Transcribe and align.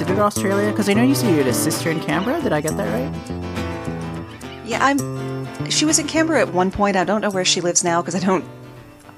visited 0.00 0.18
Australia? 0.22 0.70
Because 0.70 0.88
I 0.88 0.94
know 0.94 1.02
you 1.02 1.14
said 1.14 1.30
you 1.30 1.36
had 1.36 1.46
a 1.46 1.52
sister 1.52 1.90
in 1.90 2.00
Canberra. 2.00 2.40
Did 2.40 2.52
I 2.54 2.60
get 2.62 2.74
that 2.78 2.88
right? 2.90 4.66
Yeah, 4.66 4.78
I'm. 4.82 5.68
She 5.68 5.84
was 5.84 5.98
in 5.98 6.06
Canberra 6.06 6.40
at 6.40 6.54
one 6.54 6.70
point. 6.70 6.96
I 6.96 7.04
don't 7.04 7.20
know 7.20 7.30
where 7.30 7.44
she 7.44 7.60
lives 7.60 7.84
now 7.84 8.00
because 8.00 8.14
I 8.14 8.20
don't. 8.20 8.44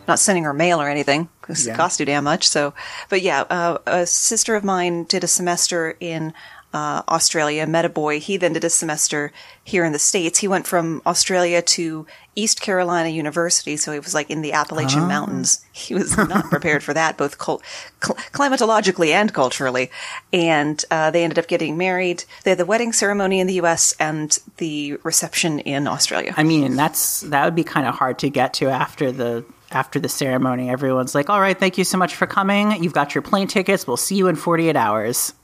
Not 0.09 0.19
sending 0.19 0.43
her 0.43 0.53
mail 0.53 0.81
or 0.83 0.89
anything 0.89 1.29
because 1.41 1.65
Yeah. 1.65 1.75
it 1.75 1.77
costs 1.77 1.99
too 1.99 2.05
damn 2.05 2.25
much. 2.25 2.49
So, 2.49 2.75
but 3.09 3.23
yeah, 3.23 3.43
uh, 3.43 3.79
a 3.87 4.05
sister 4.07 4.57
of 4.57 4.65
mine 4.65 5.05
did 5.05 5.23
a 5.23 5.29
semester 5.29 5.97
in 6.01 6.35
uh, 6.73 7.03
Australia. 7.09 7.67
Met 7.67 7.85
a 7.85 7.89
boy. 7.89 8.21
He 8.21 8.37
then 8.37 8.53
did 8.53 8.65
a 8.65 8.71
semester 8.71 9.33
here 9.65 9.85
in 9.85 9.93
the 9.93 9.99
states. 9.99 10.39
He 10.39 10.49
went 10.49 10.67
from 10.67 11.03
Australia 11.07 11.63
to 11.63 12.07
East 12.35 12.61
Carolina 12.61 13.11
University, 13.11 13.77
so 13.77 13.93
he 13.93 13.99
was 13.99 14.15
like 14.15 14.31
in 14.31 14.43
the 14.43 14.53
Appalachian 14.53 15.07
Mountains. 15.07 15.65
He 15.73 15.95
was 15.95 16.17
not 16.29 16.47
prepared 16.47 16.83
for 16.83 16.95
that, 16.95 17.19
both 17.19 17.39
cul- 17.39 17.63
cl- 18.03 18.17
climatologically 18.33 19.09
and 19.09 19.33
culturally. 19.33 19.91
And 20.33 20.83
uh, 20.91 21.11
they 21.11 21.25
ended 21.25 21.39
up 21.39 21.47
getting 21.47 21.77
married. 21.77 22.25
They 22.45 22.51
had 22.53 22.59
the 22.59 22.67
wedding 22.67 22.93
ceremony 22.93 23.41
in 23.41 23.47
the 23.47 23.55
U.S. 23.55 23.95
and 24.01 24.39
the 24.57 24.97
reception 25.03 25.59
in 25.61 25.87
Australia. 25.87 26.33
I 26.37 26.43
mean, 26.43 26.77
that's 26.77 27.21
that 27.21 27.45
would 27.45 27.55
be 27.55 27.65
kind 27.65 27.87
of 27.87 27.95
hard 27.95 28.19
to 28.21 28.31
get 28.31 28.55
to 28.55 28.69
after 28.69 29.13
the 29.13 29.45
after 29.71 29.99
the 29.99 30.09
ceremony. 30.09 30.71
Everyone's 30.71 31.15
like, 31.15 31.29
"All 31.29 31.41
right, 31.41 31.59
thank 31.59 31.77
you 31.77 31.85
so 31.85 31.99
much 31.99 32.15
for 32.15 32.27
coming. 32.27 32.83
You've 32.83 32.93
got 32.93 33.15
your 33.15 33.23
plane 33.23 33.47
tickets. 33.47 33.87
We'll 33.87 33.97
see 33.97 34.17
you 34.17 34.29
in 34.29 34.37
48 34.37 34.77
hours." 34.77 35.35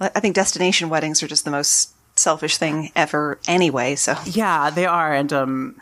I 0.00 0.20
think 0.20 0.34
destination 0.34 0.88
weddings 0.88 1.22
are 1.22 1.28
just 1.28 1.44
the 1.44 1.50
most 1.50 1.92
selfish 2.16 2.56
thing 2.56 2.90
ever 2.96 3.38
anyway. 3.46 3.96
So 3.96 4.16
Yeah, 4.24 4.70
they 4.70 4.86
are, 4.86 5.14
and 5.14 5.32
um, 5.32 5.80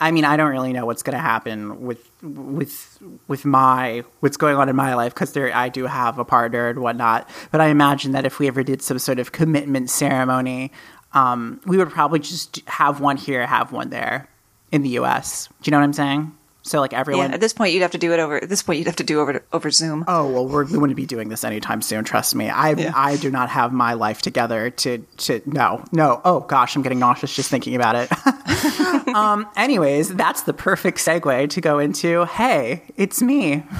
I 0.00 0.10
mean, 0.10 0.24
I 0.24 0.36
don't 0.36 0.50
really 0.50 0.72
know 0.72 0.86
what's 0.86 1.02
going 1.02 1.16
to 1.16 1.22
happen 1.22 1.82
with 1.82 2.06
with 2.22 2.98
with 3.28 3.44
my 3.44 4.04
what's 4.20 4.36
going 4.36 4.56
on 4.56 4.68
in 4.68 4.76
my 4.76 4.94
life 4.94 5.14
because 5.14 5.32
there 5.32 5.54
I 5.54 5.68
do 5.68 5.86
have 5.86 6.18
a 6.18 6.24
partner 6.24 6.68
and 6.68 6.80
whatnot. 6.80 7.28
But 7.50 7.60
I 7.60 7.66
imagine 7.68 8.12
that 8.12 8.24
if 8.24 8.38
we 8.38 8.48
ever 8.48 8.62
did 8.62 8.82
some 8.82 8.98
sort 8.98 9.18
of 9.18 9.32
commitment 9.32 9.90
ceremony, 9.90 10.72
um, 11.12 11.60
we 11.66 11.76
would 11.76 11.90
probably 11.90 12.20
just 12.20 12.62
have 12.68 13.00
one 13.00 13.16
here, 13.16 13.46
have 13.46 13.72
one 13.72 13.90
there 13.90 14.28
in 14.70 14.82
the 14.82 14.90
U.S. 14.90 15.48
Do 15.60 15.68
you 15.68 15.72
know 15.72 15.78
what 15.78 15.84
I'm 15.84 15.92
saying? 15.92 16.32
So 16.62 16.80
like 16.80 16.92
yeah, 16.92 17.00
everyone. 17.00 17.32
at 17.32 17.40
this 17.40 17.52
point 17.52 17.72
you'd 17.72 17.82
have 17.82 17.92
to 17.92 17.98
do 17.98 18.12
it 18.12 18.20
over. 18.20 18.42
At 18.42 18.48
this 18.48 18.62
point 18.62 18.78
you'd 18.78 18.86
have 18.86 18.96
to 18.96 19.04
do 19.04 19.20
over 19.20 19.42
over 19.52 19.70
Zoom. 19.70 20.04
Oh 20.06 20.30
well, 20.30 20.46
we're, 20.46 20.64
we 20.64 20.78
wouldn't 20.78 20.96
be 20.96 21.06
doing 21.06 21.28
this 21.28 21.42
anytime 21.44 21.80
soon. 21.82 22.04
Trust 22.04 22.34
me. 22.34 22.50
I 22.50 22.72
Yeah. 22.72 22.92
I 22.94 23.16
do 23.16 23.30
not 23.30 23.48
have 23.50 23.72
my 23.72 23.94
life 23.94 24.20
together 24.22 24.70
to 24.70 24.98
to 24.98 25.40
no 25.46 25.84
no. 25.92 26.20
Oh 26.24 26.40
gosh, 26.40 26.76
I'm 26.76 26.82
getting 26.82 26.98
nauseous 26.98 27.34
just 27.34 27.50
thinking 27.50 27.74
about 27.74 27.96
it. 27.96 29.08
um. 29.14 29.46
Anyways, 29.56 30.14
that's 30.14 30.42
the 30.42 30.52
perfect 30.52 30.98
segue 30.98 31.50
to 31.50 31.60
go 31.60 31.78
into. 31.78 32.24
Hey, 32.26 32.82
it's 32.96 33.22
me. 33.22 33.64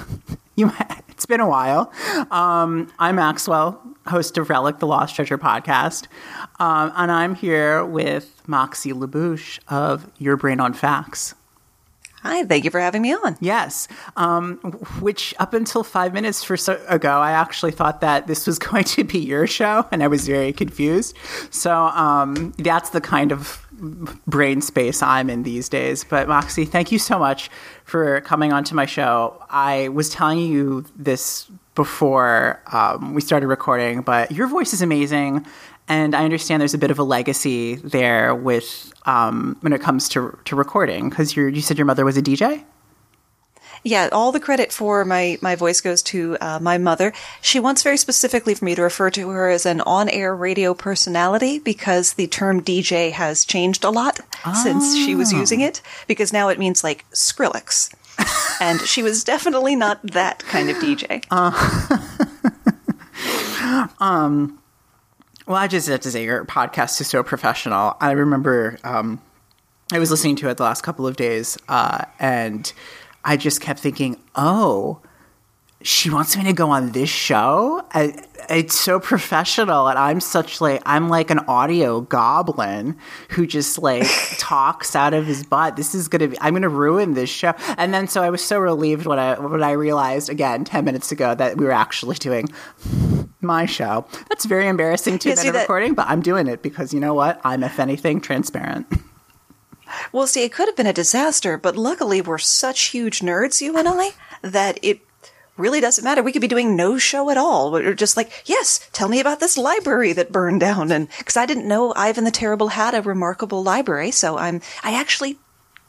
You. 0.57 0.71
It's 1.09 1.25
been 1.27 1.41
a 1.41 1.49
while. 1.49 1.91
Um. 2.31 2.91
I'm 2.99 3.17
Maxwell, 3.17 3.81
host 4.07 4.37
of 4.37 4.51
Relic, 4.51 4.79
the 4.79 4.87
Lost 4.87 5.15
Treasure 5.15 5.39
podcast, 5.39 6.07
um, 6.59 6.93
and 6.97 7.11
I'm 7.11 7.35
here 7.35 7.85
with 7.85 8.43
Moxie 8.47 8.93
LaBouche 8.93 9.59
of 9.69 10.11
Your 10.19 10.37
Brain 10.37 10.61
on 10.61 10.75
Facts. 10.75 11.35
Hi, 12.23 12.45
thank 12.45 12.65
you 12.65 12.71
for 12.71 12.81
having 12.81 13.01
me 13.01 13.15
on. 13.15 13.39
Yes, 13.41 13.89
um, 14.17 14.59
which 15.01 15.35
up 15.39 15.55
until 15.55 15.83
five 15.83 16.13
minutes 16.13 16.45
for 16.45 16.57
so 16.57 16.79
ago, 16.87 17.19
I 17.19 17.33
actually 17.33 17.73
thought 17.73 18.03
that 18.03 18.27
this 18.27 18.47
was 18.47 18.59
going 18.71 18.85
to 18.85 19.05
be 19.05 19.19
your 19.19 19.47
show, 19.47 19.87
and 19.91 20.03
I 20.03 20.07
was 20.07 20.27
very 20.27 20.53
confused. 20.53 21.17
So 21.51 21.73
um, 21.73 22.53
that's 22.59 22.91
the 22.91 23.01
kind 23.01 23.33
of 23.33 23.67
brain 24.27 24.61
space 24.61 25.03
I'm 25.03 25.31
in 25.31 25.45
these 25.45 25.71
days. 25.71 26.05
But 26.05 26.29
Moxie, 26.29 26.67
thank 26.67 26.93
you 26.93 26.99
so 26.99 27.19
much 27.19 27.51
for 27.85 28.21
coming 28.21 28.53
onto 28.53 28.75
my 28.75 28.85
show. 28.85 29.43
I 29.49 29.89
was 29.89 30.11
telling 30.11 30.41
you 30.41 30.85
this 30.97 31.51
before 31.75 32.61
um, 32.73 33.15
we 33.15 33.23
started 33.23 33.47
recording, 33.47 34.03
but 34.03 34.31
your 34.31 34.47
voice 34.47 34.75
is 34.75 34.83
amazing. 34.83 35.47
And 35.91 36.15
I 36.15 36.25
understand 36.25 36.61
there's 36.61 36.73
a 36.73 36.79
bit 36.79 36.93
of 36.93 37.01
a 37.01 37.03
legacy 37.03 37.75
there 37.75 38.33
with 38.33 38.93
um, 39.07 39.57
when 39.61 39.73
it 39.73 39.81
comes 39.81 40.09
to 40.11 40.39
to 40.45 40.55
recording 40.55 41.11
because 41.11 41.35
you 41.35 41.49
you 41.49 41.61
said 41.61 41.79
your 41.79 41.85
mother 41.85 42.05
was 42.05 42.17
a 42.17 42.23
DJ. 42.23 42.65
Yeah, 43.83 44.09
all 44.13 44.31
the 44.31 44.39
credit 44.39 44.73
for 44.73 45.05
my 45.05 45.37
my 45.43 45.57
voice 45.57 45.81
goes 45.81 46.01
to 46.05 46.37
uh, 46.41 46.61
my 46.63 46.79
mother. 46.79 47.13
She 47.43 47.59
wants 47.59 47.83
very 47.83 47.97
specifically 47.97 48.55
for 48.55 48.65
me 48.67 48.77
to 48.77 48.83
refer 48.83 49.11
to 49.11 49.31
her 49.31 49.51
as 49.51 49.67
an 49.67 49.81
on-air 49.81 50.37
radio 50.37 50.75
personality 50.75 51.59
because 51.59 52.13
the 52.13 52.29
term 52.29 52.63
DJ 52.63 53.11
has 53.11 53.45
changed 53.45 53.83
a 53.83 53.91
lot 53.91 54.21
since 54.63 54.95
she 54.95 55.17
was 55.17 55.33
using 55.33 55.61
it. 55.61 55.83
Because 56.07 56.33
now 56.33 56.51
it 56.51 56.59
means 56.61 56.85
like 56.85 57.05
Skrillex, 57.11 57.93
and 58.61 58.81
she 58.83 59.03
was 59.03 59.25
definitely 59.25 59.75
not 59.75 59.99
that 60.05 60.39
kind 60.45 60.71
of 60.71 60.77
DJ. 60.77 61.25
Well, 65.47 65.57
I 65.57 65.67
just 65.67 65.89
have 65.89 66.01
to 66.01 66.11
say 66.11 66.25
your 66.25 66.45
podcast 66.45 67.01
is 67.01 67.09
so 67.09 67.23
professional. 67.23 67.97
I 68.01 68.13
remember 68.13 68.79
um, 68.85 69.21
I 69.93 69.99
was 69.99 70.11
listening 70.11 70.37
to 70.37 70.49
it 70.49 70.57
the 70.57 70.63
last 70.63 70.83
couple 70.83 71.07
of 71.07 71.17
days, 71.17 71.59
uh, 71.69 72.05
and 72.19 72.73
I 73.25 73.37
just 73.37 73.61
kept 73.61 73.81
thinking, 73.81 74.21
oh, 74.37 75.01
she 75.83 76.11
wants 76.11 76.37
me 76.37 76.45
to 76.45 76.53
go 76.53 76.71
on 76.71 76.93
this 76.93 77.09
show. 77.09 77.85
I, 77.93 78.23
it's 78.49 78.79
so 78.79 78.99
professional, 79.01 79.89
and 79.89 79.99
I'm 79.99 80.21
such 80.21 80.61
like 80.61 80.83
I'm 80.87 81.09
like 81.09 81.31
an 81.31 81.41
audio 81.41 82.01
goblin 82.01 82.97
who 83.31 83.47
just 83.47 83.79
like 83.79 84.07
talks 84.39 84.95
out 84.97 85.13
of 85.15 85.27
his 85.27 85.45
butt. 85.45 85.77
This 85.77 85.95
is 85.95 86.09
gonna 86.09 86.29
be 86.29 86.37
I'm 86.41 86.55
gonna 86.55 86.69
ruin 86.69 87.15
this 87.15 87.29
show. 87.31 87.53
And 87.77 87.93
then 87.93 88.09
so 88.09 88.23
I 88.23 88.31
was 88.31 88.45
so 88.45 88.59
relieved 88.59 89.07
when 89.07 89.19
I 89.19 89.39
when 89.39 89.63
I 89.63 89.73
realized 89.73 90.29
again 90.31 90.65
ten 90.65 90.85
minutes 90.85 91.13
ago 91.13 91.35
that 91.35 91.57
we 91.57 91.65
were 91.65 91.73
actually 91.73 92.17
doing 92.17 92.49
my 93.41 93.67
show. 93.67 94.07
That's 94.29 94.45
very 94.45 94.67
embarrassing 94.69 95.19
to 95.21 95.29
Yeah, 95.29 95.35
admit 95.35 95.49
a 95.49 95.53
that- 95.53 95.61
recording, 95.63 95.95
but 95.95 96.07
I'm 96.09 96.23
doing 96.23 96.47
it 96.47 96.63
because 96.63 96.95
you 96.95 97.01
know 97.01 97.15
what? 97.15 97.41
I'm 97.45 97.63
if 97.63 97.79
anything 97.81 98.21
transparent. 98.21 98.87
Well, 100.13 100.27
see, 100.29 100.45
it 100.45 100.53
could 100.53 100.69
have 100.69 100.77
been 100.77 100.87
a 100.87 100.93
disaster, 100.93 101.59
but 101.59 101.77
luckily 101.77 102.21
we're 102.21 102.39
such 102.39 102.89
huge 102.91 103.21
nerds, 103.21 103.61
you 103.61 103.77
and 103.77 103.89
I, 103.89 104.11
that 104.43 104.79
it 104.83 105.01
really 105.61 105.81
doesn't 105.81 106.05
matter. 106.05 106.23
We 106.23 106.33
could 106.33 106.41
be 106.41 106.49
doing 106.49 106.77
no 106.77 106.99
show 106.99 107.31
at 107.31 107.37
all. 107.37 107.71
We're 107.71 107.95
just 107.95 108.17
like, 108.17 108.31
yes, 108.47 108.89
tell 108.93 109.09
me 109.09 109.21
about 109.21 109.41
this 109.41 109.57
library 109.57 110.13
that 110.15 110.33
burned 110.33 110.61
down. 110.61 110.91
And 110.91 111.09
because 111.19 111.37
I 111.37 111.47
didn't 111.47 111.69
know 111.69 111.93
Ivan 111.97 112.25
the 112.25 112.31
Terrible 112.31 112.69
had 112.69 112.95
a 112.95 113.03
remarkable 113.03 113.63
library, 113.63 114.11
so 114.11 114.39
I'm, 114.39 114.61
I 114.83 114.95
actually 114.95 115.39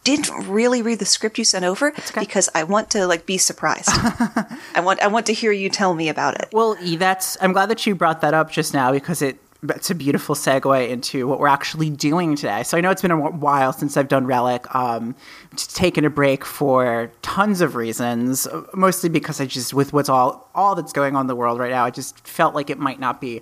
didn't 0.04 0.48
really 0.48 0.81
read 0.81 1.00
the 1.00 1.06
script 1.06 1.38
you 1.38 1.46
sent 1.46 1.64
over 1.66 1.94
because 2.18 2.50
I 2.56 2.64
want 2.64 2.90
to 2.92 3.06
like 3.06 3.26
be 3.26 3.38
surprised. 3.38 3.90
I 3.92 4.81
want, 4.84 5.02
I 5.02 5.08
want 5.08 5.28
to 5.28 5.34
hear 5.34 5.52
you 5.52 5.70
tell 5.70 5.94
me 5.94 6.10
about 6.10 6.42
it. 6.42 6.50
Well, 6.52 6.76
E, 6.81 6.96
that's 6.96 7.38
I'm 7.42 7.54
glad 7.54 7.70
that 7.70 7.86
you 7.86 7.96
brought 7.96 8.22
that 8.22 8.34
up 8.34 8.52
just 8.52 8.74
now 8.74 8.92
because 8.92 9.22
it 9.22 9.38
it's 9.70 9.92
a 9.92 9.96
beautiful 9.96 10.34
segue 10.34 10.90
into 10.90 11.28
what 11.28 11.40
we're 11.40 11.48
actually 11.48 11.90
doing 11.90 12.36
today. 12.36 12.64
So 12.64 12.78
I 12.78 12.82
know 12.82 12.90
it's 12.90 13.02
been 13.02 13.12
a 13.12 13.18
while 13.18 13.74
since 13.74 13.96
I've 13.96 14.08
done 14.08 14.26
Relic. 14.26 14.74
Um, 14.74 15.16
taken 15.56 16.04
a 16.04 16.10
break 16.10 16.44
for 16.44 17.12
tons 17.22 17.62
of 17.62 17.76
reasons, 17.76 18.48
mostly 18.74 19.10
because 19.10 19.40
I 19.40 19.46
just 19.46 19.74
with 19.74 19.94
what's 19.94 20.10
all 20.10 20.50
all 20.56 20.74
that's 20.76 20.94
going 20.94 21.16
on 21.16 21.22
in 21.22 21.28
the 21.28 21.36
world 21.36 21.60
right 21.60 21.72
now, 21.72 21.86
I 21.86 21.92
just 21.92 22.28
felt 22.28 22.56
like 22.56 22.70
it 22.70 22.80
might 22.80 23.00
not 23.00 23.22
be 23.22 23.42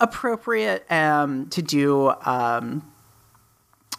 appropriate 0.00 0.90
um, 0.90 1.48
to 1.50 1.62
do. 1.62 2.12
Um, 2.24 2.92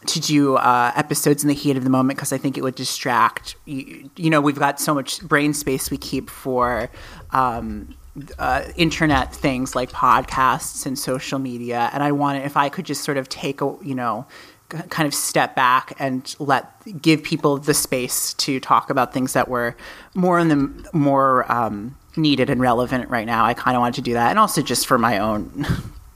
to 0.06 0.20
do 0.20 0.56
uh, 0.56 0.92
episodes 0.96 1.44
in 1.44 1.48
the 1.48 1.56
heat 1.56 1.76
of 1.76 1.84
the 1.84 1.90
moment 1.90 2.18
because 2.18 2.32
I 2.32 2.38
think 2.38 2.56
it 2.56 2.62
would 2.62 2.76
distract. 2.76 3.56
You, 3.66 4.10
you 4.16 4.30
know, 4.30 4.40
we've 4.40 4.58
got 4.58 4.80
so 4.80 4.94
much 4.94 5.22
brain 5.22 5.54
space 5.54 5.90
we 5.90 5.98
keep 5.98 6.30
for 6.30 6.92
um, 7.32 7.98
uh, 8.40 8.64
internet 8.76 9.34
things 9.34 9.76
like 9.76 9.92
podcasts 9.92 10.86
and 10.86 10.98
social 10.98 11.40
media, 11.40 11.90
and 11.94 12.04
I 12.04 12.12
wanted 12.12 12.46
if 12.46 12.58
I 12.58 12.70
could 12.70 12.86
just 12.86 13.04
sort 13.04 13.18
of 13.18 13.30
take 13.30 13.62
a 13.62 13.76
you 13.82 13.96
know 13.96 14.26
kind 14.70 15.08
of 15.08 15.14
step 15.14 15.56
back 15.56 15.94
and 15.98 16.36
let 16.40 16.72
give 17.02 17.24
people 17.24 17.58
the 17.58 17.74
space 17.74 18.34
to 18.34 18.60
talk 18.60 18.90
about 18.90 19.14
things 19.14 19.34
that 19.34 19.48
were 19.48 19.78
more 20.14 20.40
in 20.40 20.50
the 20.50 20.90
more 20.94 21.50
um, 21.52 21.98
needed 22.18 22.50
and 22.50 22.60
relevant 22.60 23.10
right 23.10 23.26
now. 23.26 23.46
I 23.46 23.54
kind 23.54 23.78
of 23.78 23.82
wanted 23.82 23.96
to 23.96 24.02
do 24.02 24.14
that, 24.14 24.30
and 24.30 24.40
also 24.40 24.62
just 24.62 24.88
for 24.88 24.98
my 24.98 25.20
own 25.20 25.66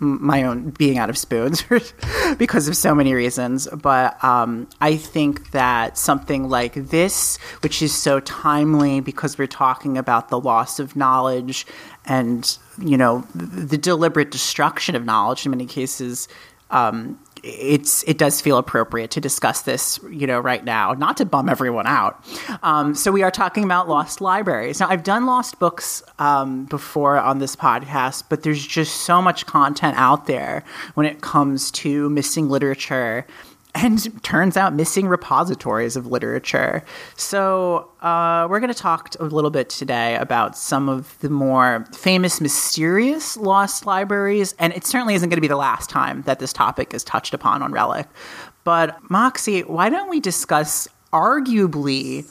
my 0.02 0.42
own 0.44 0.72
being 0.72 0.98
out 0.98 1.10
of 1.12 1.18
spoons 1.18 1.64
because 2.38 2.68
of 2.68 2.76
so 2.76 2.96
many 2.96 3.14
reasons. 3.14 3.68
But 3.68 4.22
um, 4.24 4.68
I 4.82 4.98
think 4.98 5.52
that 5.52 5.98
something 5.98 6.50
like 6.50 6.74
this, 6.74 7.38
which 7.62 7.82
is 7.82 7.94
so 7.94 8.20
timely 8.20 9.00
because 9.00 9.38
we're 9.38 9.48
talking 9.48 9.98
about 9.98 10.30
the 10.30 10.40
loss 10.40 10.80
of 10.80 10.96
knowledge 10.96 11.68
and, 12.06 12.58
you 12.80 12.98
know, 12.98 13.28
the 13.36 13.78
deliberate 13.78 14.32
destruction 14.32 14.96
of 14.96 15.06
knowledge 15.06 15.46
in 15.46 15.52
many 15.52 15.68
cases. 15.68 16.28
Um, 16.72 17.20
it's 17.44 18.04
it 18.04 18.18
does 18.18 18.42
feel 18.42 18.58
appropriate 18.58 19.12
to 19.12 19.22
discuss 19.22 19.62
this, 19.62 20.00
you 20.10 20.28
know, 20.28 20.40
right 20.40 20.64
now, 20.64 20.94
not 20.94 21.18
to 21.18 21.26
bum 21.26 21.50
everyone 21.50 21.88
out. 21.88 22.24
Um, 22.62 22.94
so 22.94 23.12
we 23.12 23.24
are 23.24 23.32
talking 23.32 23.64
about 23.64 23.90
lost 23.90 24.22
libraries. 24.22 24.80
Now, 24.80 24.90
I've 24.90 25.04
done 25.04 25.26
lost 25.26 25.60
books 25.60 26.04
um, 26.20 26.66
before 26.66 27.18
on 27.18 27.40
this 27.40 27.56
podcast, 27.56 28.26
but 28.30 28.44
there's 28.44 28.66
just 28.66 29.02
so 29.02 29.22
much 29.22 29.46
content 29.46 29.98
out 29.98 30.28
there 30.28 30.64
when 30.94 31.06
it 31.06 31.22
comes 31.22 31.72
to 31.72 32.10
missing 32.10 32.50
literature 32.50 33.26
and 33.74 34.24
turns 34.24 34.58
out 34.58 34.74
missing 34.74 35.08
repositories 35.08 35.96
of 35.96 36.08
literature. 36.08 36.84
So, 37.16 37.90
uh, 38.02 38.48
we're 38.50 38.60
going 38.60 38.74
to 38.74 38.80
talk 38.80 39.16
a 39.20 39.24
little 39.24 39.50
bit 39.50 39.70
today 39.70 40.16
about 40.16 40.58
some 40.58 40.90
of 40.90 41.18
the 41.20 41.30
more 41.30 41.86
famous, 41.94 42.42
mysterious 42.42 43.38
lost 43.38 43.86
libraries. 43.86 44.54
And 44.60 44.74
it 44.74 44.86
certainly 44.86 45.16
isn't 45.16 45.30
going 45.30 45.38
to 45.38 45.42
be 45.42 45.48
the 45.48 45.56
last 45.56 45.90
time 45.90 46.24
that 46.24 46.40
this 46.40 46.52
topic 46.54 46.94
is 46.94 47.04
touched 47.04 47.34
upon 47.34 47.62
on 47.62 47.72
Relic. 47.72 48.08
But, 48.64 48.98
Moxie, 49.10 49.62
why 49.62 49.90
don't 49.90 50.10
we 50.10 50.20
discuss 50.20 50.88
arguably 51.12 52.26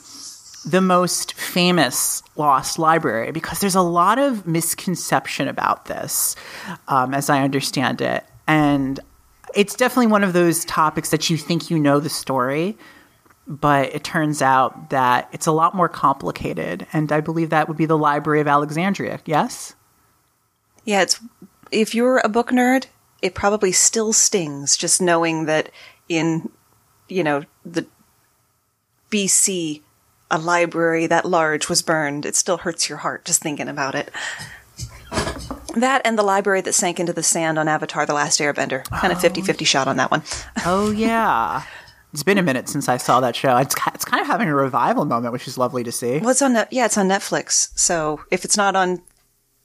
the 0.63 0.81
most 0.81 1.33
famous 1.33 2.23
lost 2.35 2.79
library? 2.79 3.31
Because 3.31 3.59
there's 3.59 3.75
a 3.75 3.81
lot 3.81 4.19
of 4.19 4.45
misconception 4.47 5.47
about 5.47 5.85
this, 5.85 6.35
um, 6.87 7.13
as 7.13 7.29
I 7.29 7.43
understand 7.43 8.01
it. 8.01 8.25
And 8.47 8.99
it's 9.55 9.75
definitely 9.75 10.07
one 10.07 10.23
of 10.23 10.33
those 10.33 10.65
topics 10.65 11.09
that 11.09 11.29
you 11.29 11.37
think 11.37 11.69
you 11.69 11.79
know 11.79 11.99
the 11.99 12.09
story, 12.09 12.77
but 13.47 13.93
it 13.93 14.03
turns 14.03 14.41
out 14.41 14.89
that 14.91 15.29
it's 15.31 15.47
a 15.47 15.51
lot 15.51 15.75
more 15.75 15.89
complicated. 15.89 16.87
And 16.93 17.11
I 17.11 17.21
believe 17.21 17.49
that 17.49 17.67
would 17.67 17.77
be 17.77 17.85
the 17.85 17.97
Library 17.97 18.41
of 18.41 18.47
Alexandria. 18.47 19.19
Yes? 19.25 19.75
Yeah, 20.85 21.01
it's 21.01 21.19
if 21.71 21.95
you're 21.95 22.19
a 22.23 22.29
book 22.29 22.49
nerd, 22.49 22.87
it 23.21 23.35
probably 23.35 23.71
still 23.71 24.13
stings 24.13 24.75
just 24.75 25.01
knowing 25.01 25.45
that 25.45 25.71
in 26.09 26.49
you 27.07 27.23
know 27.23 27.43
the 27.65 27.85
BC 29.11 29.81
a 30.31 30.39
library 30.39 31.07
that 31.07 31.25
large 31.25 31.67
was 31.67 31.81
burned. 31.81 32.25
It 32.25 32.35
still 32.35 32.57
hurts 32.57 32.87
your 32.87 32.99
heart 32.99 33.25
just 33.25 33.41
thinking 33.41 33.67
about 33.67 33.95
it. 33.95 34.09
That 35.75 36.01
and 36.05 36.17
the 36.17 36.23
library 36.23 36.61
that 36.61 36.73
sank 36.73 36.99
into 36.99 37.13
the 37.13 37.23
sand 37.23 37.57
on 37.57 37.67
Avatar 37.67 38.05
The 38.05 38.13
Last 38.13 38.39
Airbender. 38.39 38.83
Kind 38.85 39.13
of 39.13 39.21
50 39.21 39.41
50 39.41 39.65
shot 39.65 39.87
on 39.87 39.97
that 39.97 40.11
one. 40.11 40.23
Oh, 40.65 40.91
yeah. 40.91 41.63
It's 42.13 42.23
been 42.23 42.37
a 42.37 42.43
minute 42.43 42.67
since 42.67 42.89
I 42.89 42.97
saw 42.97 43.21
that 43.21 43.35
show. 43.35 43.55
It's, 43.57 43.75
it's 43.93 44.03
kind 44.03 44.19
of 44.19 44.27
having 44.27 44.49
a 44.49 44.55
revival 44.55 45.05
moment, 45.05 45.31
which 45.31 45.47
is 45.47 45.57
lovely 45.57 45.83
to 45.85 45.91
see. 45.91 46.19
Well, 46.19 46.31
it's 46.31 46.41
on, 46.41 46.53
yeah, 46.69 46.85
it's 46.85 46.97
on 46.97 47.07
Netflix. 47.07 47.69
So 47.75 48.21
if 48.29 48.43
it's 48.43 48.57
not 48.57 48.75
on, 48.75 49.01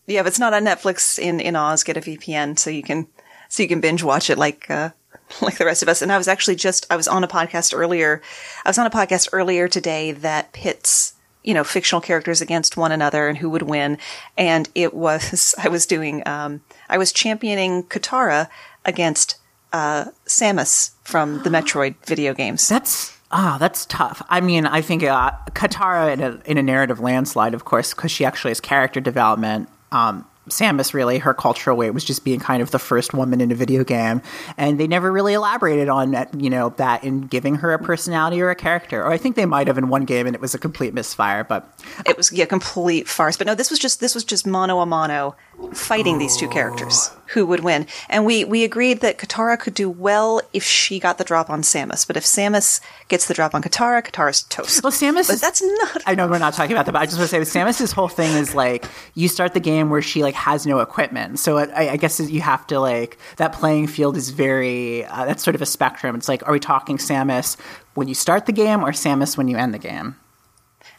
yeah, 0.07 0.21
if 0.21 0.27
it's 0.29 0.39
not 0.39 0.55
on 0.55 0.65
Netflix 0.65 1.19
in, 1.19 1.41
in 1.41 1.57
Oz, 1.57 1.83
get 1.83 1.97
a 1.97 2.01
VPN 2.01 2.57
so 2.57 2.71
you 2.71 2.85
can, 2.85 3.09
so 3.49 3.65
you 3.65 3.69
can 3.69 3.81
binge 3.81 4.05
watch 4.05 4.31
it 4.31 4.39
like, 4.39 4.71
uh, 4.71 4.91
like 5.43 5.59
the 5.59 5.65
rest 5.65 5.83
of 5.83 5.89
us. 5.89 6.03
And 6.03 6.13
I 6.13 6.19
was 6.19 6.29
actually 6.29 6.55
just, 6.55 6.87
I 6.89 6.97
was 6.97 7.09
on 7.09 7.25
a 7.25 7.29
podcast 7.29 7.77
earlier. 7.77 8.23
I 8.65 8.69
was 8.69 8.79
on 8.79 8.87
a 8.87 8.91
podcast 8.91 9.29
earlier 9.33 9.67
today 9.67 10.13
that 10.13 10.53
pits 10.53 11.15
you 11.47 11.55
know, 11.55 11.65
fictional 11.65 12.03
characters 12.03 12.43
against 12.43 12.77
one 12.77 12.93
another 12.93 13.29
and 13.29 13.39
who 13.39 13.49
would 13.49 13.63
win. 13.63 13.97
And 14.37 14.69
it 14.75 14.93
was, 14.93 15.55
I 15.63 15.69
was 15.69 15.87
doing, 15.87 16.27
um, 16.29 16.61
I 16.91 16.99
was 16.99 17.13
championing 17.13 17.85
Katara 17.85 18.49
against, 18.85 19.37
uh, 19.73 20.07
Samus 20.27 20.91
from 21.05 21.43
the 21.45 21.51
Metroid 21.51 21.95
video 22.05 22.35
games. 22.35 22.69
That's, 22.69 23.17
ah, 23.31 23.55
oh, 23.55 23.59
that's 23.59 23.87
tough. 23.87 24.23
I 24.29 24.41
mean, 24.41 24.67
I 24.67 24.83
think, 24.83 25.05
uh, 25.05 25.31
Katara 25.53 26.13
in 26.13 26.21
a, 26.21 26.41
in 26.45 26.59
a 26.59 26.63
narrative 26.63 27.01
landslide, 27.01 27.55
of 27.55 27.65
course, 27.65 27.95
because 27.95 28.11
she 28.11 28.25
actually 28.25 28.51
has 28.51 28.61
character 28.61 29.01
development. 29.01 29.69
Um, 29.93 30.27
Samus 30.49 30.95
really 30.95 31.19
her 31.19 31.35
cultural 31.35 31.77
weight 31.77 31.91
was 31.91 32.05
just 32.05 32.25
being 32.25 32.41
kind 32.41 32.63
of 32.63 32.71
the 32.71 32.79
first 32.79 33.13
woman 33.13 33.41
in 33.41 33.51
a 33.51 33.55
video 33.55 33.85
game, 33.85 34.23
and 34.57 34.79
they 34.79 34.87
never 34.87 35.11
really 35.11 35.35
elaborated 35.35 35.89
on 35.89 36.13
that, 36.13 36.33
you 36.41 36.51
know 36.51 36.71
that 36.77 37.03
in 37.05 37.23
giving 37.23 37.57
her 37.57 37.73
a 37.73 37.79
personality 37.79 38.41
or 38.41 38.51
a 38.51 38.55
character. 38.55 39.03
Or 39.03 39.13
I 39.13 39.19
think 39.19 39.37
they 39.37 39.47
might 39.47 39.67
have 39.67 39.79
in 39.79 39.89
one 39.89 40.05
game, 40.05 40.27
and 40.27 40.35
it 40.35 40.41
was 40.41 40.55
a 40.55 40.59
complete 40.59 40.95
misfire. 40.95 41.45
But 41.45 41.69
it 42.07 42.17
was 42.17 42.33
yeah, 42.33 42.45
complete 42.45 43.09
farce. 43.09 43.37
But 43.37 43.47
no, 43.47 43.55
this 43.55 43.71
was 43.71 43.79
just 43.79 44.01
this 44.01 44.15
was 44.15 44.25
just 44.25 44.47
mono 44.47 44.81
a 44.81 44.87
mono 44.87 45.37
fighting 45.73 46.19
these 46.19 46.37
two 46.37 46.49
characters 46.49 47.11
oh. 47.13 47.21
Who 47.29 47.47
would 47.47 47.61
win. 47.61 47.87
And 48.09 48.25
we, 48.25 48.45
we 48.45 48.65
agreed 48.65 49.01
that 49.01 49.19
Katara 49.19 49.59
could 49.59 49.75
do 49.75 49.89
well 49.91 50.41
if 50.53 50.63
she 50.63 50.99
got 50.99 51.19
the 51.19 51.25
drop 51.25 51.51
on 51.51 51.63
Samus. 51.63 52.07
But 52.07 52.17
if 52.17 52.25
Samus 52.25 52.81
gets 53.09 53.27
the 53.27 53.35
drop 53.35 53.55
on 53.55 53.63
Katara, 53.63 54.03
Katara's 54.03 54.43
toast. 54.45 54.83
Well, 54.83 54.93
Samus. 54.93 55.29
But 55.29 55.41
that's 55.41 55.63
not. 55.63 56.03
I 56.07 56.15
know 56.15 56.29
we're 56.29 56.39
not 56.39 56.55
talking 56.55 56.73
about 56.73 56.87
that, 56.87 56.93
but 56.93 57.03
I 57.03 57.07
just 57.07 57.19
want 57.19 57.31
to 57.31 57.45
say 57.45 57.61
Samus's 57.61 57.93
whole 57.93 58.09
thing 58.09 58.37
is 58.37 58.55
like 58.55 58.87
you 59.15 59.29
start 59.29 59.55
the 59.55 59.61
game 59.61 59.91
where 59.91 60.03
she 60.03 60.23
like 60.23 60.35
has 60.35 60.67
no 60.67 60.81
equipment. 60.81 61.39
So 61.39 61.59
it, 61.59 61.71
I, 61.75 61.91
I, 61.91 61.97
guess 61.97 62.21
you 62.21 62.41
have 62.41 62.67
to 62.69 62.81
like 62.81 63.19
that 63.37 63.53
playing 63.53 63.89
field 63.89 64.17
is 64.17 64.31
very. 64.31 65.05
Uh, 65.05 65.25
that's 65.25 65.43
sort 65.43 65.55
of 65.55 65.63
a 65.63 65.67
spectrum. 65.67 66.17
It's 66.17 66.29
like, 66.29 66.47
are 66.47 66.53
we 66.53 66.61
talking 66.61 66.99
Samus 66.99 67.59
when 67.95 68.09
you 68.09 68.15
start 68.15 68.47
the 68.47 68.53
game 68.53 68.83
or 68.83 68.91
Samus 68.91 69.37
when 69.37 69.49
you 69.49 69.57
end 69.57 69.75
the 69.75 69.79
game? 69.79 70.17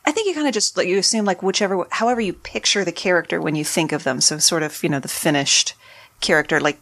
I 0.05 0.11
think 0.11 0.27
you 0.27 0.33
kind 0.33 0.47
of 0.47 0.53
just 0.53 0.77
like 0.77 0.87
you 0.87 0.97
assume 0.97 1.25
like 1.25 1.43
whichever, 1.43 1.85
however 1.91 2.21
you 2.21 2.31
picture 2.31 2.85
the 2.85 2.93
character 2.93 3.41
when 3.41 3.55
you 3.55 3.65
think 3.65 3.91
of 3.91 4.05
them. 4.05 4.21
So 4.21 4.37
sort 4.37 4.63
of 4.63 4.81
you 4.81 4.89
know 4.89 4.99
the 4.99 5.09
finished 5.09 5.73
character, 6.21 6.59
like 6.59 6.79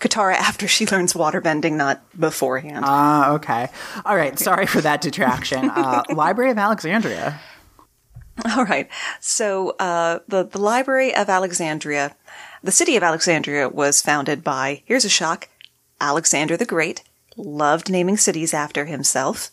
Katara 0.00 0.34
after 0.34 0.68
she 0.68 0.86
learns 0.86 1.14
waterbending, 1.14 1.72
not 1.72 2.02
beforehand. 2.18 2.84
Ah, 2.86 3.32
okay. 3.32 3.68
All 4.04 4.16
right. 4.16 4.38
Sorry 4.38 4.66
for 4.66 4.80
that 4.80 5.00
detraction. 5.00 5.70
Uh, 5.70 6.02
Library 6.14 6.50
of 6.50 6.58
Alexandria. 6.58 7.40
All 8.56 8.64
right. 8.64 8.88
So 9.20 9.70
uh, 9.78 10.20
the 10.28 10.44
the 10.44 10.58
Library 10.58 11.14
of 11.14 11.28
Alexandria, 11.28 12.16
the 12.62 12.72
city 12.72 12.96
of 12.96 13.02
Alexandria 13.02 13.68
was 13.68 14.02
founded 14.02 14.42
by 14.42 14.82
here's 14.84 15.04
a 15.04 15.10
shock, 15.10 15.48
Alexander 16.00 16.56
the 16.56 16.66
Great. 16.66 17.02
Loved 17.36 17.90
naming 17.90 18.16
cities 18.16 18.54
after 18.54 18.84
himself, 18.84 19.50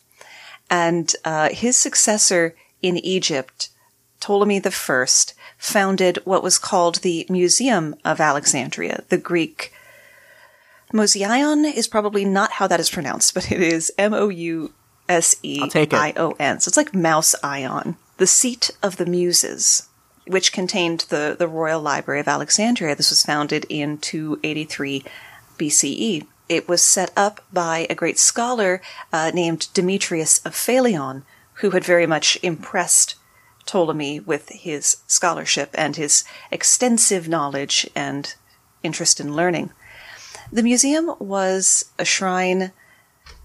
and 0.70 1.16
uh, 1.26 1.50
his 1.50 1.78
successor 1.78 2.56
in 2.82 2.98
Egypt, 2.98 3.70
Ptolemy 4.22 4.62
I 4.64 5.08
founded 5.58 6.20
what 6.24 6.44
was 6.44 6.58
called 6.58 6.96
the 6.98 7.26
Museum 7.30 7.96
of 8.06 8.22
Alexandria. 8.22 9.04
The 9.10 9.18
Greek 9.18 9.74
Mouseion 10.94 11.66
is 11.66 11.88
probably 11.88 12.24
not 12.24 12.54
how 12.54 12.68
that 12.68 12.80
is 12.80 12.90
pronounced, 12.90 13.34
but 13.34 13.52
it 13.52 13.62
is 13.62 13.92
M 13.98 14.14
O 14.14 14.30
U 14.30 14.74
S 15.10 15.36
E 15.44 15.62
I 15.92 16.14
O 16.16 16.36
N. 16.40 16.60
So 16.60 16.70
it's 16.70 16.78
like 16.78 16.94
Mouse 16.94 17.36
Ion. 17.44 17.98
The 18.18 18.28
seat 18.28 18.72
of 18.84 18.98
the 18.98 19.06
Muses, 19.06 19.90
which 20.28 20.54
contained 20.54 21.06
the, 21.10 21.36
the 21.38 21.48
Royal 21.48 21.82
Library 21.82 22.20
of 22.20 22.28
Alexandria. 22.28 22.96
This 22.96 23.10
was 23.10 23.24
founded 23.24 23.66
in 23.70 23.98
283 23.98 25.04
BCE. 25.58 26.28
It 26.48 26.68
was 26.68 26.82
set 26.82 27.12
up 27.18 27.42
by 27.52 27.88
a 27.90 27.96
great 27.96 28.20
scholar 28.20 28.82
uh, 29.12 29.32
named 29.34 29.70
Demetrius 29.74 30.40
of 30.46 30.54
Phaleron, 30.54 31.24
who 31.56 31.72
had 31.72 31.84
very 31.84 32.06
much 32.06 32.38
impressed 32.44 33.16
Ptolemy 33.66 34.20
with 34.20 34.50
his 34.50 34.98
scholarship 35.08 35.72
and 35.74 35.96
his 35.96 36.24
extensive 36.52 37.28
knowledge 37.28 37.90
and 37.96 38.34
interest 38.84 39.20
in 39.20 39.36
learning. 39.36 39.72
The 40.52 40.64
museum 40.64 41.14
was 41.20 41.86
a 41.98 42.06
shrine 42.06 42.72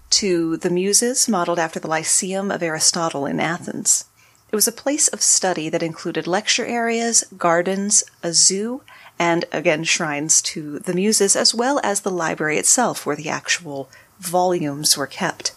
to 0.09 0.57
the 0.57 0.69
Muses, 0.69 1.27
modeled 1.27 1.59
after 1.59 1.79
the 1.79 1.87
Lyceum 1.87 2.51
of 2.51 2.63
Aristotle 2.63 3.25
in 3.25 3.39
Athens. 3.39 4.05
It 4.51 4.55
was 4.55 4.67
a 4.67 4.71
place 4.71 5.07
of 5.09 5.21
study 5.21 5.67
that 5.69 5.83
included 5.83 6.25
lecture 6.27 6.65
areas, 6.65 7.25
gardens, 7.37 8.03
a 8.23 8.33
zoo, 8.33 8.81
and 9.19 9.43
again 9.51 9.83
shrines 9.83 10.41
to 10.43 10.79
the 10.79 10.93
Muses, 10.93 11.35
as 11.35 11.53
well 11.53 11.81
as 11.83 12.01
the 12.01 12.11
library 12.11 12.57
itself, 12.57 13.05
where 13.05 13.15
the 13.15 13.29
actual 13.29 13.89
volumes 14.19 14.95
were 14.95 15.07
kept. 15.07 15.53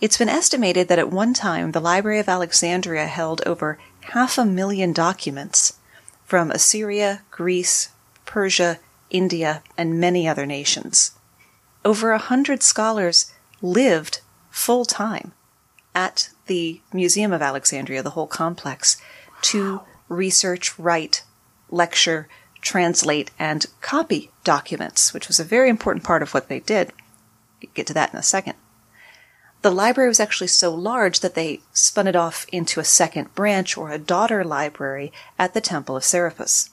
It's 0.00 0.18
been 0.18 0.28
estimated 0.28 0.88
that 0.88 0.98
at 0.98 1.10
one 1.10 1.34
time 1.34 1.72
the 1.72 1.80
Library 1.80 2.18
of 2.18 2.28
Alexandria 2.28 3.06
held 3.06 3.42
over 3.46 3.78
half 4.12 4.36
a 4.36 4.44
million 4.44 4.92
documents 4.92 5.78
from 6.24 6.50
Assyria, 6.50 7.22
Greece, 7.30 7.90
Persia, 8.26 8.80
India, 9.10 9.62
and 9.78 10.00
many 10.00 10.26
other 10.26 10.46
nations. 10.46 11.12
Over 11.84 12.12
a 12.12 12.18
hundred 12.18 12.62
scholars 12.62 13.32
lived 13.62 14.20
full 14.50 14.84
time 14.84 15.32
at 15.94 16.30
the 16.46 16.80
Museum 16.92 17.32
of 17.32 17.40
Alexandria, 17.40 18.02
the 18.02 18.10
whole 18.10 18.26
complex, 18.26 18.96
to 19.42 19.80
research, 20.08 20.78
write, 20.78 21.22
lecture, 21.70 22.28
translate, 22.60 23.30
and 23.38 23.66
copy 23.80 24.30
documents, 24.42 25.14
which 25.14 25.28
was 25.28 25.38
a 25.38 25.44
very 25.44 25.70
important 25.70 26.04
part 26.04 26.22
of 26.22 26.34
what 26.34 26.48
they 26.48 26.60
did. 26.60 26.92
get 27.74 27.86
to 27.86 27.94
that 27.94 28.12
in 28.12 28.18
a 28.18 28.22
second. 28.22 28.54
The 29.64 29.70
library 29.70 30.08
was 30.08 30.20
actually 30.20 30.48
so 30.48 30.74
large 30.74 31.20
that 31.20 31.34
they 31.34 31.62
spun 31.72 32.06
it 32.06 32.14
off 32.14 32.44
into 32.52 32.80
a 32.80 32.84
second 32.84 33.34
branch 33.34 33.78
or 33.78 33.90
a 33.90 33.98
daughter 33.98 34.44
library 34.44 35.10
at 35.38 35.54
the 35.54 35.62
Temple 35.62 35.96
of 35.96 36.04
Serapis. 36.04 36.68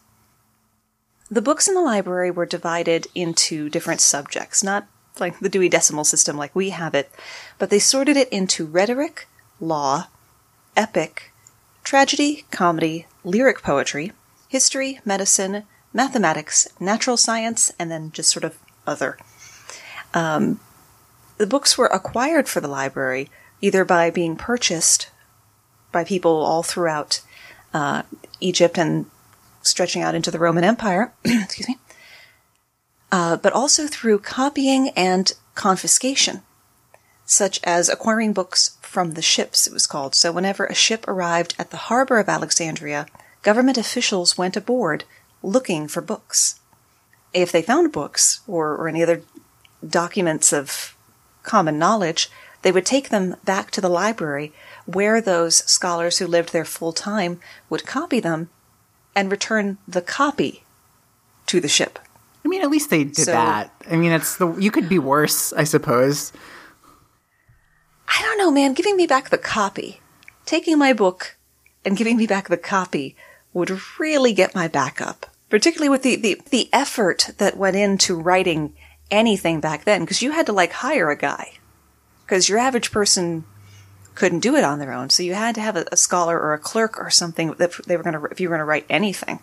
The 1.30 1.42
books 1.42 1.70
in 1.70 1.74
the 1.74 1.80
library 1.80 2.32
were 2.32 2.46
divided 2.46 3.08
into 3.16 3.70
different 3.70 4.02
subjects, 4.02 4.62
not 4.62 4.88
like 5.22 5.40
the 5.40 5.48
Dewey 5.48 5.70
Decimal 5.70 6.04
System 6.04 6.36
like 6.36 6.54
we 6.54 6.72
have 6.72 6.94
it, 6.94 7.10
but 7.58 7.70
they 7.70 7.80
sorted 7.80 8.18
it 8.18 8.28
into 8.28 8.66
rhetoric, 8.66 9.26
law, 9.62 10.08
epic, 10.76 11.32
tragedy, 11.86 12.44
comedy, 12.52 13.08
lyric 13.24 13.62
poetry, 13.62 14.12
history, 14.50 15.00
medicine, 15.06 15.64
mathematics, 15.94 16.68
natural 16.78 17.16
science, 17.16 17.72
and 17.80 17.90
then 17.90 18.12
just 18.12 18.30
sort 18.30 18.44
of 18.44 18.60
other. 18.86 19.18
Um, 20.14 20.60
the 21.42 21.48
books 21.48 21.78
were 21.78 21.88
acquired 21.88 22.48
for 22.48 22.62
the 22.62 22.68
library 22.68 23.30
either 23.62 23.84
by 23.84 24.10
being 24.10 24.36
purchased 24.36 25.10
by 25.92 26.04
people 26.04 26.32
all 26.32 26.64
throughout 26.64 27.22
uh, 27.74 28.04
Egypt 28.40 28.78
and 28.78 29.06
stretching 29.62 30.02
out 30.02 30.16
into 30.16 30.32
the 30.32 30.40
Roman 30.40 30.64
Empire, 30.64 31.14
excuse 31.26 31.68
me, 31.68 31.78
uh, 33.12 33.38
but 33.38 33.54
also 33.54 33.88
through 33.88 34.20
copying 34.20 34.90
and 34.90 35.34
confiscation. 35.54 36.42
such 37.32 37.62
as 37.64 37.88
acquiring 37.88 38.34
books 38.34 38.78
from 38.82 39.14
the 39.14 39.22
ships, 39.22 39.66
it 39.66 39.72
was 39.72 39.88
called. 39.88 40.14
So 40.16 40.34
whenever 40.34 40.66
a 40.66 40.74
ship 40.74 41.08
arrived 41.08 41.56
at 41.58 41.72
the 41.72 41.78
harbor 41.88 42.20
of 42.20 42.28
Alexandria, 42.28 43.06
government 43.42 43.78
officials 43.78 44.38
went 44.38 44.58
aboard 44.58 45.06
looking 45.42 45.88
for 45.88 46.02
books. 46.02 46.60
If 47.34 47.50
they 47.50 47.62
found 47.62 47.94
books 47.94 48.42
or, 48.48 48.76
or 48.76 48.90
any 48.90 49.02
other 49.02 49.22
documents 49.88 50.52
of 50.52 50.91
common 51.44 51.78
knowledge, 51.80 52.30
they 52.62 52.72
would 52.72 52.86
take 52.86 53.10
them 53.10 53.36
back 53.44 53.72
to 53.72 53.82
the 53.82 53.90
library 53.90 54.54
where 54.86 55.22
those 55.22 55.58
scholars 55.70 56.18
who 56.20 56.28
lived 56.28 56.54
there 56.54 56.66
full 56.66 56.94
time 56.94 57.40
would 57.70 57.86
copy 57.86 58.20
them 58.20 58.50
and 59.16 59.32
return 59.32 59.78
the 59.88 60.02
copy 60.02 60.64
to 61.48 61.60
the 61.60 61.68
ship. 61.68 62.00
I 62.44 62.48
mean, 62.48 62.62
at 62.62 62.70
least 62.70 62.90
they 62.90 63.04
did 63.04 63.26
So- 63.26 63.32
that. 63.32 63.74
I 63.90 63.96
mean, 63.96 64.12
it's 64.12 64.36
the 64.38 64.54
you 64.56 64.72
could 64.72 64.90
be 64.90 65.00
worse, 65.00 65.54
I 65.54 65.64
suppose. 65.64 66.32
I 68.08 68.22
don't 68.22 68.38
know, 68.38 68.52
man. 68.52 68.74
Giving 68.74 68.98
me 68.98 69.08
back 69.08 69.30
the 69.30 69.38
copy, 69.38 70.02
taking 70.46 70.78
my 70.78 70.94
book 70.94 71.38
and 71.86 71.98
giving 71.98 72.18
me 72.18 72.28
back 72.28 72.48
the 72.50 72.58
copy 72.58 73.16
would 73.54 73.82
really 74.00 74.34
get 74.34 74.56
my 74.56 74.68
back 74.68 75.02
up. 75.02 75.28
Particularly 75.50 75.90
with 75.90 76.04
the, 76.04 76.16
the, 76.16 76.42
the 76.50 76.70
effort 76.72 77.32
that 77.38 77.58
went 77.58 77.76
into 77.76 78.20
writing 78.20 78.74
anything 79.12 79.60
back 79.60 79.84
then, 79.84 80.02
because 80.02 80.22
you 80.22 80.32
had 80.32 80.46
to 80.48 80.54
like 80.54 80.72
hire 80.72 81.10
a 81.10 81.18
guy. 81.18 81.54
Because 82.26 82.48
your 82.48 82.58
average 82.58 82.92
person 82.92 83.44
couldn't 84.16 84.40
do 84.40 84.56
it 84.56 84.64
on 84.64 84.80
their 84.80 84.94
own. 84.94 85.10
So 85.10 85.24
you 85.24 85.34
had 85.34 85.56
to 85.56 85.62
have 85.62 85.76
a, 85.76 85.86
a 85.92 85.98
scholar 85.98 86.40
or 86.40 86.54
a 86.54 86.60
clerk 86.60 87.00
or 87.00 87.10
something 87.10 87.54
that 87.54 87.74
they 87.86 87.98
were 87.98 88.04
going 88.04 88.20
to, 88.20 88.26
if 88.26 88.40
you 88.40 88.50
were 88.50 88.56
going 88.56 88.66
to 88.66 88.70
write 88.70 88.86
anything. 88.90 89.40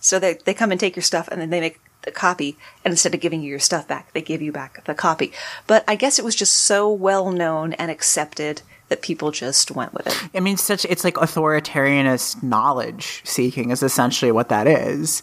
So 0.00 0.18
they, 0.18 0.34
they 0.44 0.54
come 0.54 0.70
and 0.70 0.80
take 0.80 0.96
your 0.96 1.02
stuff 1.02 1.28
and 1.28 1.40
then 1.40 1.50
they 1.50 1.60
make 1.60 1.80
the 2.02 2.10
copy. 2.10 2.56
And 2.84 2.92
instead 2.92 3.14
of 3.14 3.20
giving 3.20 3.42
you 3.42 3.50
your 3.50 3.58
stuff 3.58 3.88
back, 3.88 4.12
they 4.12 4.20
give 4.20 4.42
you 4.42 4.52
back 4.52 4.84
the 4.84 4.94
copy. 4.94 5.32
But 5.66 5.84
I 5.88 5.96
guess 5.96 6.18
it 6.18 6.24
was 6.24 6.34
just 6.34 6.54
so 6.54 6.90
well 6.92 7.30
known 7.30 7.72
and 7.74 7.90
accepted 7.90 8.62
that 8.88 9.02
people 9.02 9.30
just 9.30 9.70
went 9.70 9.94
with 9.94 10.06
it. 10.06 10.28
I 10.34 10.40
mean, 10.40 10.58
such 10.58 10.84
it's 10.84 11.04
like 11.04 11.14
authoritarianist 11.14 12.42
knowledge 12.42 13.22
seeking 13.24 13.70
is 13.70 13.82
essentially 13.82 14.30
what 14.30 14.50
that 14.50 14.66
is. 14.66 15.22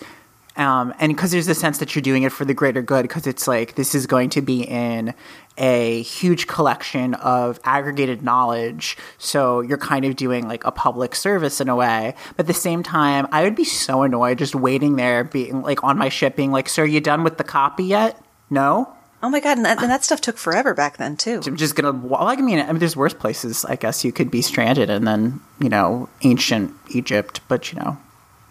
Um, 0.58 0.94
and 1.00 1.16
because 1.16 1.32
there's 1.32 1.48
a 1.48 1.56
sense 1.56 1.78
that 1.78 1.96
you're 1.96 2.02
doing 2.02 2.24
it 2.24 2.32
for 2.32 2.44
the 2.44 2.54
greater 2.54 2.82
good, 2.82 3.04
because 3.04 3.26
it's 3.26 3.48
like 3.48 3.76
this 3.76 3.96
is 3.96 4.06
going 4.06 4.30
to 4.32 4.42
be 4.42 4.64
in 4.64 5.14
a 5.58 6.02
huge 6.02 6.48
collection 6.48 7.14
of 7.16 7.60
aggregated 7.64 8.22
knowledge. 8.22 8.98
So 9.18 9.62
you're 9.62 9.78
kind 9.78 10.06
of 10.06 10.16
doing 10.16 10.48
like 10.48 10.64
a 10.66 10.72
public 10.72 11.16
service 11.16 11.62
in 11.62 11.70
a 11.70 11.76
way. 11.76 12.16
But 12.36 12.42
at 12.42 12.48
the 12.48 12.54
same 12.54 12.84
time, 12.84 13.28
I 13.32 13.44
would 13.44 13.56
be 13.56 13.64
so 13.64 14.04
annoyed 14.04 14.40
just 14.40 14.56
waiting 14.56 14.96
there, 14.96 15.24
being 15.24 15.62
like 15.62 15.84
on 15.84 15.98
my 15.98 16.10
ship, 16.10 16.36
being 16.36 16.52
like, 16.52 16.68
"Sir, 16.68 16.86
you 16.86 17.00
done 17.00 17.24
with 17.24 17.38
the 17.38 17.44
copy 17.44 17.86
yet? 17.86 18.22
No." 18.50 18.94
Oh 19.24 19.30
my 19.30 19.40
god, 19.40 19.58
and 19.58 19.66
that, 19.66 19.82
and 19.82 19.92
that 19.92 20.04
stuff 20.04 20.20
took 20.20 20.38
forever 20.38 20.74
back 20.74 20.98
then 20.98 21.16
too. 21.16 21.42
I'm 21.46 21.56
just 21.56 21.76
gonna. 21.76 21.92
Well, 21.92 22.28
I 22.28 22.36
mean, 22.38 22.60
I 22.60 22.68
mean, 22.68 22.80
there's 22.80 22.98
worse 22.98 23.14
places. 23.14 23.64
I 23.66 23.76
guess 23.76 24.04
you 24.04 24.12
could 24.12 24.32
be 24.32 24.42
stranded, 24.42 24.90
and 24.90 25.08
then 25.08 25.40
you 25.60 25.70
know, 25.70 26.10
ancient 26.24 26.74
Egypt. 26.90 27.40
But 27.48 27.72
you 27.72 27.80
know, 27.80 27.98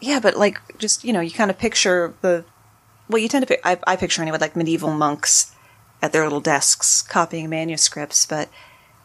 Yeah, 0.01 0.21
but 0.21 0.37
like 0.37 0.61
just 0.79 1.05
you 1.05 1.13
know, 1.13 1.21
you 1.21 1.31
kind 1.31 1.51
of 1.51 1.59
picture 1.59 2.15
the 2.23 2.45
well, 3.09 3.19
you 3.19 3.29
tend 3.29 3.47
to 3.47 3.69
I, 3.69 3.79
I 3.87 3.97
picture 3.97 4.23
anyway 4.23 4.39
like 4.39 4.57
medieval 4.57 4.93
monks 4.93 5.55
at 6.03 6.13
their 6.13 6.23
little 6.25 6.41
desks 6.41 7.03
copying 7.03 7.51
manuscripts. 7.51 8.27
But 8.27 8.49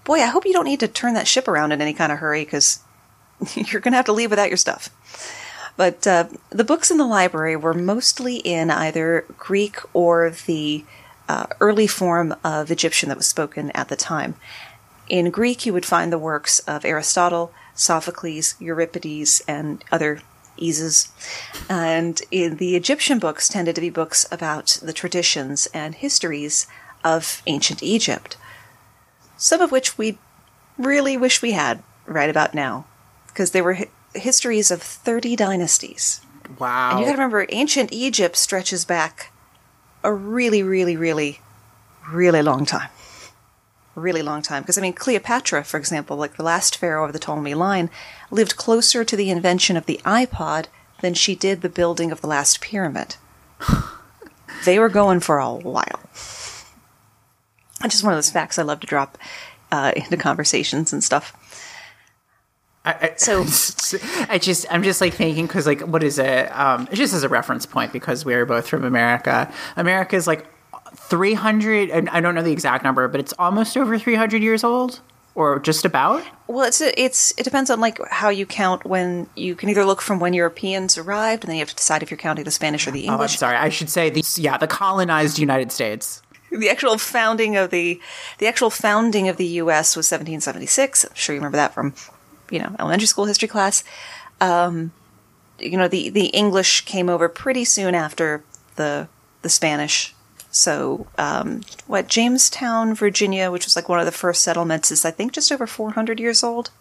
boy, 0.03 0.21
I 0.21 0.27
hope 0.27 0.45
you 0.45 0.53
don't 0.53 0.65
need 0.65 0.79
to 0.79 0.87
turn 0.87 1.13
that 1.15 1.27
ship 1.27 1.47
around 1.47 1.71
in 1.71 1.81
any 1.81 1.93
kind 1.93 2.11
of 2.11 2.19
hurry 2.19 2.45
because 2.45 2.79
you're 3.55 3.81
going 3.81 3.91
to 3.91 3.97
have 3.97 4.05
to 4.05 4.13
leave 4.13 4.29
without 4.29 4.49
your 4.49 4.57
stuff. 4.57 4.89
But 5.77 6.07
uh, 6.07 6.27
the 6.49 6.63
books 6.63 6.89
in 6.89 6.97
the 6.97 7.05
library 7.05 7.55
were 7.55 7.73
mostly 7.73 8.37
in 8.37 8.71
either 8.71 9.25
Greek 9.37 9.77
or 9.93 10.29
the 10.29 10.85
uh, 11.27 11.47
early 11.59 11.87
form 11.87 12.33
of 12.43 12.71
Egyptian 12.71 13.09
that 13.09 13.17
was 13.17 13.27
spoken 13.27 13.71
at 13.71 13.89
the 13.89 13.95
time. 13.95 14.35
In 15.09 15.31
Greek, 15.31 15.65
you 15.65 15.73
would 15.73 15.85
find 15.85 16.11
the 16.11 16.17
works 16.17 16.59
of 16.59 16.85
Aristotle, 16.85 17.51
Sophocles, 17.73 18.55
Euripides, 18.59 19.41
and 19.47 19.83
other 19.91 20.21
eases. 20.57 21.09
And 21.69 22.21
in 22.31 22.57
the 22.57 22.75
Egyptian 22.75 23.19
books 23.19 23.47
tended 23.49 23.75
to 23.75 23.81
be 23.81 23.89
books 23.89 24.25
about 24.31 24.77
the 24.81 24.93
traditions 24.93 25.67
and 25.73 25.95
histories 25.95 26.67
of 27.03 27.41
ancient 27.47 27.83
Egypt. 27.83 28.37
Some 29.37 29.61
of 29.61 29.71
which 29.71 29.97
we 29.97 30.17
really 30.77 31.17
wish 31.17 31.41
we 31.41 31.51
had 31.51 31.83
right 32.05 32.29
about 32.29 32.53
now, 32.53 32.85
because 33.27 33.51
they 33.51 33.61
were 33.61 33.75
hi- 33.75 33.89
histories 34.13 34.71
of 34.71 34.81
30 34.81 35.35
dynasties. 35.35 36.21
wow. 36.59 36.91
And 36.91 36.99
you 36.99 37.05
gotta 37.05 37.17
remember, 37.17 37.45
ancient 37.49 37.91
Egypt 37.91 38.35
stretches 38.37 38.85
back 38.85 39.31
a 40.03 40.13
really, 40.13 40.61
really, 40.63 40.95
really, 40.95 41.41
really 42.11 42.41
long 42.41 42.65
time. 42.65 42.89
Really 43.95 44.21
long 44.21 44.41
time. 44.41 44.63
Because, 44.63 44.77
I 44.77 44.81
mean, 44.81 44.93
Cleopatra, 44.93 45.63
for 45.63 45.77
example, 45.77 46.17
like 46.17 46.35
the 46.35 46.43
last 46.43 46.77
pharaoh 46.77 47.05
of 47.05 47.13
the 47.13 47.19
Ptolemy 47.19 47.53
line, 47.53 47.89
lived 48.29 48.57
closer 48.57 49.03
to 49.05 49.15
the 49.15 49.29
invention 49.29 49.77
of 49.77 49.85
the 49.85 50.01
iPod 50.05 50.65
than 51.01 51.13
she 51.13 51.33
did 51.35 51.61
the 51.61 51.69
building 51.69 52.11
of 52.11 52.21
the 52.21 52.27
last 52.27 52.59
pyramid. 52.61 53.15
they 54.65 54.79
were 54.79 54.89
going 54.89 55.21
for 55.21 55.39
a 55.39 55.53
while. 55.53 55.99
It's 57.83 57.93
just 57.93 58.03
one 58.03 58.13
of 58.13 58.17
those 58.17 58.31
facts 58.31 58.57
I 58.59 58.63
love 58.63 58.79
to 58.81 58.87
drop 58.87 59.17
uh, 59.71 59.91
into 59.95 60.17
conversations 60.17 60.91
and 60.91 61.03
stuff. 61.03 61.33
I, 62.83 62.91
I, 63.01 63.13
So- 63.17 63.45
I 64.29 64.37
just 64.37 64.65
I'm 64.69 64.83
just 64.83 65.01
like 65.01 65.13
thinking 65.13 65.47
because 65.47 65.65
like 65.65 65.81
what 65.81 66.03
is 66.03 66.19
it? 66.19 66.47
Um, 66.57 66.87
just 66.93 67.13
as 67.13 67.23
a 67.23 67.29
reference 67.29 67.65
point 67.65 67.91
because 67.93 68.25
we 68.25 68.33
are 68.33 68.45
both 68.45 68.67
from 68.67 68.83
America. 68.83 69.51
America 69.75 70.15
is 70.15 70.27
like 70.27 70.45
300, 70.95 71.89
and 71.89 72.09
I 72.09 72.19
don't 72.21 72.35
know 72.35 72.41
the 72.41 72.51
exact 72.51 72.83
number, 72.83 73.07
but 73.07 73.19
it's 73.19 73.33
almost 73.39 73.77
over 73.77 73.97
300 73.97 74.41
years 74.41 74.63
old, 74.63 75.01
or 75.35 75.59
just 75.59 75.85
about. 75.85 76.23
Well, 76.47 76.65
it's 76.65 76.81
it's 76.81 77.33
it 77.37 77.43
depends 77.43 77.69
on 77.69 77.79
like 77.79 77.99
how 78.09 78.29
you 78.29 78.45
count 78.45 78.85
when 78.85 79.27
you 79.35 79.55
can 79.55 79.69
either 79.69 79.85
look 79.85 80.01
from 80.01 80.19
when 80.19 80.33
Europeans 80.33 80.97
arrived, 80.97 81.43
and 81.43 81.49
then 81.49 81.57
you 81.57 81.61
have 81.61 81.69
to 81.69 81.75
decide 81.75 82.03
if 82.03 82.09
you're 82.09 82.17
counting 82.17 82.45
the 82.45 82.51
Spanish 82.51 82.87
or 82.87 82.91
the 82.91 83.05
English. 83.05 83.31
Oh, 83.31 83.33
I'm 83.33 83.37
sorry. 83.37 83.57
I 83.57 83.69
should 83.69 83.89
say 83.89 84.09
the 84.09 84.23
yeah 84.37 84.57
the 84.57 84.67
colonized 84.67 85.37
United 85.39 85.71
States. 85.71 86.21
the 86.51 86.69
actual 86.69 86.97
founding 86.97 87.57
of 87.57 87.69
the 87.71 87.99
the 88.37 88.47
actual 88.47 88.69
founding 88.69 89.27
of 89.27 89.37
the 89.37 89.45
U.S. 89.45 89.95
was 89.95 90.05
1776. 90.05 91.05
I'm 91.05 91.11
sure 91.13 91.35
you 91.35 91.39
remember 91.39 91.57
that 91.57 91.73
from 91.73 91.93
you 92.49 92.59
know 92.59 92.75
elementary 92.79 93.07
school 93.07 93.25
history 93.25 93.47
class. 93.47 93.83
Um, 94.41 94.91
you 95.59 95.77
know 95.77 95.87
the 95.87 96.09
the 96.09 96.27
English 96.27 96.81
came 96.85 97.09
over 97.09 97.27
pretty 97.29 97.65
soon 97.65 97.95
after 97.95 98.43
the 98.75 99.07
the 99.41 99.49
Spanish. 99.49 100.14
So 100.55 101.05
um, 101.17 101.61
what 101.85 102.07
Jamestown, 102.07 102.95
Virginia, 102.95 103.51
which 103.51 103.65
was 103.65 103.75
like 103.75 103.89
one 103.89 103.99
of 103.99 104.05
the 104.05 104.11
first 104.13 104.41
settlements, 104.41 104.89
is 104.89 105.03
I 105.03 105.11
think 105.11 105.33
just 105.33 105.51
over 105.51 105.67
400 105.67 106.17
years 106.17 106.43
old. 106.43 106.71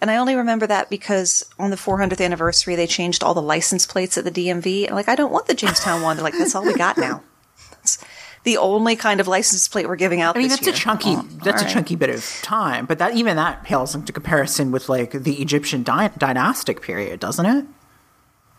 And 0.00 0.10
I 0.10 0.16
only 0.16 0.34
remember 0.34 0.66
that 0.66 0.90
because 0.90 1.48
on 1.60 1.70
the 1.70 1.76
400th 1.76 2.20
anniversary, 2.24 2.74
they 2.74 2.88
changed 2.88 3.22
all 3.22 3.34
the 3.34 3.42
license 3.42 3.86
plates 3.86 4.18
at 4.18 4.24
the 4.24 4.32
DMV. 4.32 4.86
And 4.86 4.96
like, 4.96 5.08
I 5.08 5.14
don't 5.14 5.30
want 5.30 5.46
the 5.46 5.54
Jamestown 5.54 6.02
one. 6.02 6.16
They're 6.16 6.24
like, 6.24 6.36
that's 6.36 6.56
all 6.56 6.64
we 6.64 6.74
got 6.74 6.98
now. 6.98 7.22
That's 7.70 8.04
the 8.42 8.56
only 8.56 8.96
kind 8.96 9.20
of 9.20 9.28
license 9.28 9.68
plate 9.68 9.86
we're 9.86 9.94
giving 9.96 10.20
out. 10.20 10.34
I 10.34 10.40
mean, 10.40 10.48
that's 10.48 10.62
year. 10.66 10.74
a 10.74 10.76
chunky 10.76 11.10
Oh, 11.10 11.28
that's 11.44 11.62
a 11.62 11.66
right. 11.66 11.72
chunky 11.72 11.94
bit 11.94 12.10
of 12.10 12.24
time, 12.42 12.84
but 12.86 12.98
that 12.98 13.14
even 13.14 13.36
that 13.36 13.62
pales 13.62 13.94
into 13.94 14.12
comparison 14.12 14.72
with 14.72 14.88
like 14.88 15.12
the 15.12 15.40
Egyptian 15.40 15.82
dy- 15.84 16.10
dynastic 16.18 16.82
period, 16.82 17.20
doesn't 17.20 17.46
it? 17.46 17.64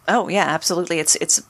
Oh 0.07 0.27
yeah, 0.29 0.45
absolutely. 0.45 1.00
It's 1.00 1.15
it's 1.15 1.41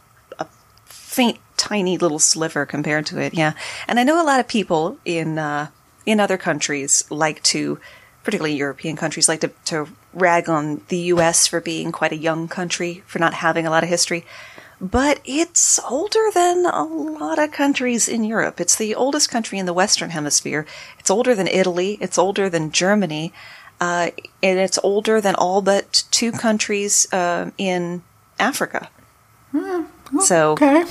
faint, 1.12 1.38
tiny 1.58 1.98
little 1.98 2.20
sliver 2.20 2.66
compared 2.66 3.06
to 3.06 3.20
it. 3.20 3.34
Yeah, 3.34 3.54
and 3.88 4.00
I 4.00 4.04
know 4.04 4.22
a 4.22 4.26
lot 4.26 4.40
of 4.40 4.48
people 4.48 4.98
in 5.04 5.38
uh, 5.38 5.68
in 6.06 6.20
other 6.20 6.38
countries 6.38 7.04
like 7.10 7.44
to, 7.44 7.80
particularly 8.24 8.56
European 8.56 8.96
countries, 8.96 9.28
like 9.28 9.42
to 9.42 9.52
to 9.66 9.88
rag 10.14 10.50
on 10.50 10.82
the 10.88 10.98
U.S. 11.14 11.48
for 11.48 11.60
being 11.60 11.92
quite 11.92 12.14
a 12.14 12.18
young 12.18 12.48
country 12.48 13.04
for 13.06 13.20
not 13.20 13.34
having 13.36 13.68
a 13.68 13.70
lot 13.70 13.84
of 13.84 13.90
history. 13.90 14.26
But 14.80 15.20
it's 15.26 15.80
older 15.88 16.32
than 16.34 16.66
a 16.66 16.84
lot 16.84 17.38
of 17.38 17.52
countries 17.52 18.08
in 18.08 18.24
Europe. 18.24 18.60
It's 18.60 18.76
the 18.76 18.96
oldest 18.96 19.30
country 19.30 19.60
in 19.60 19.68
the 19.68 19.74
Western 19.74 20.10
Hemisphere. 20.10 20.66
It's 20.98 21.12
older 21.12 21.36
than 21.36 21.48
Italy. 21.48 22.00
It's 22.02 22.18
older 22.18 22.50
than 22.50 22.72
Germany. 22.72 23.32
Uh, 23.80 24.10
and 24.42 24.58
it's 24.60 24.80
older 24.84 25.22
than 25.22 25.36
all 25.36 25.62
but 25.62 26.04
two 26.10 26.32
countries 26.32 27.08
uh, 27.14 27.52
in 27.60 28.02
Africa. 28.40 28.90
So 30.20 30.52
Okay. 30.54 30.84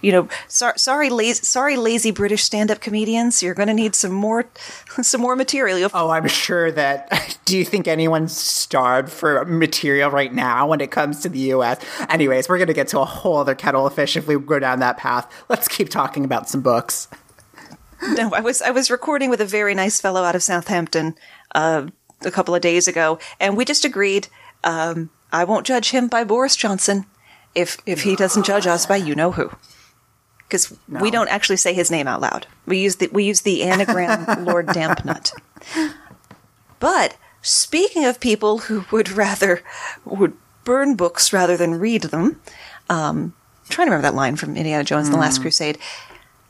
you 0.00 0.12
know, 0.12 0.28
sorry, 0.48 0.78
sorry, 0.78 1.08
lazy, 1.10 1.44
sorry, 1.44 1.76
lazy 1.76 2.10
British 2.10 2.42
stand-up 2.44 2.80
comedians. 2.80 3.42
You're 3.42 3.54
going 3.54 3.68
to 3.68 3.74
need 3.74 3.94
some 3.94 4.12
more, 4.12 4.44
some 5.02 5.20
more 5.20 5.36
material. 5.36 5.90
Oh, 5.94 6.10
I'm 6.10 6.28
sure 6.28 6.70
that. 6.72 7.38
Do 7.44 7.56
you 7.56 7.64
think 7.64 7.86
anyone's 7.88 8.36
starved 8.36 9.10
for 9.10 9.44
material 9.44 10.10
right 10.10 10.32
now 10.32 10.66
when 10.66 10.80
it 10.80 10.90
comes 10.90 11.20
to 11.20 11.28
the 11.28 11.38
U.S.? 11.38 11.78
Anyways, 12.08 12.48
we're 12.48 12.58
going 12.58 12.68
to 12.68 12.74
get 12.74 12.88
to 12.88 13.00
a 13.00 13.04
whole 13.04 13.36
other 13.36 13.54
kettle 13.54 13.86
of 13.86 13.94
fish 13.94 14.16
if 14.16 14.26
we 14.26 14.38
go 14.38 14.58
down 14.58 14.80
that 14.80 14.96
path. 14.96 15.30
Let's 15.48 15.68
keep 15.68 15.88
talking 15.90 16.24
about 16.24 16.48
some 16.48 16.60
books. 16.62 17.08
No, 18.16 18.34
I 18.34 18.40
was 18.40 18.60
I 18.60 18.70
was 18.70 18.90
recording 18.90 19.30
with 19.30 19.40
a 19.40 19.46
very 19.46 19.72
nice 19.74 19.98
fellow 19.98 20.24
out 20.24 20.34
of 20.34 20.42
Southampton 20.42 21.14
uh, 21.54 21.86
a 22.20 22.30
couple 22.30 22.54
of 22.54 22.60
days 22.60 22.86
ago, 22.86 23.18
and 23.40 23.56
we 23.56 23.64
just 23.64 23.82
agreed. 23.86 24.28
Um, 24.62 25.08
I 25.32 25.44
won't 25.44 25.64
judge 25.64 25.90
him 25.90 26.08
by 26.08 26.22
Boris 26.22 26.54
Johnson 26.54 27.06
if 27.54 27.78
if 27.86 28.02
he 28.02 28.16
doesn't 28.16 28.44
judge 28.44 28.66
us 28.66 28.86
by 28.86 28.96
you 28.96 29.14
know 29.14 29.32
who, 29.32 29.50
because 30.46 30.76
we 30.88 31.10
don't 31.10 31.28
actually 31.28 31.56
say 31.56 31.72
his 31.72 31.90
name 31.90 32.06
out 32.06 32.20
loud. 32.20 32.46
We 32.66 32.78
use 32.78 32.96
the 32.96 33.08
we 33.08 33.24
use 33.24 33.42
the 33.42 33.62
anagram 33.62 34.44
Lord 34.44 34.66
Dampnut. 34.68 35.32
But 36.80 37.16
speaking 37.42 38.04
of 38.04 38.20
people 38.20 38.58
who 38.58 38.84
would 38.90 39.10
rather 39.10 39.62
would 40.04 40.34
burn 40.64 40.96
books 40.96 41.32
rather 41.32 41.56
than 41.56 41.78
read 41.78 42.02
them, 42.02 42.40
um, 42.88 43.34
I'm 43.64 43.70
trying 43.70 43.86
to 43.86 43.90
remember 43.92 44.10
that 44.10 44.16
line 44.16 44.36
from 44.36 44.56
Indiana 44.56 44.84
Jones 44.84 45.06
and 45.06 45.14
the 45.14 45.20
Last 45.20 45.40
Crusade. 45.40 45.78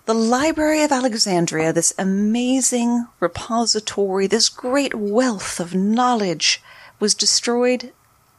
The 0.07 0.15
Library 0.15 0.83
of 0.83 0.93
Alexandria, 0.93 1.73
this 1.73 1.95
amazing 1.97 3.07
repository, 3.21 4.27
this 4.27 4.51
great 4.51 4.95
wealth 4.95 5.61
of 5.61 5.75
knowledge, 5.75 6.63
was 7.01 7.15
destroyed 7.15 7.93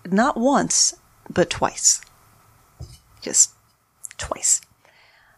not 0.06 0.38
once, 0.38 0.94
but 1.30 1.50
twice. 1.50 2.02
Just 3.26 3.54
twice. 4.20 4.62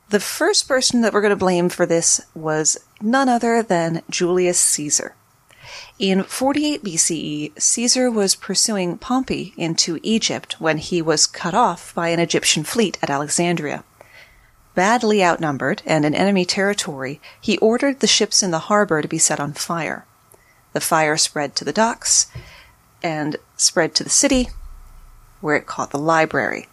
The 0.10 0.20
first 0.20 0.68
person 0.68 1.00
that 1.02 1.14
we're 1.14 1.22
going 1.22 1.30
to 1.30 1.38
blame 1.38 1.70
for 1.70 1.86
this 1.86 2.20
was 2.36 2.78
none 3.02 3.30
other 3.30 3.64
than 3.64 4.02
Julius 4.10 4.60
Caesar. 4.60 5.16
In 5.98 6.24
48 6.24 6.84
BCE, 6.84 7.62
Caesar 7.62 8.12
was 8.12 8.36
pursuing 8.36 8.98
Pompey 8.98 9.54
into 9.56 10.02
Egypt 10.04 10.60
when 10.60 10.80
he 10.80 11.02
was 11.02 11.28
cut 11.28 11.54
off 11.54 11.96
by 11.96 12.10
an 12.10 12.20
Egyptian 12.20 12.66
fleet 12.66 12.98
at 13.02 13.10
Alexandria. 13.10 13.86
Badly 14.76 15.24
outnumbered 15.24 15.82
and 15.86 16.04
in 16.04 16.14
enemy 16.14 16.44
territory, 16.44 17.22
he 17.40 17.58
ordered 17.60 18.02
the 18.02 18.06
ships 18.06 18.44
in 18.44 18.52
the 18.52 18.68
harbor 18.68 19.02
to 19.02 19.08
be 19.08 19.18
set 19.18 19.40
on 19.40 19.54
fire. 19.54 20.06
The 20.74 20.82
fire 20.82 21.16
spread 21.16 21.56
to 21.56 21.64
the 21.64 21.72
docks 21.72 22.28
and 23.02 23.38
spread 23.56 23.96
to 23.96 24.04
the 24.04 24.10
city, 24.10 24.50
where 25.40 25.56
it 25.56 25.68
caught 25.68 25.92
the 25.92 25.98
library. 25.98 26.68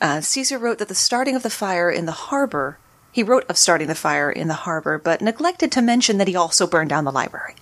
Uh, 0.00 0.20
Caesar 0.20 0.58
wrote 0.58 0.78
that 0.78 0.88
the 0.88 0.94
starting 0.94 1.36
of 1.36 1.42
the 1.42 1.50
fire 1.50 1.90
in 1.90 2.06
the 2.06 2.12
harbor, 2.12 2.78
he 3.12 3.22
wrote 3.22 3.44
of 3.48 3.58
starting 3.58 3.88
the 3.88 3.94
fire 3.94 4.30
in 4.30 4.48
the 4.48 4.54
harbor, 4.54 4.98
but 4.98 5.20
neglected 5.20 5.70
to 5.72 5.82
mention 5.82 6.18
that 6.18 6.28
he 6.28 6.36
also 6.36 6.66
burned 6.66 6.90
down 6.90 7.04
the 7.04 7.12
library. 7.12 7.54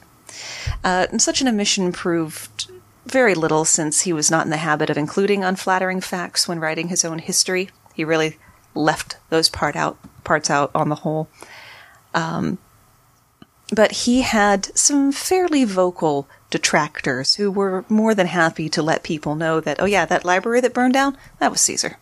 Uh, 0.84 1.06
such 1.18 1.40
an 1.40 1.48
omission 1.48 1.90
proved 1.92 2.70
very 3.06 3.34
little 3.34 3.64
since 3.64 4.02
he 4.02 4.12
was 4.12 4.30
not 4.30 4.44
in 4.44 4.50
the 4.50 4.58
habit 4.58 4.90
of 4.90 4.98
including 4.98 5.42
unflattering 5.42 6.00
facts 6.00 6.46
when 6.46 6.60
writing 6.60 6.88
his 6.88 7.04
own 7.04 7.18
history. 7.18 7.70
He 7.94 8.04
really 8.04 8.38
left 8.74 9.16
those 9.30 9.48
part 9.48 9.74
out, 9.74 9.98
parts 10.24 10.50
out 10.50 10.70
on 10.74 10.88
the 10.88 10.96
whole. 10.96 11.28
Um, 12.14 12.58
but 13.74 13.92
he 13.92 14.22
had 14.22 14.76
some 14.76 15.12
fairly 15.12 15.64
vocal 15.64 16.28
detractors 16.50 17.34
who 17.34 17.50
were 17.50 17.84
more 17.88 18.14
than 18.14 18.26
happy 18.26 18.68
to 18.70 18.82
let 18.82 19.02
people 19.02 19.34
know 19.34 19.60
that, 19.60 19.80
oh 19.80 19.84
yeah, 19.86 20.06
that 20.06 20.24
library 20.24 20.60
that 20.60 20.74
burned 20.74 20.94
down, 20.94 21.16
that 21.38 21.50
was 21.50 21.60
Caesar. 21.62 21.98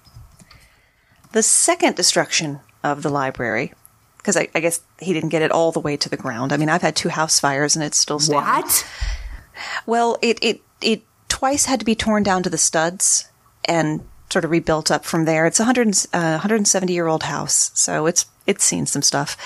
The 1.33 1.42
second 1.42 1.97
destruction 1.97 2.61
of 2.83 3.02
the 3.02 3.11
library, 3.11 3.73
because 4.18 4.37
I, 4.37 4.49
I, 4.54 4.61
guess 4.61 4.80
he 4.99 5.12
didn't 5.12 5.30
get 5.30 5.42
it 5.42 5.50
all 5.50 5.73
the 5.73 5.80
way 5.80 5.97
to 5.97 6.09
the 6.09 6.16
ground. 6.16 6.52
I 6.52 6.56
mean, 6.56 6.68
I've 6.68 6.83
had 6.83 6.97
two 6.97 7.09
house 7.09 7.40
fires 7.40 7.76
and 7.76 7.85
it's 7.85 7.99
still 7.99 8.18
standing. 8.18 8.45
What? 8.45 8.87
Well, 9.87 10.18
it, 10.23 10.38
it, 10.42 10.61
it 10.80 11.02
twice 11.28 11.66
had 11.66 11.80
to 11.80 11.87
be 11.87 11.95
torn 11.95 12.23
down 12.23 12.42
to 12.42 12.50
the 12.50 12.59
studs 12.59 13.28
and 13.64 14.06
sort 14.30 14.45
of 14.45 14.50
rebuilt 14.50 14.90
up 14.90 15.04
from 15.04 15.25
there. 15.25 15.47
It's 15.47 15.61
a 15.61 15.64
100, 15.64 15.88
uh, 16.12 16.38
170 16.38 16.92
year 16.92 17.06
old 17.06 17.25
house, 17.25 17.71
so 17.75 18.06
it's, 18.06 18.26
it's 18.47 18.64
seen 18.64 18.87
some 18.87 19.02
stuff. 19.02 19.37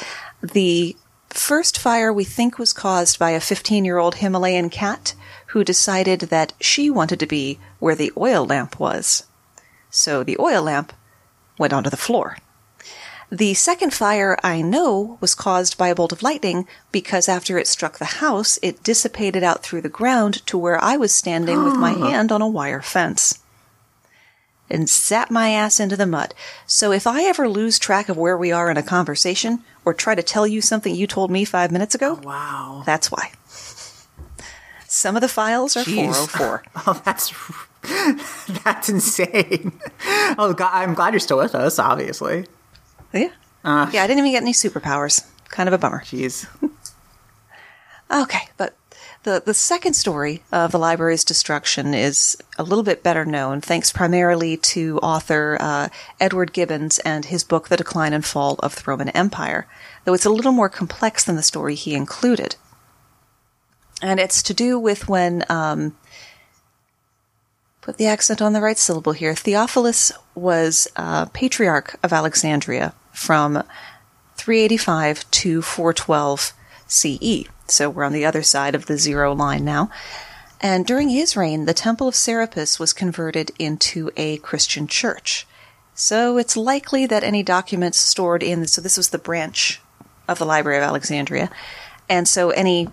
The 0.42 0.96
first 1.28 1.78
fire 1.78 2.12
we 2.12 2.24
think 2.24 2.58
was 2.58 2.72
caused 2.72 3.18
by 3.18 3.30
a 3.30 3.40
15 3.40 3.84
year 3.84 3.98
old 3.98 4.16
Himalayan 4.16 4.70
cat 4.70 5.14
who 5.48 5.64
decided 5.64 6.20
that 6.20 6.52
she 6.60 6.90
wanted 6.90 7.20
to 7.20 7.26
be 7.26 7.58
where 7.78 7.94
the 7.94 8.12
oil 8.16 8.44
lamp 8.44 8.78
was. 8.78 9.24
So 9.90 10.22
the 10.22 10.38
oil 10.38 10.62
lamp 10.62 10.92
went 11.60 11.72
onto 11.72 11.90
the 11.90 11.96
floor. 11.96 12.36
The 13.30 13.54
second 13.54 13.94
fire 13.94 14.36
I 14.42 14.60
know 14.60 15.16
was 15.20 15.36
caused 15.36 15.78
by 15.78 15.86
a 15.88 15.94
bolt 15.94 16.10
of 16.10 16.22
lightning 16.24 16.66
because 16.90 17.28
after 17.28 17.58
it 17.58 17.68
struck 17.68 17.98
the 17.98 18.16
house, 18.26 18.58
it 18.60 18.82
dissipated 18.82 19.44
out 19.44 19.62
through 19.62 19.82
the 19.82 19.88
ground 19.88 20.44
to 20.46 20.58
where 20.58 20.82
I 20.82 20.96
was 20.96 21.12
standing 21.12 21.62
with 21.62 21.74
my 21.76 21.92
hand 22.10 22.32
on 22.32 22.42
a 22.42 22.48
wire 22.48 22.82
fence. 22.82 23.38
And 24.68 24.88
sat 24.90 25.30
my 25.30 25.50
ass 25.50 25.78
into 25.78 25.96
the 25.96 26.06
mud. 26.06 26.34
So 26.66 26.90
if 26.92 27.06
I 27.06 27.22
ever 27.24 27.48
lose 27.48 27.78
track 27.78 28.08
of 28.08 28.16
where 28.16 28.36
we 28.38 28.50
are 28.52 28.70
in 28.70 28.76
a 28.76 28.82
conversation 28.82 29.62
or 29.84 29.94
try 29.94 30.14
to 30.16 30.22
tell 30.22 30.46
you 30.46 30.60
something 30.60 30.94
you 30.94 31.06
told 31.06 31.30
me 31.30 31.44
five 31.44 31.70
minutes 31.70 31.94
ago, 31.94 32.18
Oh, 32.20 32.26
wow. 32.26 32.82
that's 32.86 33.10
why. 33.12 33.30
Some 34.88 35.14
of 35.16 35.22
the 35.22 35.28
files 35.28 35.76
are 35.76 35.84
Jeez. 35.84 36.26
404. 36.26 36.62
Oh, 36.86 37.02
that's 37.04 37.32
that's 38.64 38.88
insane. 38.88 39.72
Oh, 40.38 40.54
God, 40.56 40.70
I'm 40.72 40.94
glad 40.94 41.12
you're 41.12 41.20
still 41.20 41.38
with 41.38 41.54
us. 41.54 41.78
Obviously. 41.78 42.46
Yeah. 43.12 43.30
Uh, 43.64 43.90
Yeah, 43.92 44.02
I 44.02 44.06
didn't 44.06 44.20
even 44.20 44.32
get 44.32 44.42
any 44.42 44.52
superpowers. 44.52 45.26
Kind 45.48 45.68
of 45.68 45.72
a 45.72 45.78
bummer. 45.78 46.02
Jeez. 46.04 46.46
Okay, 48.12 48.48
but 48.56 48.74
the, 49.22 49.40
the 49.46 49.54
second 49.54 49.94
story 49.94 50.42
of 50.50 50.72
the 50.72 50.78
library's 50.80 51.22
destruction 51.22 51.94
is 51.94 52.36
a 52.58 52.64
little 52.64 52.82
bit 52.82 53.04
better 53.04 53.24
known, 53.24 53.60
thanks 53.60 53.92
primarily 53.92 54.56
to 54.56 54.98
author 54.98 55.56
uh, 55.60 55.88
Edward 56.18 56.52
Gibbons 56.52 56.98
and 57.00 57.26
his 57.26 57.44
book, 57.44 57.68
The 57.68 57.76
Decline 57.76 58.12
and 58.12 58.24
Fall 58.24 58.56
of 58.64 58.74
the 58.74 58.82
Roman 58.86 59.10
Empire, 59.10 59.68
though 60.04 60.12
it's 60.14 60.24
a 60.24 60.30
little 60.30 60.50
more 60.50 60.68
complex 60.68 61.22
than 61.22 61.36
the 61.36 61.42
story 61.44 61.76
he 61.76 61.94
included. 61.94 62.56
And 64.02 64.18
it's 64.18 64.42
to 64.42 64.54
do 64.54 64.76
with 64.76 65.08
when, 65.08 65.44
um, 65.48 65.96
put 67.80 67.96
the 67.96 68.06
accent 68.06 68.42
on 68.42 68.52
the 68.52 68.60
right 68.60 68.78
syllable 68.78 69.12
here, 69.12 69.34
Theophilus 69.34 70.12
was 70.34 70.88
uh, 70.96 71.26
patriarch 71.26 71.98
of 72.02 72.12
Alexandria 72.12 72.94
from 73.12 73.62
385 74.36 75.30
to 75.30 75.62
412 75.62 76.52
CE. 76.86 77.44
So 77.66 77.88
we're 77.88 78.04
on 78.04 78.12
the 78.12 78.24
other 78.24 78.42
side 78.42 78.74
of 78.74 78.86
the 78.86 78.98
zero 78.98 79.34
line 79.34 79.64
now. 79.64 79.90
And 80.60 80.84
during 80.84 81.08
his 81.08 81.36
reign, 81.36 81.64
the 81.64 81.74
Temple 81.74 82.08
of 82.08 82.14
Serapis 82.14 82.78
was 82.78 82.92
converted 82.92 83.52
into 83.58 84.10
a 84.16 84.38
Christian 84.38 84.86
church. 84.86 85.46
So 85.94 86.36
it's 86.36 86.56
likely 86.56 87.06
that 87.06 87.24
any 87.24 87.42
documents 87.42 87.98
stored 87.98 88.42
in, 88.42 88.66
so 88.66 88.80
this 88.80 88.96
was 88.96 89.10
the 89.10 89.18
branch 89.18 89.80
of 90.28 90.38
the 90.38 90.46
Library 90.46 90.78
of 90.78 90.84
Alexandria, 90.84 91.50
and 92.08 92.26
so 92.26 92.50
any, 92.50 92.88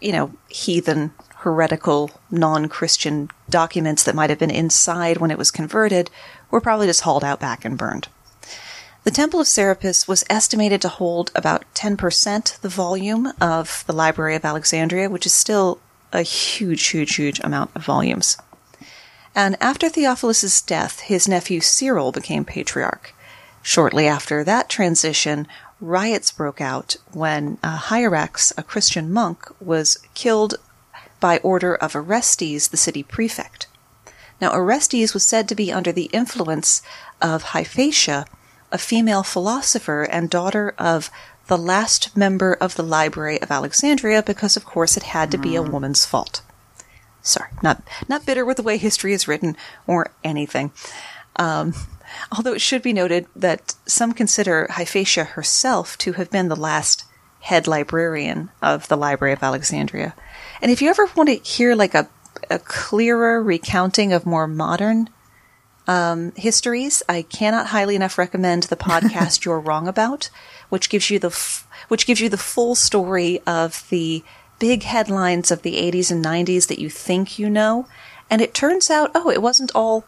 you 0.00 0.12
know, 0.12 0.32
heathen, 0.48 1.12
heretical, 1.42 2.10
non 2.30 2.68
Christian 2.68 3.28
documents 3.50 4.02
that 4.04 4.14
might 4.14 4.30
have 4.30 4.38
been 4.38 4.50
inside 4.50 5.18
when 5.18 5.30
it 5.30 5.38
was 5.38 5.50
converted 5.50 6.10
were 6.50 6.60
probably 6.60 6.86
just 6.86 7.02
hauled 7.02 7.24
out 7.24 7.40
back 7.40 7.64
and 7.64 7.76
burned. 7.76 8.08
The 9.04 9.10
Temple 9.10 9.40
of 9.40 9.48
Serapis 9.48 10.06
was 10.06 10.22
estimated 10.30 10.80
to 10.82 10.88
hold 10.88 11.32
about 11.34 11.64
10% 11.74 12.60
the 12.60 12.68
volume 12.68 13.32
of 13.40 13.82
the 13.88 13.92
Library 13.92 14.36
of 14.36 14.44
Alexandria, 14.44 15.10
which 15.10 15.26
is 15.26 15.32
still 15.32 15.80
a 16.12 16.22
huge, 16.22 16.86
huge, 16.86 17.16
huge 17.16 17.40
amount 17.40 17.72
of 17.74 17.84
volumes. 17.84 18.36
And 19.34 19.56
after 19.60 19.88
Theophilus' 19.88 20.62
death, 20.62 21.00
his 21.00 21.26
nephew 21.26 21.60
Cyril 21.60 22.12
became 22.12 22.44
patriarch. 22.44 23.14
Shortly 23.62 24.06
after 24.06 24.44
that 24.44 24.68
transition, 24.68 25.48
riots 25.80 26.30
broke 26.30 26.60
out 26.60 26.96
when 27.12 27.58
uh, 27.62 27.78
Hierax, 27.78 28.52
a 28.56 28.62
Christian 28.62 29.12
monk, 29.12 29.48
was 29.60 29.98
killed 30.14 30.54
by 31.22 31.38
order 31.38 31.74
of 31.76 31.94
Orestes, 31.94 32.68
the 32.68 32.76
city 32.76 33.02
prefect. 33.02 33.68
Now, 34.40 34.52
Orestes 34.52 35.14
was 35.14 35.22
said 35.22 35.48
to 35.48 35.54
be 35.54 35.72
under 35.72 35.92
the 35.92 36.10
influence 36.12 36.82
of 37.22 37.54
Hypatia, 37.54 38.26
a 38.72 38.76
female 38.76 39.22
philosopher 39.22 40.02
and 40.02 40.28
daughter 40.28 40.74
of 40.76 41.10
the 41.46 41.56
last 41.56 42.16
member 42.16 42.54
of 42.54 42.74
the 42.74 42.82
Library 42.82 43.40
of 43.40 43.52
Alexandria, 43.52 44.20
because 44.22 44.56
of 44.56 44.64
course 44.64 44.96
it 44.96 45.04
had 45.04 45.30
to 45.30 45.38
be 45.38 45.54
a 45.54 45.62
woman's 45.62 46.04
fault. 46.04 46.42
Sorry, 47.22 47.50
not 47.62 47.82
not 48.08 48.26
bitter 48.26 48.44
with 48.44 48.56
the 48.56 48.64
way 48.64 48.76
history 48.76 49.12
is 49.12 49.28
written 49.28 49.56
or 49.86 50.10
anything. 50.24 50.72
Um, 51.36 51.72
although 52.36 52.54
it 52.54 52.60
should 52.60 52.82
be 52.82 52.92
noted 52.92 53.26
that 53.36 53.74
some 53.86 54.12
consider 54.12 54.66
Hypatia 54.70 55.24
herself 55.24 55.96
to 55.98 56.14
have 56.14 56.30
been 56.30 56.48
the 56.48 56.56
last 56.56 57.04
head 57.42 57.66
librarian 57.66 58.50
of 58.60 58.88
the 58.88 58.96
Library 58.96 59.32
of 59.32 59.42
Alexandria. 59.42 60.14
And 60.62 60.70
if 60.70 60.80
you 60.80 60.88
ever 60.88 61.06
want 61.16 61.28
to 61.28 61.34
hear 61.34 61.74
like 61.74 61.94
a, 61.94 62.08
a 62.48 62.60
clearer 62.60 63.42
recounting 63.42 64.12
of 64.12 64.24
more 64.24 64.46
modern 64.46 65.10
um, 65.88 66.32
histories, 66.36 67.02
I 67.08 67.22
cannot 67.22 67.66
highly 67.66 67.96
enough 67.96 68.16
recommend 68.16 68.62
the 68.64 68.76
podcast 68.76 69.44
"You're 69.44 69.58
Wrong 69.58 69.88
About," 69.88 70.30
which 70.68 70.88
gives 70.88 71.10
you 71.10 71.18
the 71.18 71.28
f- 71.28 71.66
which 71.88 72.06
gives 72.06 72.20
you 72.20 72.28
the 72.28 72.38
full 72.38 72.76
story 72.76 73.40
of 73.44 73.84
the 73.90 74.22
big 74.60 74.84
headlines 74.84 75.50
of 75.50 75.62
the 75.62 75.74
80s 75.74 76.12
and 76.12 76.24
90s 76.24 76.68
that 76.68 76.78
you 76.78 76.88
think 76.88 77.36
you 77.36 77.50
know, 77.50 77.88
and 78.30 78.40
it 78.40 78.54
turns 78.54 78.88
out, 78.88 79.10
oh, 79.12 79.28
it 79.28 79.42
wasn't 79.42 79.72
all 79.74 80.04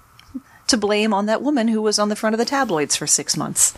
to 0.68 0.76
blame 0.76 1.12
on 1.12 1.26
that 1.26 1.42
woman 1.42 1.66
who 1.66 1.82
was 1.82 1.98
on 1.98 2.08
the 2.08 2.16
front 2.16 2.34
of 2.34 2.38
the 2.38 2.44
tabloids 2.44 2.94
for 2.94 3.08
six 3.08 3.36
months. 3.36 3.74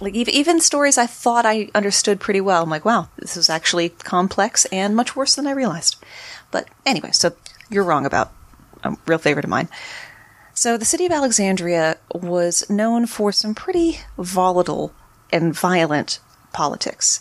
Like 0.00 0.16
ev- 0.16 0.28
even 0.28 0.60
stories 0.60 0.98
I 0.98 1.06
thought 1.06 1.46
I 1.46 1.70
understood 1.74 2.20
pretty 2.20 2.40
well, 2.40 2.62
I'm 2.62 2.70
like, 2.70 2.84
wow, 2.84 3.08
this 3.18 3.36
is 3.36 3.48
actually 3.48 3.90
complex 3.90 4.64
and 4.66 4.94
much 4.94 5.16
worse 5.16 5.34
than 5.34 5.46
I 5.46 5.52
realized. 5.52 5.96
But 6.50 6.68
anyway, 6.84 7.10
so 7.12 7.32
you're 7.70 7.84
wrong 7.84 8.06
about 8.06 8.32
a 8.84 8.96
real 9.06 9.18
favorite 9.18 9.44
of 9.44 9.50
mine. 9.50 9.68
So 10.54 10.76
the 10.76 10.84
city 10.84 11.04
of 11.04 11.12
Alexandria 11.12 11.98
was 12.14 12.68
known 12.70 13.06
for 13.06 13.30
some 13.30 13.54
pretty 13.54 14.00
volatile 14.16 14.92
and 15.30 15.54
violent 15.54 16.18
politics. 16.52 17.20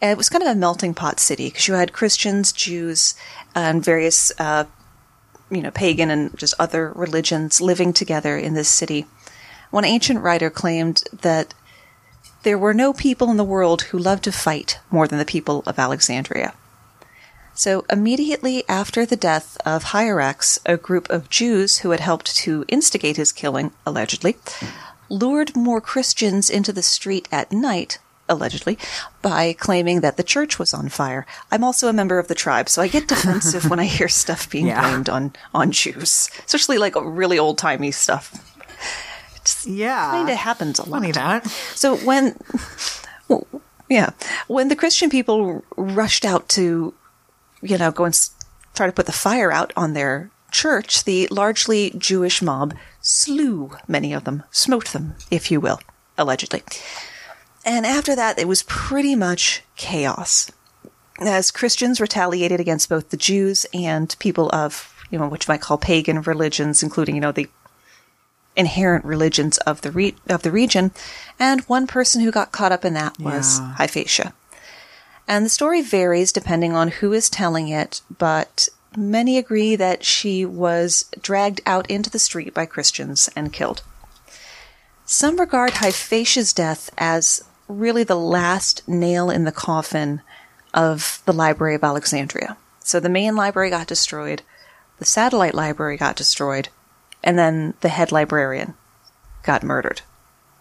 And 0.00 0.10
it 0.10 0.16
was 0.16 0.28
kind 0.28 0.42
of 0.42 0.48
a 0.48 0.58
melting 0.58 0.94
pot 0.94 1.20
city 1.20 1.46
because 1.46 1.68
you 1.68 1.74
had 1.74 1.92
Christians, 1.92 2.50
Jews, 2.50 3.14
and 3.54 3.84
various, 3.84 4.32
uh, 4.38 4.64
you 5.48 5.62
know, 5.62 5.70
pagan 5.70 6.10
and 6.10 6.36
just 6.36 6.54
other 6.58 6.90
religions 6.96 7.60
living 7.60 7.92
together 7.92 8.36
in 8.36 8.54
this 8.54 8.68
city. 8.68 9.06
One 9.70 9.84
ancient 9.84 10.20
writer 10.20 10.50
claimed 10.50 11.04
that 11.12 11.54
there 12.42 12.58
were 12.58 12.74
no 12.74 12.92
people 12.92 13.30
in 13.30 13.36
the 13.36 13.44
world 13.44 13.82
who 13.82 13.98
loved 13.98 14.24
to 14.24 14.32
fight 14.32 14.78
more 14.90 15.06
than 15.06 15.18
the 15.18 15.24
people 15.24 15.62
of 15.66 15.78
Alexandria. 15.78 16.54
So 17.54 17.84
immediately 17.90 18.64
after 18.68 19.04
the 19.04 19.16
death 19.16 19.58
of 19.66 19.84
Hierax, 19.84 20.58
a 20.64 20.76
group 20.76 21.08
of 21.10 21.28
Jews 21.28 21.78
who 21.78 21.90
had 21.90 22.00
helped 22.00 22.34
to 22.36 22.64
instigate 22.68 23.16
his 23.18 23.30
killing, 23.32 23.72
allegedly, 23.86 24.36
lured 25.08 25.54
more 25.54 25.80
Christians 25.80 26.48
into 26.48 26.72
the 26.72 26.82
street 26.82 27.28
at 27.30 27.52
night, 27.52 27.98
allegedly, 28.28 28.78
by 29.20 29.52
claiming 29.52 30.00
that 30.00 30.16
the 30.16 30.22
church 30.22 30.58
was 30.58 30.72
on 30.72 30.88
fire. 30.88 31.26
I'm 31.50 31.62
also 31.62 31.88
a 31.88 31.92
member 31.92 32.18
of 32.18 32.28
the 32.28 32.34
tribe, 32.34 32.70
so 32.70 32.80
I 32.80 32.88
get 32.88 33.06
defensive 33.06 33.68
when 33.68 33.78
I 33.78 33.84
hear 33.84 34.08
stuff 34.08 34.48
being 34.48 34.66
Yeah. 34.72 34.80
blamed 34.80 35.10
on, 35.10 35.34
on 35.52 35.72
Jews, 35.72 36.30
especially 36.46 36.78
like 36.78 36.94
really 36.96 37.38
old 37.38 37.58
timey 37.58 37.90
stuff. 37.90 38.32
Yeah. 39.66 40.10
Kind 40.10 40.30
of 40.30 40.36
happens 40.36 40.78
a 40.78 40.88
lot. 40.88 41.00
Funny 41.00 41.12
that. 41.12 41.46
So 41.74 41.96
when, 41.96 42.36
well, 43.28 43.46
yeah, 43.88 44.10
when 44.46 44.68
the 44.68 44.76
Christian 44.76 45.10
people 45.10 45.64
rushed 45.76 46.24
out 46.24 46.48
to, 46.50 46.94
you 47.60 47.78
know, 47.78 47.90
go 47.90 48.04
and 48.04 48.30
try 48.74 48.86
to 48.86 48.92
put 48.92 49.06
the 49.06 49.12
fire 49.12 49.52
out 49.52 49.72
on 49.76 49.92
their 49.92 50.30
church, 50.50 51.04
the 51.04 51.26
largely 51.28 51.94
Jewish 51.96 52.42
mob 52.42 52.74
slew 53.00 53.72
many 53.88 54.12
of 54.12 54.24
them, 54.24 54.44
smote 54.50 54.88
them, 54.88 55.14
if 55.30 55.50
you 55.50 55.60
will, 55.60 55.80
allegedly. 56.16 56.62
And 57.64 57.86
after 57.86 58.16
that, 58.16 58.38
it 58.38 58.48
was 58.48 58.64
pretty 58.64 59.14
much 59.14 59.62
chaos. 59.76 60.50
As 61.20 61.50
Christians 61.50 62.00
retaliated 62.00 62.58
against 62.60 62.88
both 62.88 63.10
the 63.10 63.16
Jews 63.16 63.66
and 63.72 64.16
people 64.18 64.50
of, 64.50 64.92
you 65.10 65.18
know, 65.18 65.28
what 65.28 65.46
you 65.46 65.52
might 65.52 65.60
call 65.60 65.78
pagan 65.78 66.22
religions, 66.22 66.82
including, 66.82 67.14
you 67.14 67.20
know, 67.20 67.32
the 67.32 67.48
inherent 68.56 69.04
religions 69.04 69.58
of 69.58 69.80
the 69.80 69.90
re- 69.90 70.14
of 70.28 70.42
the 70.42 70.50
region, 70.50 70.90
and 71.38 71.62
one 71.62 71.86
person 71.86 72.20
who 72.20 72.30
got 72.30 72.52
caught 72.52 72.72
up 72.72 72.84
in 72.84 72.94
that 72.94 73.18
was 73.18 73.58
Yeah. 73.58 73.74
Hypatia. 73.74 74.32
And 75.28 75.46
the 75.46 75.50
story 75.50 75.82
varies 75.82 76.32
depending 76.32 76.74
on 76.74 76.88
who 76.88 77.12
is 77.12 77.30
telling 77.30 77.68
it, 77.68 78.02
but 78.18 78.68
many 78.96 79.38
agree 79.38 79.76
that 79.76 80.04
she 80.04 80.44
was 80.44 81.06
dragged 81.22 81.60
out 81.64 81.90
into 81.90 82.10
the 82.10 82.18
street 82.18 82.52
by 82.52 82.66
Christians 82.66 83.30
and 83.34 83.52
killed. 83.52 83.82
Some 85.06 85.38
regard 85.38 85.74
Hypatia's 85.74 86.52
death 86.52 86.90
as 86.98 87.42
really 87.68 88.04
the 88.04 88.16
last 88.16 88.86
nail 88.86 89.30
in 89.30 89.44
the 89.44 89.52
coffin 89.52 90.20
of 90.74 91.22
the 91.24 91.32
Library 91.32 91.74
of 91.74 91.84
Alexandria. 91.84 92.56
So 92.80 93.00
the 93.00 93.08
main 93.08 93.36
library 93.36 93.70
got 93.70 93.86
destroyed, 93.86 94.42
the 94.98 95.04
satellite 95.04 95.54
library 95.54 95.96
got 95.96 96.16
destroyed, 96.16 96.68
and 97.22 97.38
then 97.38 97.74
the 97.80 97.88
head 97.88 98.12
librarian 98.12 98.74
got 99.42 99.62
murdered. 99.62 100.02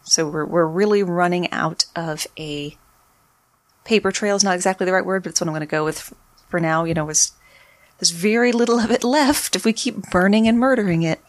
So 0.04 0.28
we're 0.28 0.46
we're 0.46 0.66
really 0.66 1.04
running 1.04 1.52
out 1.52 1.86
of 1.96 2.26
a 2.38 2.78
paper 3.84 4.12
trail 4.12 4.36
is 4.36 4.44
not 4.44 4.56
exactly 4.56 4.86
the 4.86 4.94
right 4.94 5.06
word, 5.06 5.24
but 5.24 5.30
it's 5.30 5.42
what 5.42 5.48
I'm 5.48 5.54
going 5.54 5.62
to 5.62 5.66
go 5.68 5.86
with 5.86 6.14
for 6.50 6.60
now. 6.60 6.84
You 6.84 6.94
know, 6.94 7.10
is 7.10 7.34
there's 8.00 8.12
very 8.12 8.52
little 8.52 8.80
of 8.80 8.92
it 8.92 9.04
left 9.04 9.56
if 9.56 9.66
we 9.66 9.74
keep 9.74 10.10
burning 10.10 10.48
and 10.48 10.60
murdering 10.60 11.04
it. 11.04 11.20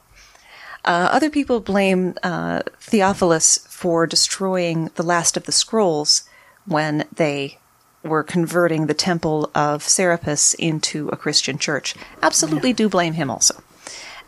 Uh, 0.84 1.08
other 1.12 1.30
people 1.30 1.60
blame 1.60 2.14
uh, 2.22 2.60
Theophilus 2.80 3.58
for 3.68 4.06
destroying 4.06 4.90
the 4.96 5.04
last 5.04 5.36
of 5.36 5.44
the 5.44 5.52
scrolls 5.52 6.24
when 6.66 7.06
they 7.14 7.58
were 8.02 8.24
converting 8.24 8.86
the 8.86 8.94
temple 8.94 9.50
of 9.54 9.84
Serapis 9.84 10.54
into 10.54 11.08
a 11.10 11.16
Christian 11.16 11.56
church. 11.56 11.94
Absolutely 12.20 12.72
do 12.72 12.88
blame 12.88 13.12
him 13.12 13.30
also. 13.30 13.62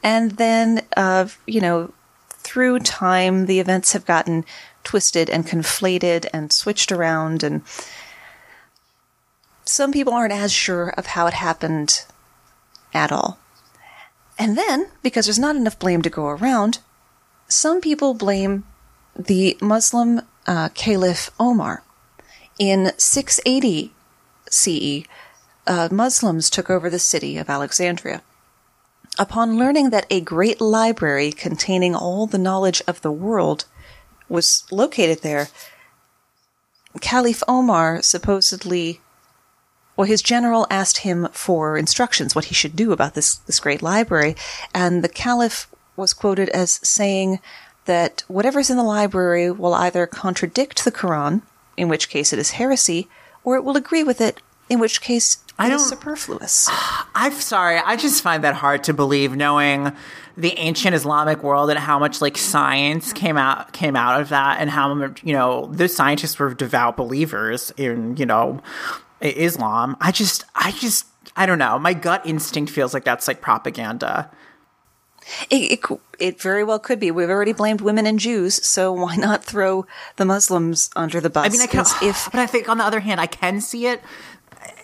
And 0.05 0.33
then, 0.33 0.83
uh, 0.99 1.29
you 1.47 1.63
know, 1.63 1.93
through 2.29 2.81
time, 2.81 3.47
the 3.47 3.59
events 3.59 3.93
have 3.93 4.05
gotten 4.05 4.45
twisted 4.85 5.31
and 5.31 5.47
conflated 5.47 6.27
and 6.33 6.53
switched 6.53 6.93
around, 6.93 7.43
and 7.43 7.63
some 9.65 9.93
people 9.93 10.13
aren't 10.13 10.35
as 10.35 10.53
sure 10.53 10.91
of 10.91 11.07
how 11.07 11.27
it 11.27 11.33
happened 11.33 12.05
at 12.93 13.11
all. 13.11 13.39
And 14.39 14.59
then, 14.59 14.89
because 15.03 15.25
there's 15.25 15.39
not 15.39 15.57
enough 15.57 15.79
blame 15.79 16.03
to 16.03 16.11
go 16.11 16.27
around, 16.27 16.81
some 17.49 17.81
people 17.81 18.13
blame 18.13 18.65
the 19.17 19.57
Muslim 19.63 20.21
uh, 20.47 20.69
Caliph 20.75 21.31
Omar. 21.41 21.83
In 22.59 22.93
680 22.99 23.93
CE, 24.51 25.07
uh, 25.67 25.89
Muslims 25.91 26.51
took 26.51 26.69
over 26.69 26.91
the 26.91 26.99
city 26.99 27.39
of 27.39 27.49
Alexandria. 27.49 28.23
Upon 29.19 29.57
learning 29.57 29.91
that 29.91 30.07
a 30.11 30.21
great 30.21 30.61
library 30.61 31.31
containing 31.31 31.95
all 31.95 32.27
the 32.27 32.39
knowledge 32.39 32.83
of 32.89 33.01
the 33.03 33.13
world 33.13 33.65
was 34.29 34.65
located 34.73 35.23
there, 35.23 35.49
Caliph 37.01 37.43
Omar 37.47 38.03
supposedly, 38.03 39.01
well, 39.97 40.07
his 40.07 40.23
general 40.23 40.67
asked 40.69 40.99
him 40.99 41.29
for 41.33 41.77
instructions, 41.79 42.35
what 42.35 42.47
he 42.47 42.55
should 42.55 42.75
do 42.75 42.91
about 42.91 43.15
this, 43.15 43.37
this 43.37 43.61
great 43.61 43.83
library, 43.83 44.35
and 44.75 45.05
the 45.05 45.09
Caliph 45.09 45.69
was 45.97 46.13
quoted 46.13 46.49
as 46.49 46.81
saying 46.83 47.39
that 47.85 48.25
whatever's 48.27 48.71
in 48.71 48.77
the 48.77 48.83
library 48.83 49.51
will 49.51 49.75
either 49.75 50.07
contradict 50.07 50.85
the 50.85 50.93
Quran, 50.93 51.43
in 51.77 51.89
which 51.89 52.09
case 52.09 52.33
it 52.33 52.39
is 52.39 52.53
heresy, 52.53 53.09
or 53.45 53.57
it 53.57 53.63
will 53.65 53.77
agree 53.77 54.03
with 54.03 54.21
it, 54.21 54.41
in 54.75 54.81
which 54.81 55.01
case 55.01 55.39
I 55.59 55.71
don't- 55.71 55.79
superfluous. 55.79 56.69
I'm 57.15 57.33
sorry. 57.33 57.79
I 57.79 57.97
just 57.97 58.23
find 58.23 58.45
that 58.45 58.55
hard 58.57 58.85
to 58.85 58.93
believe, 58.93 59.35
knowing 59.37 59.93
the 60.37 60.53
ancient 60.59 60.95
Islamic 60.95 61.43
world 61.43 61.71
and 61.71 61.79
how 61.79 61.99
much 61.99 62.21
like 62.21 62.37
science 62.37 63.13
came 63.13 63.37
out 63.37 63.73
came 63.73 63.95
out 63.97 64.21
of 64.21 64.29
that, 64.31 64.61
and 64.61 64.69
how 64.69 64.93
you 65.23 65.33
know 65.33 65.71
those 65.73 65.95
scientists 65.95 66.39
were 66.39 66.53
devout 66.53 66.97
believers 66.97 67.73
in 67.77 68.17
you 68.17 68.27
know 68.27 68.61
Islam. 69.21 69.97
I 70.01 70.11
just, 70.11 70.45
I 70.55 70.73
just, 70.73 71.07
I 71.37 71.47
don't 71.47 71.59
know. 71.59 71.79
My 71.79 71.95
gut 71.95 72.27
instinct 72.27 72.71
feels 72.71 72.93
like 72.95 73.05
that's 73.05 73.29
like 73.29 73.41
propaganda. 73.41 74.31
It, 75.49 75.81
it, 75.81 76.01
it 76.19 76.41
very 76.41 76.65
well 76.65 76.79
could 76.79 77.01
be. 77.01 77.11
We've 77.11 77.31
already 77.31 77.55
blamed 77.55 77.81
women 77.81 78.07
and 78.07 78.19
Jews, 78.19 78.65
so 78.67 78.93
why 78.93 79.17
not 79.17 79.43
throw 79.43 79.87
the 80.17 80.27
Muslims 80.27 80.91
under 80.95 81.21
the 81.21 81.31
bus? 81.31 81.47
I 81.47 81.49
mean, 81.49 81.63
I 81.63 81.67
can, 81.67 81.87
if 82.03 82.29
but 82.33 82.41
I 82.41 82.47
think 82.47 82.69
on 82.69 82.79
the 82.79 82.85
other 82.85 83.01
hand, 83.01 83.21
I 83.21 83.27
can 83.27 83.61
see 83.61 83.87
it. 83.87 84.03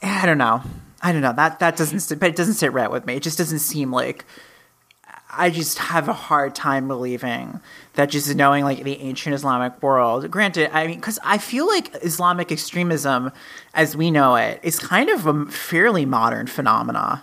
I 0.02 0.26
don't 0.26 0.38
know. 0.38 0.62
I 1.02 1.12
don't 1.12 1.22
know. 1.22 1.32
That 1.32 1.58
that 1.60 1.76
doesn't. 1.76 2.00
sit- 2.00 2.20
But 2.20 2.30
it 2.30 2.36
doesn't 2.36 2.54
sit 2.54 2.72
right 2.72 2.90
with 2.90 3.06
me. 3.06 3.14
It 3.16 3.22
just 3.22 3.38
doesn't 3.38 3.60
seem 3.60 3.92
like. 3.92 4.24
I 5.32 5.50
just 5.50 5.78
have 5.78 6.08
a 6.08 6.12
hard 6.12 6.56
time 6.56 6.88
believing 6.88 7.60
that 7.94 8.10
just 8.10 8.34
knowing 8.34 8.64
like 8.64 8.82
the 8.82 9.00
ancient 9.00 9.32
Islamic 9.32 9.80
world. 9.80 10.28
Granted, 10.28 10.70
I 10.76 10.88
mean, 10.88 10.96
because 10.96 11.20
I 11.22 11.38
feel 11.38 11.68
like 11.68 11.94
Islamic 12.02 12.50
extremism, 12.50 13.30
as 13.72 13.96
we 13.96 14.10
know 14.10 14.34
it, 14.34 14.58
is 14.64 14.80
kind 14.80 15.08
of 15.08 15.26
a 15.26 15.46
fairly 15.46 16.04
modern 16.04 16.48
phenomena. 16.48 17.22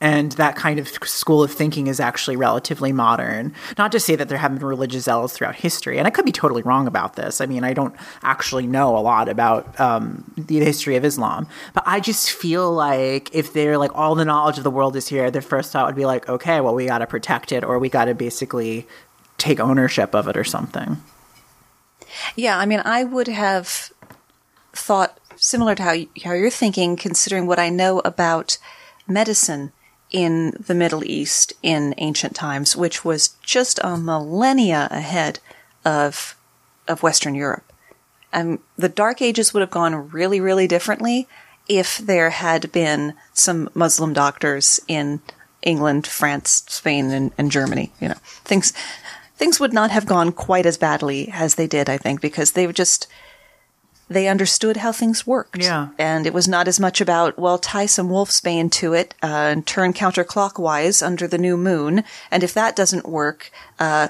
And 0.00 0.30
that 0.32 0.54
kind 0.54 0.78
of 0.78 0.86
school 0.88 1.42
of 1.42 1.50
thinking 1.50 1.88
is 1.88 1.98
actually 1.98 2.36
relatively 2.36 2.92
modern. 2.92 3.52
Not 3.76 3.90
to 3.92 4.00
say 4.00 4.14
that 4.14 4.28
there 4.28 4.38
haven't 4.38 4.58
been 4.58 4.68
religious 4.68 5.04
zealots 5.04 5.34
throughout 5.34 5.56
history, 5.56 5.98
and 5.98 6.06
I 6.06 6.10
could 6.10 6.24
be 6.24 6.30
totally 6.30 6.62
wrong 6.62 6.86
about 6.86 7.16
this. 7.16 7.40
I 7.40 7.46
mean, 7.46 7.64
I 7.64 7.72
don't 7.72 7.96
actually 8.22 8.68
know 8.68 8.96
a 8.96 9.00
lot 9.00 9.28
about 9.28 9.78
um, 9.80 10.24
the 10.36 10.60
history 10.60 10.94
of 10.94 11.04
Islam, 11.04 11.48
but 11.74 11.82
I 11.84 11.98
just 11.98 12.30
feel 12.30 12.72
like 12.72 13.34
if 13.34 13.52
they're 13.52 13.76
like 13.76 13.90
all 13.96 14.14
the 14.14 14.24
knowledge 14.24 14.56
of 14.56 14.64
the 14.64 14.70
world 14.70 14.94
is 14.94 15.08
here, 15.08 15.32
their 15.32 15.42
first 15.42 15.72
thought 15.72 15.86
would 15.86 15.96
be 15.96 16.06
like, 16.06 16.28
okay, 16.28 16.60
well, 16.60 16.76
we 16.76 16.86
got 16.86 16.98
to 16.98 17.06
protect 17.06 17.50
it, 17.50 17.64
or 17.64 17.80
we 17.80 17.88
got 17.88 18.04
to 18.04 18.14
basically 18.14 18.86
take 19.36 19.58
ownership 19.58 20.14
of 20.14 20.28
it, 20.28 20.36
or 20.36 20.44
something. 20.44 20.98
Yeah, 22.36 22.56
I 22.56 22.66
mean, 22.66 22.82
I 22.84 23.02
would 23.02 23.28
have 23.28 23.92
thought 24.72 25.18
similar 25.34 25.74
to 25.74 25.82
how 25.82 25.92
you, 25.92 26.08
how 26.24 26.34
you're 26.34 26.50
thinking, 26.50 26.94
considering 26.94 27.48
what 27.48 27.58
I 27.58 27.68
know 27.68 27.98
about 28.04 28.58
medicine 29.08 29.72
in 30.10 30.56
the 30.58 30.74
Middle 30.74 31.04
East 31.04 31.52
in 31.62 31.94
ancient 31.98 32.34
times, 32.34 32.76
which 32.76 33.04
was 33.04 33.36
just 33.42 33.78
a 33.82 33.96
millennia 33.96 34.88
ahead 34.90 35.40
of 35.84 36.36
of 36.86 37.02
Western 37.02 37.34
Europe. 37.34 37.70
And 38.32 38.58
the 38.76 38.88
Dark 38.88 39.20
Ages 39.20 39.52
would 39.52 39.60
have 39.60 39.70
gone 39.70 40.10
really, 40.10 40.40
really 40.40 40.66
differently 40.66 41.28
if 41.68 41.98
there 41.98 42.30
had 42.30 42.72
been 42.72 43.14
some 43.34 43.68
Muslim 43.74 44.12
doctors 44.12 44.80
in 44.88 45.20
England, 45.62 46.06
France, 46.06 46.64
Spain, 46.68 47.10
and, 47.10 47.30
and 47.36 47.50
Germany. 47.50 47.92
You 48.00 48.08
know, 48.08 48.18
things 48.44 48.72
things 49.36 49.60
would 49.60 49.72
not 49.72 49.90
have 49.90 50.06
gone 50.06 50.32
quite 50.32 50.66
as 50.66 50.76
badly 50.76 51.30
as 51.32 51.54
they 51.54 51.66
did, 51.66 51.88
I 51.88 51.96
think, 51.96 52.20
because 52.20 52.52
they 52.52 52.66
just 52.72 53.06
they 54.08 54.26
understood 54.28 54.78
how 54.78 54.92
things 54.92 55.26
worked. 55.26 55.62
Yeah. 55.62 55.88
And 55.98 56.26
it 56.26 56.32
was 56.32 56.48
not 56.48 56.66
as 56.66 56.80
much 56.80 57.00
about, 57.00 57.38
well, 57.38 57.58
tie 57.58 57.86
some 57.86 58.08
wolfsbane 58.08 58.70
to 58.72 58.94
it 58.94 59.14
uh, 59.22 59.26
and 59.26 59.66
turn 59.66 59.92
counterclockwise 59.92 61.06
under 61.06 61.28
the 61.28 61.38
new 61.38 61.56
moon. 61.56 62.04
And 62.30 62.42
if 62.42 62.54
that 62.54 62.74
doesn't 62.74 63.08
work, 63.08 63.50
uh, 63.78 64.08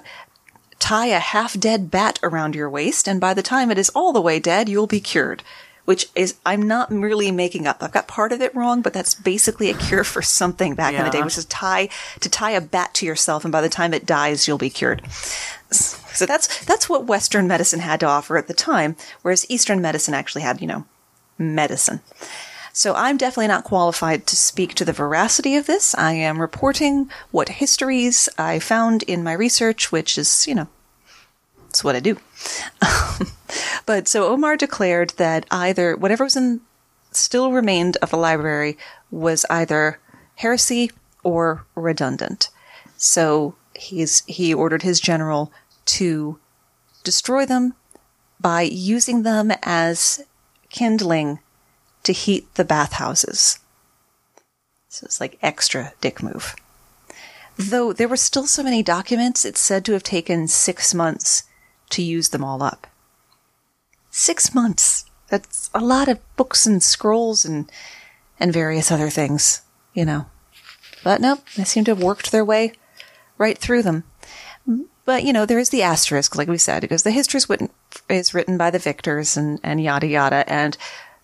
tie 0.79 1.07
a 1.07 1.19
half 1.19 1.59
dead 1.59 1.91
bat 1.91 2.21
around 2.23 2.55
your 2.55 2.71
waist. 2.71 3.09
And 3.09 3.21
by 3.21 3.35
the 3.35 3.43
time 3.43 3.71
it 3.71 3.79
is 3.79 3.91
all 3.91 4.13
the 4.13 4.21
way 4.21 4.39
dead, 4.39 4.69
you'll 4.69 4.87
be 4.87 5.01
cured. 5.01 5.43
Which 5.85 6.11
is, 6.15 6.35
I'm 6.45 6.69
not 6.69 6.93
really 6.93 7.31
making 7.31 7.67
up. 7.67 7.83
I've 7.83 7.93
got 7.93 8.07
part 8.07 8.31
of 8.31 8.43
it 8.43 8.55
wrong, 8.55 8.83
but 8.83 8.93
that's 8.93 9.15
basically 9.15 9.71
a 9.71 9.75
cure 9.75 10.05
for 10.05 10.21
something 10.21 10.75
back 10.75 10.93
in 10.93 11.03
the 11.03 11.11
day, 11.11 11.23
which 11.23 11.39
is 11.39 11.47
tie, 11.47 11.89
to 12.21 12.29
tie 12.29 12.51
a 12.51 12.61
bat 12.61 12.93
to 12.95 13.07
yourself. 13.07 13.43
And 13.43 13.51
by 13.51 13.63
the 13.63 13.71
time 13.71 13.95
it 13.95 14.05
dies, 14.05 14.47
you'll 14.47 14.59
be 14.59 14.69
cured. 14.69 15.01
So 16.19 16.27
that's 16.27 16.65
that's 16.65 16.89
what 16.89 17.07
Western 17.07 17.47
medicine 17.47 17.79
had 17.79 18.01
to 18.01 18.07
offer 18.07 18.37
at 18.37 18.49
the 18.49 18.55
time, 18.55 18.97
whereas 19.23 19.49
Eastern 19.49 19.81
medicine 19.81 20.15
actually 20.15 20.43
had, 20.43 20.61
you 20.61 20.67
know, 20.67 20.85
medicine. 21.39 22.01
So 22.73 22.93
I'm 22.95 23.17
definitely 23.17 23.47
not 23.47 23.63
qualified 23.63 24.27
to 24.27 24.37
speak 24.37 24.75
to 24.75 24.85
the 24.85 24.93
veracity 24.93 25.55
of 25.55 25.67
this. 25.67 25.95
I 25.95 26.15
am 26.15 26.41
reporting 26.41 27.09
what 27.31 27.49
histories 27.49 28.29
I 28.37 28.59
found 28.59 29.05
in 29.05 29.23
my 29.23 29.33
research, 29.33 29.93
which 29.93 30.19
is, 30.19 30.45
you 30.49 30.57
know, 30.57 30.67
it's 31.69 31.85
what 31.85 31.95
I 31.95 32.01
do. 32.01 32.19
but 33.87 34.09
so 34.09 34.27
Omar 34.27 34.57
declared 34.57 35.11
that 35.19 35.47
either 35.53 35.97
whatever 35.97 36.25
was 36.25 36.35
in 36.35 36.63
still 37.13 37.53
remained 37.53 37.97
of 38.03 38.11
the 38.11 38.17
library 38.17 38.77
was 39.13 39.47
either 39.49 40.01
heresy 40.35 40.91
or 41.23 41.65
redundant. 41.77 42.49
So 42.97 43.55
he's 43.79 44.25
he 44.27 44.53
ordered 44.53 44.83
his 44.83 45.01
general 45.01 45.53
to 45.89 46.39
destroy 47.05 47.47
them 47.47 47.75
by 48.41 48.63
using 48.63 49.23
them 49.23 49.53
as 49.63 50.25
kindling 50.71 51.41
to 52.03 52.13
heat 52.13 52.55
the 52.55 52.65
bathhouses. 52.65 53.59
So 54.89 55.05
it's 55.05 55.21
like 55.21 55.39
extra 55.43 55.93
dick 56.01 56.23
move. 56.23 56.55
Though 57.57 57.93
there 57.93 58.09
were 58.09 58.17
still 58.17 58.47
so 58.47 58.63
many 58.63 58.83
documents, 58.83 59.45
it's 59.45 59.61
said 59.61 59.85
to 59.87 59.93
have 59.93 60.03
taken 60.03 60.47
six 60.47 60.95
months 60.95 61.43
to 61.91 62.03
use 62.03 62.29
them 62.29 62.45
all 62.45 62.63
up. 62.63 62.87
Six 64.11 64.55
months. 64.55 65.07
That's 65.29 65.69
a 65.75 65.81
lot 65.81 66.09
of 66.09 66.21
books 66.37 66.67
and 66.67 66.83
scrolls 66.83 67.45
and 67.45 67.71
and 68.41 68.53
various 68.53 68.93
other 68.93 69.11
things, 69.11 69.63
you 69.93 70.05
know. 70.05 70.27
But 71.03 71.21
nope, 71.21 71.41
they 71.57 71.65
seem 71.65 71.85
to 71.85 71.91
have 71.91 72.03
worked 72.03 72.31
their 72.31 72.45
way 72.45 72.73
right 73.37 73.59
through 73.59 73.83
them. 73.83 74.05
But 75.09 75.25
you 75.25 75.33
know, 75.33 75.47
there 75.47 75.59
is 75.59 75.71
the 75.71 75.83
asterisk, 75.83 76.37
like 76.37 76.49
we 76.49 76.59
said, 76.59 76.83
because 76.83 77.03
the 77.03 77.11
history 77.11 77.41
is 78.11 78.35
written, 78.35 78.59
by 78.59 78.71
the 78.71 78.79
victors 78.79 79.39
and, 79.39 79.59
and 79.63 79.83
yada 79.83 80.07
yada. 80.07 80.45
And 80.47 80.77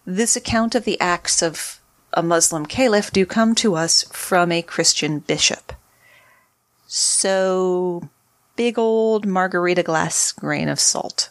this 0.06 0.36
account 0.36 0.74
of 0.74 0.86
the 0.86 0.98
acts 1.00 1.42
of 1.42 1.82
a 2.14 2.22
Muslim 2.22 2.64
caliph 2.64 3.12
do 3.12 3.26
come 3.26 3.54
to 3.56 3.74
us 3.74 4.04
from 4.04 4.50
a 4.50 4.62
Christian 4.62 5.18
bishop. 5.18 5.74
So, 6.86 8.08
big 8.56 8.78
old 8.78 9.26
margarita 9.26 9.82
glass 9.82 10.32
grain 10.32 10.70
of 10.70 10.80
salt 10.80 11.28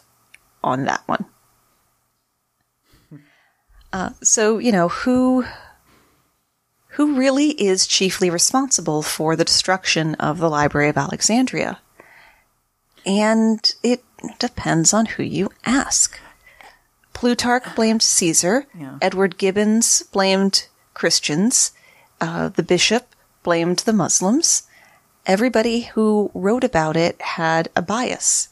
on 0.62 0.84
that 0.84 1.02
one. 1.06 1.24
Uh, 3.92 4.10
so, 4.22 4.58
you 4.58 4.70
know, 4.70 4.88
who 4.90 5.44
who 6.90 7.16
really 7.16 7.48
is 7.60 7.88
chiefly 7.88 8.30
responsible 8.30 9.02
for 9.02 9.34
the 9.34 9.44
destruction 9.44 10.14
of 10.20 10.38
the 10.38 10.48
Library 10.48 10.88
of 10.88 10.96
Alexandria? 10.96 11.80
And 13.06 13.74
it 13.82 14.04
depends 14.38 14.94
on 14.94 15.06
who 15.06 15.22
you 15.22 15.50
ask. 15.64 16.18
Plutarch 17.12 17.74
blamed 17.74 18.02
Caesar. 18.02 18.66
Yeah. 18.78 18.98
Edward 19.00 19.38
Gibbons 19.38 20.02
blamed 20.12 20.68
Christians. 20.94 21.72
Uh, 22.20 22.48
the 22.48 22.62
bishop 22.62 23.14
blamed 23.42 23.80
the 23.80 23.92
Muslims. 23.92 24.64
Everybody 25.26 25.82
who 25.82 26.30
wrote 26.34 26.64
about 26.64 26.96
it 26.96 27.20
had 27.20 27.68
a 27.76 27.82
bias. 27.82 28.48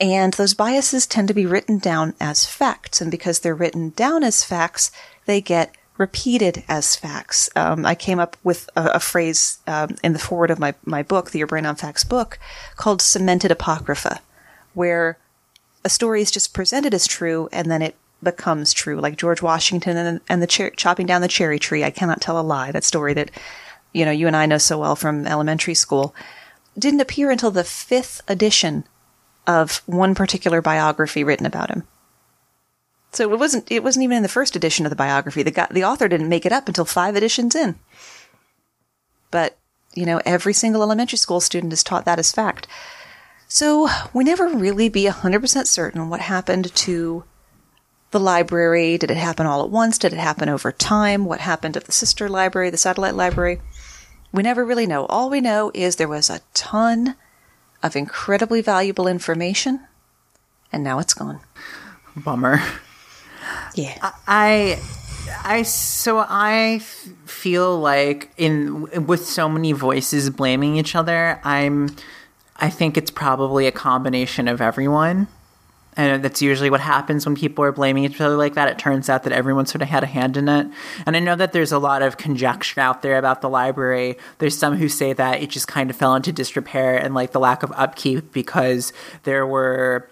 And 0.00 0.32
those 0.34 0.54
biases 0.54 1.06
tend 1.06 1.28
to 1.28 1.34
be 1.34 1.46
written 1.46 1.78
down 1.78 2.14
as 2.20 2.46
facts. 2.46 3.00
And 3.00 3.10
because 3.10 3.40
they're 3.40 3.54
written 3.54 3.90
down 3.90 4.24
as 4.24 4.42
facts, 4.42 4.90
they 5.26 5.40
get 5.40 5.74
repeated 6.00 6.64
as 6.66 6.96
facts. 6.96 7.50
Um, 7.54 7.84
I 7.84 7.94
came 7.94 8.18
up 8.18 8.36
with 8.42 8.70
a, 8.74 8.92
a 8.94 9.00
phrase 9.00 9.58
um, 9.66 9.96
in 10.02 10.14
the 10.14 10.18
forward 10.18 10.50
of 10.50 10.58
my, 10.58 10.74
my 10.84 11.02
book, 11.02 11.30
the 11.30 11.38
Your 11.38 11.46
Brain 11.46 11.66
on 11.66 11.76
Facts 11.76 12.04
book, 12.04 12.38
called 12.76 13.02
cemented 13.02 13.50
apocrypha, 13.50 14.20
where 14.72 15.18
a 15.84 15.90
story 15.90 16.22
is 16.22 16.30
just 16.30 16.54
presented 16.54 16.94
as 16.94 17.06
true 17.06 17.50
and 17.52 17.70
then 17.70 17.82
it 17.82 17.94
becomes 18.22 18.72
true. 18.72 18.98
Like 18.98 19.16
George 19.16 19.42
Washington 19.42 19.96
and, 19.98 20.20
and 20.26 20.42
the 20.42 20.50
cher- 20.50 20.70
chopping 20.70 21.06
down 21.06 21.20
the 21.20 21.28
cherry 21.28 21.58
tree. 21.58 21.84
I 21.84 21.90
cannot 21.90 22.22
tell 22.22 22.40
a 22.40 22.42
lie. 22.42 22.72
That 22.72 22.84
story 22.84 23.12
that, 23.14 23.30
you 23.92 24.06
know, 24.06 24.10
you 24.10 24.26
and 24.26 24.36
I 24.36 24.46
know 24.46 24.58
so 24.58 24.78
well 24.78 24.96
from 24.96 25.26
elementary 25.26 25.74
school 25.74 26.14
didn't 26.78 27.00
appear 27.00 27.30
until 27.30 27.50
the 27.50 27.64
fifth 27.64 28.22
edition 28.26 28.84
of 29.46 29.82
one 29.84 30.14
particular 30.14 30.62
biography 30.62 31.24
written 31.24 31.44
about 31.44 31.70
him. 31.70 31.84
So 33.12 33.30
it 33.30 33.38
wasn't 33.38 33.70
it 33.70 33.82
wasn't 33.82 34.04
even 34.04 34.18
in 34.18 34.22
the 34.22 34.28
first 34.28 34.56
edition 34.56 34.86
of 34.86 34.90
the 34.90 34.96
biography. 34.96 35.42
The 35.42 35.50
guy, 35.50 35.66
the 35.70 35.84
author 35.84 36.08
didn't 36.08 36.28
make 36.28 36.46
it 36.46 36.52
up 36.52 36.68
until 36.68 36.84
five 36.84 37.16
editions 37.16 37.54
in. 37.54 37.76
But 39.30 39.58
you 39.94 40.06
know, 40.06 40.20
every 40.24 40.52
single 40.52 40.82
elementary 40.82 41.18
school 41.18 41.40
student 41.40 41.72
is 41.72 41.82
taught 41.82 42.04
that 42.04 42.18
as 42.18 42.32
fact. 42.32 42.66
So 43.48 43.88
we 44.14 44.22
never 44.22 44.46
really 44.46 44.88
be 44.88 45.06
100% 45.06 45.66
certain 45.66 46.08
what 46.08 46.20
happened 46.20 46.72
to 46.72 47.24
the 48.12 48.20
library. 48.20 48.96
Did 48.96 49.10
it 49.10 49.16
happen 49.16 49.46
all 49.46 49.64
at 49.64 49.70
once? 49.70 49.98
Did 49.98 50.12
it 50.12 50.20
happen 50.20 50.48
over 50.48 50.70
time? 50.70 51.24
What 51.24 51.40
happened 51.40 51.76
at 51.76 51.84
the 51.84 51.92
sister 51.92 52.28
library, 52.28 52.70
the 52.70 52.76
satellite 52.76 53.16
library? 53.16 53.60
We 54.32 54.44
never 54.44 54.64
really 54.64 54.86
know. 54.86 55.06
All 55.06 55.28
we 55.28 55.40
know 55.40 55.72
is 55.74 55.96
there 55.96 56.06
was 56.06 56.30
a 56.30 56.42
ton 56.54 57.16
of 57.82 57.96
incredibly 57.96 58.60
valuable 58.60 59.08
information, 59.08 59.80
and 60.72 60.84
now 60.84 61.00
it's 61.00 61.14
gone. 61.14 61.40
Bummer. 62.14 62.62
Yeah. 63.74 64.12
I, 64.26 64.78
I, 65.44 65.62
so 65.62 66.18
I 66.18 66.78
f- 66.80 67.08
feel 67.26 67.78
like 67.78 68.30
in 68.36 69.06
with 69.06 69.26
so 69.26 69.48
many 69.48 69.72
voices 69.72 70.30
blaming 70.30 70.76
each 70.76 70.94
other, 70.94 71.40
I'm, 71.44 71.94
I 72.56 72.70
think 72.70 72.96
it's 72.96 73.10
probably 73.10 73.66
a 73.66 73.72
combination 73.72 74.48
of 74.48 74.60
everyone. 74.60 75.28
And 75.96 76.22
that's 76.22 76.40
usually 76.40 76.70
what 76.70 76.80
happens 76.80 77.26
when 77.26 77.34
people 77.34 77.64
are 77.64 77.72
blaming 77.72 78.04
each 78.04 78.20
other 78.20 78.36
like 78.36 78.54
that. 78.54 78.68
It 78.68 78.78
turns 78.78 79.08
out 79.08 79.24
that 79.24 79.32
everyone 79.32 79.66
sort 79.66 79.82
of 79.82 79.88
had 79.88 80.04
a 80.04 80.06
hand 80.06 80.36
in 80.36 80.48
it. 80.48 80.68
And 81.04 81.16
I 81.16 81.18
know 81.20 81.34
that 81.34 81.52
there's 81.52 81.72
a 81.72 81.78
lot 81.78 82.00
of 82.00 82.16
conjecture 82.16 82.80
out 82.80 83.02
there 83.02 83.18
about 83.18 83.40
the 83.42 83.48
library. 83.48 84.16
There's 84.38 84.56
some 84.56 84.76
who 84.76 84.88
say 84.88 85.12
that 85.14 85.42
it 85.42 85.50
just 85.50 85.66
kind 85.66 85.90
of 85.90 85.96
fell 85.96 86.14
into 86.14 86.32
disrepair 86.32 86.96
and 86.96 87.14
like 87.14 87.32
the 87.32 87.40
lack 87.40 87.62
of 87.62 87.72
upkeep 87.74 88.32
because 88.32 88.92
there 89.24 89.46
were 89.46 90.08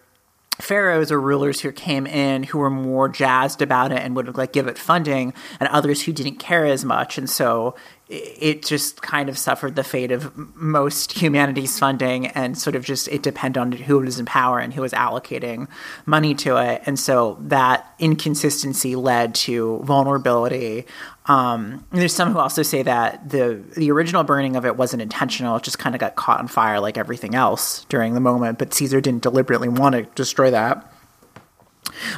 pharaohs 0.60 1.12
or 1.12 1.20
rulers 1.20 1.60
who 1.60 1.70
came 1.70 2.06
in 2.06 2.42
who 2.42 2.58
were 2.58 2.70
more 2.70 3.08
jazzed 3.08 3.62
about 3.62 3.92
it 3.92 3.98
and 3.98 4.16
would 4.16 4.36
like 4.36 4.52
give 4.52 4.66
it 4.66 4.78
funding 4.78 5.32
and 5.60 5.68
others 5.68 6.02
who 6.02 6.12
didn't 6.12 6.36
care 6.36 6.66
as 6.66 6.84
much. 6.84 7.16
And 7.16 7.30
so 7.30 7.76
it 8.08 8.64
just 8.64 9.02
kind 9.02 9.28
of 9.28 9.36
suffered 9.36 9.76
the 9.76 9.84
fate 9.84 10.10
of 10.10 10.34
most 10.56 11.12
humanities 11.12 11.78
funding 11.78 12.28
and 12.28 12.56
sort 12.56 12.74
of 12.74 12.82
just 12.82 13.06
it 13.08 13.22
depended 13.22 13.60
on 13.60 13.70
who 13.72 13.98
was 14.00 14.18
in 14.18 14.24
power 14.24 14.58
and 14.58 14.72
who 14.72 14.80
was 14.80 14.92
allocating 14.92 15.68
money 16.06 16.34
to 16.34 16.56
it. 16.56 16.82
And 16.86 16.98
so 16.98 17.36
that 17.42 17.94
inconsistency 17.98 18.96
led 18.96 19.34
to 19.36 19.80
vulnerability 19.84 20.86
um, 21.28 21.84
there's 21.92 22.14
some 22.14 22.32
who 22.32 22.38
also 22.38 22.62
say 22.62 22.82
that 22.82 23.28
the 23.28 23.62
the 23.76 23.90
original 23.90 24.24
burning 24.24 24.56
of 24.56 24.64
it 24.64 24.76
wasn't 24.76 25.02
intentional; 25.02 25.56
it 25.56 25.62
just 25.62 25.78
kind 25.78 25.94
of 25.94 26.00
got 26.00 26.16
caught 26.16 26.40
on 26.40 26.48
fire 26.48 26.80
like 26.80 26.98
everything 26.98 27.34
else 27.34 27.84
during 27.88 28.14
the 28.14 28.20
moment. 28.20 28.58
But 28.58 28.72
Caesar 28.74 29.00
didn't 29.00 29.22
deliberately 29.22 29.68
want 29.68 29.94
to 29.94 30.02
destroy 30.14 30.50
that, 30.50 30.90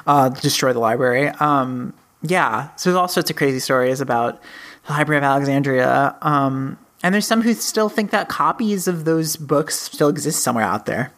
uh, 0.07 0.29
destroy 0.29 0.73
the 0.73 0.79
library. 0.79 1.29
Um, 1.29 1.92
yeah, 2.23 2.75
so 2.77 2.90
there's 2.90 2.99
all 2.99 3.09
sorts 3.09 3.31
of 3.31 3.37
crazy 3.37 3.59
stories 3.59 4.01
about 4.01 4.40
the 4.87 4.92
Library 4.92 5.18
of 5.18 5.25
Alexandria. 5.25 6.16
Um, 6.23 6.79
and 7.03 7.14
there's 7.14 7.27
some 7.27 7.42
who 7.42 7.55
still 7.55 7.88
think 7.88 8.11
that 8.11 8.29
copies 8.29 8.87
of 8.87 9.05
those 9.05 9.37
books 9.37 9.79
still 9.79 10.09
exist 10.09 10.42
somewhere 10.42 10.64
out 10.64 10.87
there. 10.87 11.12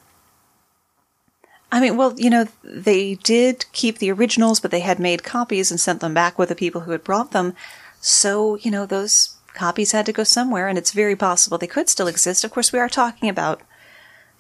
I 1.72 1.80
mean, 1.80 1.96
well, 1.96 2.14
you 2.18 2.28
know, 2.28 2.46
they 2.62 3.14
did 3.14 3.64
keep 3.72 3.98
the 3.98 4.12
originals, 4.12 4.60
but 4.60 4.70
they 4.70 4.80
had 4.80 4.98
made 4.98 5.24
copies 5.24 5.70
and 5.70 5.80
sent 5.80 6.00
them 6.00 6.12
back 6.12 6.38
with 6.38 6.50
the 6.50 6.54
people 6.54 6.82
who 6.82 6.92
had 6.92 7.02
brought 7.02 7.32
them. 7.32 7.54
So, 8.02 8.56
you 8.56 8.70
know, 8.72 8.84
those 8.84 9.36
copies 9.54 9.92
had 9.92 10.06
to 10.06 10.12
go 10.12 10.24
somewhere, 10.24 10.66
and 10.66 10.76
it's 10.76 10.90
very 10.90 11.14
possible 11.14 11.56
they 11.56 11.68
could 11.68 11.88
still 11.88 12.08
exist. 12.08 12.42
Of 12.42 12.50
course, 12.50 12.72
we 12.72 12.80
are 12.80 12.88
talking 12.88 13.28
about 13.28 13.62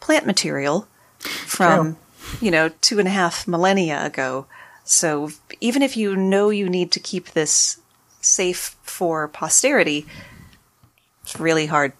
plant 0.00 0.26
material 0.26 0.88
from, 1.20 1.96
you 2.40 2.50
know, 2.50 2.70
two 2.80 2.98
and 2.98 3.06
a 3.06 3.12
half 3.12 3.46
millennia 3.46 4.04
ago. 4.04 4.46
So 4.84 5.30
even 5.60 5.80
if 5.80 5.96
you 5.96 6.16
know 6.16 6.50
you 6.50 6.68
need 6.68 6.90
to 6.90 7.00
keep 7.00 7.30
this 7.30 7.80
safe 8.20 8.76
for 8.82 9.28
posterity, 9.28 10.06
it's 11.22 11.38
really 11.38 11.66
hard 11.66 11.92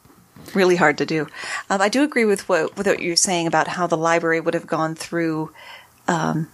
really 0.55 0.75
hard 0.75 0.99
to 0.99 1.07
do. 1.07 1.29
Um, 1.71 1.81
I 1.81 1.89
do 1.89 2.03
agree 2.03 2.25
with 2.25 2.49
what 2.49 2.77
with 2.77 2.89
what 2.89 3.01
you're 3.01 3.15
saying 3.15 3.47
about 3.47 3.69
how 3.69 3.87
the 3.87 3.97
library 3.97 4.41
would 4.41 4.55
have 4.55 4.67
gone 4.67 4.97
through 4.97 5.53
um, 6.09 6.49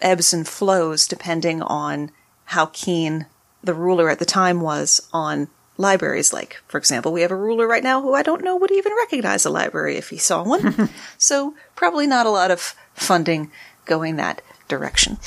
ebbs 0.00 0.32
and 0.32 0.46
flows 0.46 1.08
depending 1.08 1.60
on 1.62 2.12
how 2.44 2.66
keen 2.66 3.26
the 3.66 3.74
ruler 3.74 4.08
at 4.08 4.18
the 4.18 4.24
time 4.24 4.60
was 4.60 5.06
on 5.12 5.48
libraries. 5.76 6.32
Like, 6.32 6.62
for 6.68 6.78
example, 6.78 7.12
we 7.12 7.22
have 7.22 7.30
a 7.30 7.36
ruler 7.36 7.66
right 7.66 7.82
now 7.82 8.00
who 8.00 8.14
I 8.14 8.22
don't 8.22 8.42
know 8.42 8.56
would 8.56 8.70
even 8.70 8.92
recognize 8.96 9.44
a 9.44 9.50
library 9.50 9.96
if 9.96 10.08
he 10.08 10.18
saw 10.18 10.42
one. 10.42 10.88
so 11.18 11.54
probably 11.74 12.06
not 12.06 12.26
a 12.26 12.30
lot 12.30 12.50
of 12.50 12.74
funding 12.94 13.50
going 13.84 14.16
that 14.16 14.40
direction. 14.68 15.18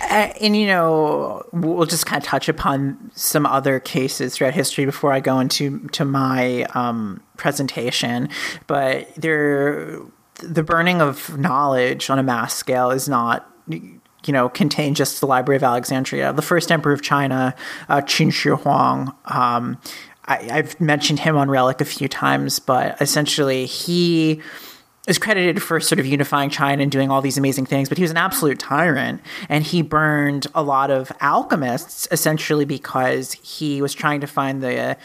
Uh, 0.00 0.32
and 0.40 0.56
you 0.56 0.66
know, 0.66 1.46
we'll 1.52 1.86
just 1.86 2.06
kind 2.06 2.22
of 2.22 2.26
touch 2.26 2.48
upon 2.48 3.10
some 3.14 3.46
other 3.46 3.80
cases 3.80 4.34
throughout 4.34 4.54
history 4.54 4.84
before 4.84 5.12
I 5.12 5.20
go 5.20 5.40
into 5.40 5.80
to 5.88 6.04
my 6.04 6.64
um, 6.74 7.22
presentation. 7.36 8.28
But 8.66 9.14
there, 9.16 10.00
the 10.34 10.62
burning 10.62 11.00
of 11.00 11.36
knowledge 11.38 12.10
on 12.10 12.18
a 12.18 12.22
mass 12.22 12.54
scale 12.54 12.90
is 12.90 13.08
not 13.08 13.50
you 14.28 14.32
know, 14.32 14.48
contain 14.48 14.94
just 14.94 15.20
the 15.20 15.26
Library 15.26 15.56
of 15.56 15.62
Alexandria. 15.62 16.32
The 16.32 16.42
first 16.42 16.70
emperor 16.70 16.92
of 16.92 17.02
China, 17.02 17.54
uh, 17.88 18.02
Qin 18.02 18.32
Shi 18.32 18.50
Huang, 18.50 19.14
um, 19.24 19.78
I, 20.26 20.36
have 20.42 20.80
mentioned 20.80 21.20
him 21.20 21.36
on 21.36 21.50
Relic 21.50 21.80
a 21.80 21.86
few 21.86 22.06
times, 22.06 22.58
but 22.58 23.00
essentially 23.00 23.64
he 23.64 24.42
is 25.06 25.18
credited 25.18 25.62
for 25.62 25.80
sort 25.80 25.98
of 25.98 26.04
unifying 26.04 26.50
China 26.50 26.82
and 26.82 26.92
doing 26.92 27.10
all 27.10 27.22
these 27.22 27.38
amazing 27.38 27.64
things, 27.64 27.88
but 27.88 27.96
he 27.96 28.02
was 28.02 28.10
an 28.10 28.18
absolute 28.18 28.58
tyrant. 28.58 29.22
And 29.48 29.64
he 29.64 29.80
burned 29.80 30.46
a 30.54 30.62
lot 30.62 30.90
of 30.90 31.10
alchemists 31.22 32.06
essentially 32.10 32.66
because 32.66 33.32
he 33.32 33.80
was 33.80 33.94
trying 33.94 34.20
to 34.20 34.26
find 34.26 34.62
the 34.62 34.98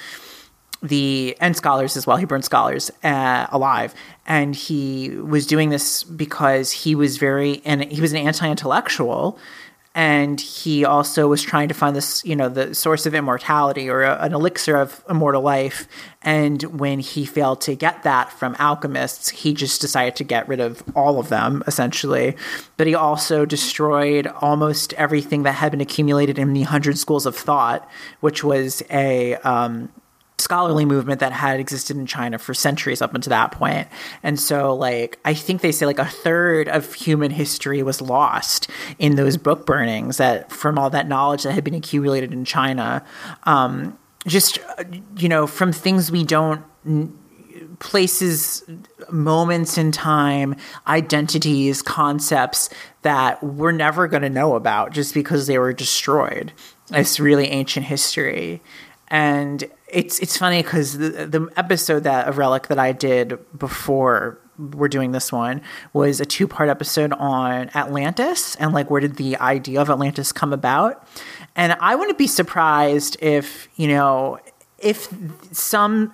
the 0.83 1.35
and 1.39 1.55
scholars 1.55 1.97
as 1.97 2.05
well. 2.05 2.17
He 2.17 2.25
burned 2.25 2.45
scholars 2.45 2.91
uh, 3.03 3.47
alive, 3.51 3.95
and 4.27 4.55
he 4.55 5.09
was 5.09 5.47
doing 5.47 5.69
this 5.69 6.03
because 6.03 6.71
he 6.71 6.93
was 6.93 7.17
very 7.17 7.61
and 7.65 7.85
he 7.85 8.01
was 8.01 8.11
an 8.11 8.19
anti-intellectual, 8.19 9.39
and 9.95 10.41
he 10.41 10.83
also 10.83 11.27
was 11.27 11.43
trying 11.43 11.67
to 11.67 11.73
find 11.73 11.95
this, 11.95 12.25
you 12.25 12.35
know, 12.35 12.49
the 12.49 12.73
source 12.73 13.05
of 13.05 13.13
immortality 13.13 13.87
or 13.89 14.01
a, 14.01 14.17
an 14.23 14.33
elixir 14.33 14.75
of 14.75 15.03
immortal 15.07 15.41
life. 15.43 15.87
And 16.23 16.63
when 16.79 16.99
he 16.99 17.25
failed 17.25 17.61
to 17.61 17.75
get 17.75 18.01
that 18.03 18.31
from 18.31 18.55
alchemists, 18.57 19.29
he 19.29 19.53
just 19.53 19.81
decided 19.81 20.15
to 20.15 20.23
get 20.23 20.47
rid 20.47 20.59
of 20.59 20.83
all 20.95 21.19
of 21.19 21.29
them, 21.29 21.63
essentially. 21.67 22.35
But 22.75 22.87
he 22.87 22.95
also 22.95 23.45
destroyed 23.45 24.25
almost 24.41 24.93
everything 24.93 25.43
that 25.43 25.53
had 25.53 25.71
been 25.71 25.81
accumulated 25.81 26.39
in 26.39 26.53
the 26.53 26.63
Hundred 26.63 26.97
Schools 26.97 27.27
of 27.27 27.35
Thought, 27.35 27.87
which 28.19 28.43
was 28.43 28.81
a 28.89 29.35
um, 29.37 29.89
scholarly 30.43 30.85
movement 30.85 31.19
that 31.21 31.31
had 31.31 31.59
existed 31.59 31.97
in 31.97 32.05
China 32.05 32.37
for 32.37 32.53
centuries 32.53 33.01
up 33.01 33.15
until 33.15 33.31
that 33.31 33.51
point. 33.51 33.87
And 34.21 34.39
so, 34.39 34.75
like, 34.75 35.17
I 35.25 35.33
think 35.33 35.61
they 35.61 35.71
say 35.71 35.85
like 35.85 35.99
a 35.99 36.05
third 36.05 36.67
of 36.67 36.93
human 36.93 37.31
history 37.31 37.81
was 37.81 38.01
lost 38.01 38.69
in 38.99 39.15
those 39.15 39.37
book 39.37 39.65
burnings 39.65 40.17
that 40.17 40.51
from 40.51 40.77
all 40.77 40.89
that 40.91 41.07
knowledge 41.07 41.43
that 41.43 41.53
had 41.53 41.63
been 41.63 41.73
accumulated 41.73 42.33
in 42.33 42.45
China. 42.45 43.03
Um, 43.43 43.97
just, 44.27 44.59
you 45.17 45.27
know, 45.27 45.47
from 45.47 45.71
things 45.71 46.11
we 46.11 46.23
don't 46.23 46.63
places, 47.79 48.63
moments 49.11 49.77
in 49.77 49.91
time, 49.91 50.55
identities, 50.87 51.81
concepts 51.81 52.69
that 53.01 53.43
we're 53.43 53.71
never 53.71 54.07
going 54.07 54.23
to 54.23 54.29
know 54.29 54.55
about 54.55 54.91
just 54.91 55.13
because 55.13 55.47
they 55.47 55.57
were 55.57 55.73
destroyed. 55.73 56.53
It's 56.91 57.19
really 57.19 57.47
ancient 57.47 57.85
history. 57.85 58.61
And 59.09 59.65
it's 59.93 60.19
it's 60.19 60.37
funny 60.37 60.63
because 60.63 60.97
the, 60.97 61.09
the 61.27 61.49
episode 61.55 62.03
that 62.03 62.27
of 62.27 62.37
Relic 62.37 62.67
that 62.67 62.79
I 62.79 62.91
did 62.91 63.39
before 63.57 64.39
we're 64.57 64.87
doing 64.87 65.11
this 65.11 65.31
one 65.31 65.61
was 65.93 66.19
a 66.19 66.25
two 66.25 66.47
part 66.47 66.69
episode 66.69 67.11
on 67.13 67.69
Atlantis 67.73 68.55
and 68.55 68.73
like 68.73 68.89
where 68.89 69.01
did 69.01 69.15
the 69.15 69.37
idea 69.37 69.81
of 69.81 69.89
Atlantis 69.89 70.31
come 70.31 70.53
about. 70.53 71.07
And 71.55 71.73
I 71.79 71.95
wouldn't 71.95 72.17
be 72.17 72.27
surprised 72.27 73.17
if, 73.19 73.67
you 73.75 73.87
know, 73.87 74.39
if 74.77 75.13
some 75.51 76.13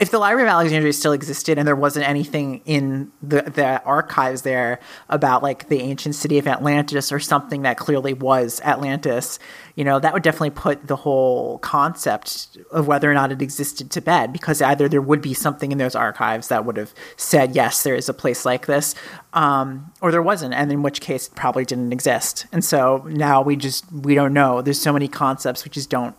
if 0.00 0.10
the 0.10 0.18
Library 0.18 0.48
of 0.48 0.52
Alexandria 0.52 0.94
still 0.94 1.12
existed 1.12 1.58
and 1.58 1.68
there 1.68 1.76
wasn't 1.76 2.08
anything 2.08 2.62
in 2.64 3.12
the, 3.22 3.42
the 3.42 3.82
archives 3.84 4.40
there 4.42 4.80
about 5.10 5.42
like 5.42 5.68
the 5.68 5.80
ancient 5.80 6.14
city 6.14 6.38
of 6.38 6.48
Atlantis 6.48 7.12
or 7.12 7.20
something 7.20 7.62
that 7.62 7.76
clearly 7.76 8.14
was 8.14 8.62
Atlantis, 8.62 9.38
you 9.74 9.84
know, 9.84 10.00
that 10.00 10.14
would 10.14 10.22
definitely 10.22 10.50
put 10.50 10.86
the 10.86 10.96
whole 10.96 11.58
concept 11.58 12.56
of 12.72 12.86
whether 12.86 13.10
or 13.10 13.14
not 13.14 13.30
it 13.30 13.42
existed 13.42 13.90
to 13.90 14.00
bed 14.00 14.32
because 14.32 14.62
either 14.62 14.88
there 14.88 15.02
would 15.02 15.20
be 15.20 15.34
something 15.34 15.70
in 15.70 15.76
those 15.76 15.94
archives 15.94 16.48
that 16.48 16.64
would 16.64 16.78
have 16.78 16.94
said, 17.18 17.54
yes, 17.54 17.82
there 17.82 17.94
is 17.94 18.08
a 18.08 18.14
place 18.14 18.46
like 18.46 18.64
this, 18.64 18.94
um, 19.34 19.92
or 20.00 20.10
there 20.10 20.22
wasn't, 20.22 20.54
and 20.54 20.72
in 20.72 20.82
which 20.82 21.02
case 21.02 21.28
it 21.28 21.34
probably 21.34 21.66
didn't 21.66 21.92
exist. 21.92 22.46
And 22.52 22.64
so 22.64 23.06
now 23.10 23.42
we 23.42 23.54
just, 23.54 23.84
we 23.92 24.14
don't 24.14 24.32
know. 24.32 24.62
There's 24.62 24.80
so 24.80 24.94
many 24.94 25.08
concepts 25.08 25.62
we 25.62 25.70
just 25.70 25.90
don't, 25.90 26.16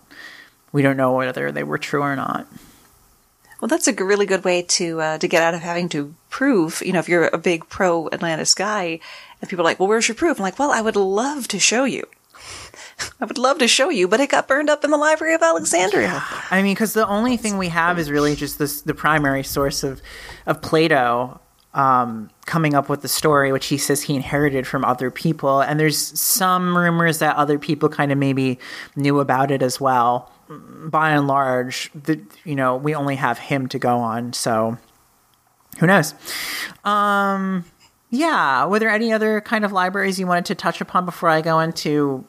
we 0.71 0.83
don't 0.83 0.97
know 0.97 1.13
whether 1.13 1.51
they 1.51 1.63
were 1.63 1.79
true 1.79 2.03
or 2.03 2.15
not. 2.15 2.47
Well, 3.61 3.67
that's 3.67 3.87
a 3.87 3.93
really 3.93 4.25
good 4.25 4.43
way 4.43 4.63
to 4.63 4.99
uh, 4.99 5.17
to 5.19 5.27
get 5.27 5.43
out 5.43 5.53
of 5.53 5.61
having 5.61 5.87
to 5.89 6.15
prove. 6.31 6.81
You 6.83 6.93
know, 6.93 6.99
if 6.99 7.07
you're 7.07 7.27
a 7.27 7.37
big 7.37 7.69
pro 7.69 8.09
Atlantis 8.11 8.55
guy, 8.55 8.99
and 9.39 9.49
people 9.49 9.63
are 9.63 9.69
like, 9.69 9.79
"Well, 9.79 9.87
where's 9.87 10.07
your 10.07 10.15
proof?" 10.15 10.39
I'm 10.39 10.43
like, 10.43 10.57
"Well, 10.57 10.71
I 10.71 10.81
would 10.81 10.95
love 10.95 11.47
to 11.49 11.59
show 11.59 11.83
you. 11.83 12.03
I 13.21 13.25
would 13.25 13.37
love 13.37 13.59
to 13.59 13.67
show 13.67 13.89
you, 13.89 14.07
but 14.07 14.19
it 14.19 14.31
got 14.31 14.47
burned 14.47 14.69
up 14.69 14.83
in 14.83 14.89
the 14.89 14.97
Library 14.97 15.35
of 15.35 15.43
Alexandria." 15.43 16.23
I 16.49 16.63
mean, 16.63 16.73
because 16.73 16.93
the 16.93 17.07
only 17.07 17.37
thing 17.37 17.59
we 17.59 17.69
have 17.69 17.99
is 17.99 18.09
really 18.09 18.35
just 18.35 18.57
this 18.57 18.81
the 18.81 18.95
primary 18.95 19.43
source 19.43 19.83
of 19.83 20.01
of 20.47 20.63
Plato 20.63 21.39
um, 21.75 22.31
coming 22.45 22.73
up 22.73 22.89
with 22.89 23.03
the 23.03 23.07
story, 23.07 23.51
which 23.51 23.67
he 23.67 23.77
says 23.77 24.01
he 24.01 24.15
inherited 24.15 24.65
from 24.65 24.83
other 24.83 25.11
people. 25.11 25.61
And 25.61 25.79
there's 25.79 25.97
some 26.19 26.75
rumors 26.75 27.19
that 27.19 27.35
other 27.35 27.59
people 27.59 27.89
kind 27.89 28.11
of 28.11 28.17
maybe 28.17 28.59
knew 28.95 29.19
about 29.19 29.51
it 29.51 29.61
as 29.61 29.79
well 29.79 30.31
by 30.89 31.11
and 31.11 31.27
large, 31.27 31.91
the, 31.93 32.21
you 32.43 32.55
know, 32.55 32.75
we 32.75 32.95
only 32.95 33.15
have 33.15 33.37
him 33.37 33.67
to 33.69 33.79
go 33.79 33.97
on. 33.97 34.33
So 34.33 34.77
who 35.79 35.87
knows? 35.87 36.13
Um, 36.83 37.65
yeah. 38.09 38.65
Were 38.65 38.79
there 38.79 38.89
any 38.89 39.13
other 39.13 39.41
kind 39.41 39.65
of 39.65 39.71
libraries 39.71 40.19
you 40.19 40.27
wanted 40.27 40.45
to 40.45 40.55
touch 40.55 40.81
upon 40.81 41.05
before 41.05 41.29
I 41.29 41.41
go 41.41 41.59
into 41.59 42.25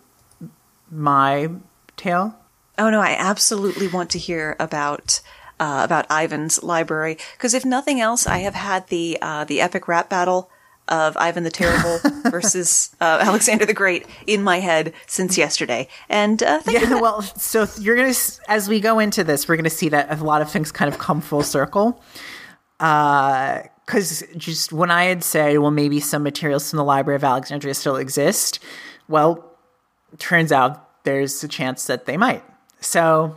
my 0.90 1.50
tale? 1.96 2.36
Oh 2.78 2.90
no, 2.90 3.00
I 3.00 3.16
absolutely 3.18 3.88
want 3.88 4.10
to 4.10 4.18
hear 4.18 4.56
about 4.58 5.20
uh, 5.60 5.82
about 5.84 6.06
Ivan's 6.10 6.62
library 6.62 7.18
because 7.36 7.54
if 7.54 7.64
nothing 7.64 8.00
else, 8.00 8.26
I 8.26 8.38
have 8.38 8.54
had 8.54 8.88
the 8.88 9.18
uh, 9.20 9.44
the 9.44 9.60
epic 9.60 9.88
rap 9.88 10.08
battle 10.08 10.50
of 10.88 11.16
Ivan 11.16 11.44
the 11.44 11.50
Terrible 11.50 11.98
versus 12.30 12.94
uh, 13.00 13.18
Alexander 13.22 13.64
the 13.64 13.74
Great 13.74 14.06
in 14.26 14.42
my 14.42 14.60
head 14.60 14.92
since 15.06 15.38
yesterday. 15.38 15.88
And 16.08 16.42
uh, 16.42 16.60
yeah, 16.68 16.90
you. 16.90 17.00
well, 17.00 17.22
so 17.22 17.66
you're 17.78 17.96
gonna 17.96 18.14
as 18.48 18.68
we 18.68 18.80
go 18.80 18.98
into 18.98 19.24
this, 19.24 19.48
we're 19.48 19.56
gonna 19.56 19.70
see 19.70 19.88
that 19.90 20.12
a 20.18 20.22
lot 20.22 20.42
of 20.42 20.50
things 20.50 20.72
kind 20.72 20.92
of 20.92 20.98
come 20.98 21.20
full 21.20 21.42
circle. 21.42 22.02
Because 22.78 24.22
uh, 24.22 24.26
just 24.36 24.72
when 24.72 24.90
I 24.90 25.04
had 25.04 25.22
said, 25.22 25.58
well, 25.58 25.70
maybe 25.70 26.00
some 26.00 26.22
materials 26.22 26.68
from 26.68 26.78
the 26.78 26.84
Library 26.84 27.16
of 27.16 27.24
Alexandria 27.24 27.74
still 27.74 27.96
exist, 27.96 28.58
well, 29.08 29.56
turns 30.18 30.50
out 30.50 31.04
there's 31.04 31.42
a 31.44 31.48
chance 31.48 31.86
that 31.86 32.06
they 32.06 32.16
might. 32.16 32.42
So, 32.80 33.36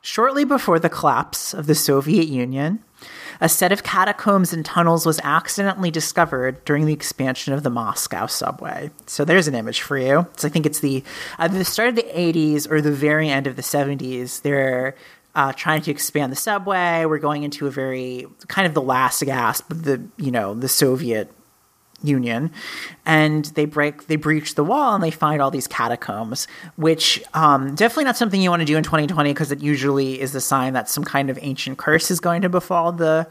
shortly 0.00 0.44
before 0.44 0.78
the 0.78 0.88
collapse 0.88 1.54
of 1.54 1.66
the 1.66 1.74
Soviet 1.74 2.26
Union, 2.26 2.82
a 3.40 3.48
set 3.48 3.72
of 3.72 3.82
catacombs 3.82 4.52
and 4.52 4.64
tunnels 4.64 5.06
was 5.06 5.20
accidentally 5.24 5.90
discovered 5.90 6.64
during 6.64 6.86
the 6.86 6.92
expansion 6.92 7.52
of 7.52 7.62
the 7.62 7.70
Moscow 7.70 8.26
subway. 8.26 8.90
So 9.06 9.24
there's 9.24 9.48
an 9.48 9.54
image 9.54 9.80
for 9.80 9.98
you. 9.98 10.26
So 10.36 10.48
I 10.48 10.50
think 10.50 10.66
it's 10.66 10.80
the 10.80 11.02
the 11.38 11.64
start 11.64 11.88
of 11.88 11.96
the 11.96 12.02
80s 12.02 12.70
or 12.70 12.80
the 12.80 12.92
very 12.92 13.28
end 13.28 13.46
of 13.46 13.56
the 13.56 13.62
70s. 13.62 14.42
They're 14.42 14.94
uh, 15.34 15.52
trying 15.52 15.82
to 15.82 15.90
expand 15.90 16.30
the 16.30 16.36
subway. 16.36 17.04
We're 17.06 17.18
going 17.18 17.42
into 17.42 17.66
a 17.66 17.70
very 17.70 18.26
kind 18.48 18.66
of 18.66 18.74
the 18.74 18.82
last 18.82 19.22
gasp 19.24 19.70
of 19.70 19.84
the 19.84 20.02
you 20.16 20.30
know 20.30 20.54
the 20.54 20.68
Soviet 20.68 21.30
Union, 22.02 22.50
and 23.06 23.44
they 23.46 23.64
break 23.64 24.06
they 24.06 24.16
breach 24.16 24.54
the 24.54 24.64
wall 24.64 24.94
and 24.94 25.02
they 25.02 25.10
find 25.10 25.40
all 25.40 25.50
these 25.50 25.66
catacombs, 25.66 26.46
which 26.76 27.22
um, 27.34 27.74
definitely 27.74 28.04
not 28.04 28.16
something 28.16 28.40
you 28.40 28.50
want 28.50 28.60
to 28.60 28.66
do 28.66 28.76
in 28.76 28.82
2020 28.82 29.32
because 29.32 29.52
it 29.52 29.60
usually 29.60 30.20
is 30.20 30.34
a 30.34 30.40
sign 30.40 30.72
that 30.72 30.88
some 30.88 31.04
kind 31.04 31.30
of 31.30 31.38
ancient 31.42 31.78
curse 31.78 32.10
is 32.10 32.20
going 32.20 32.42
to 32.42 32.48
befall 32.48 32.92
the 32.92 33.28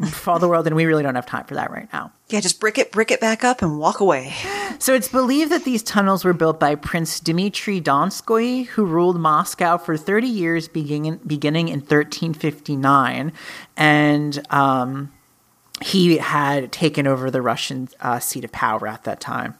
befall 0.00 0.38
the 0.38 0.48
world, 0.48 0.66
and 0.66 0.74
we 0.74 0.86
really 0.86 1.02
don't 1.02 1.14
have 1.14 1.26
time 1.26 1.44
for 1.44 1.54
that 1.54 1.70
right 1.70 1.88
now. 1.92 2.10
Yeah, 2.28 2.40
just 2.40 2.58
brick 2.58 2.78
it, 2.78 2.90
brick 2.90 3.10
it 3.10 3.20
back 3.20 3.44
up, 3.44 3.60
and 3.60 3.78
walk 3.78 4.00
away. 4.00 4.32
So 4.78 4.94
it's 4.94 5.08
believed 5.08 5.52
that 5.52 5.64
these 5.64 5.82
tunnels 5.82 6.24
were 6.24 6.32
built 6.32 6.58
by 6.58 6.74
Prince 6.74 7.20
Dmitry 7.20 7.80
Donskoy, 7.80 8.66
who 8.66 8.84
ruled 8.84 9.20
Moscow 9.20 9.76
for 9.76 9.96
30 9.96 10.26
years, 10.26 10.68
beginning 10.68 11.20
beginning 11.26 11.68
in 11.68 11.80
1359, 11.80 13.32
and 13.76 14.46
um, 14.50 15.12
he 15.80 16.18
had 16.18 16.72
taken 16.72 17.06
over 17.06 17.30
the 17.30 17.42
Russian 17.42 17.88
uh, 18.00 18.18
seat 18.18 18.44
of 18.44 18.52
power 18.52 18.86
at 18.86 19.04
that 19.04 19.20
time. 19.20 19.54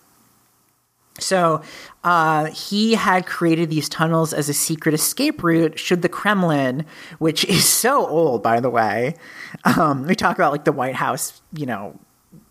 So 1.19 1.63
uh, 2.05 2.47
he 2.47 2.95
had 2.95 3.27
created 3.27 3.71
these 3.71 3.89
tunnels 3.89 4.33
as 4.33 4.49
a 4.49 4.55
secret 4.55 4.95
escape 4.95 5.43
route 5.43 5.79
should 5.79 6.03
the 6.03 6.09
Kremlin, 6.09 6.87
which 7.19 7.45
is 7.45 7.69
so 7.69 8.07
old, 8.07 8.43
by 8.43 8.61
the 8.61 8.71
way. 8.71 9.15
Um, 9.65 10.07
we 10.07 10.15
talk 10.15 10.37
about 10.37 10.53
like 10.53 10.65
the 10.65 10.73
White 10.73 10.95
House, 10.95 11.43
you 11.53 11.67
know, 11.67 11.99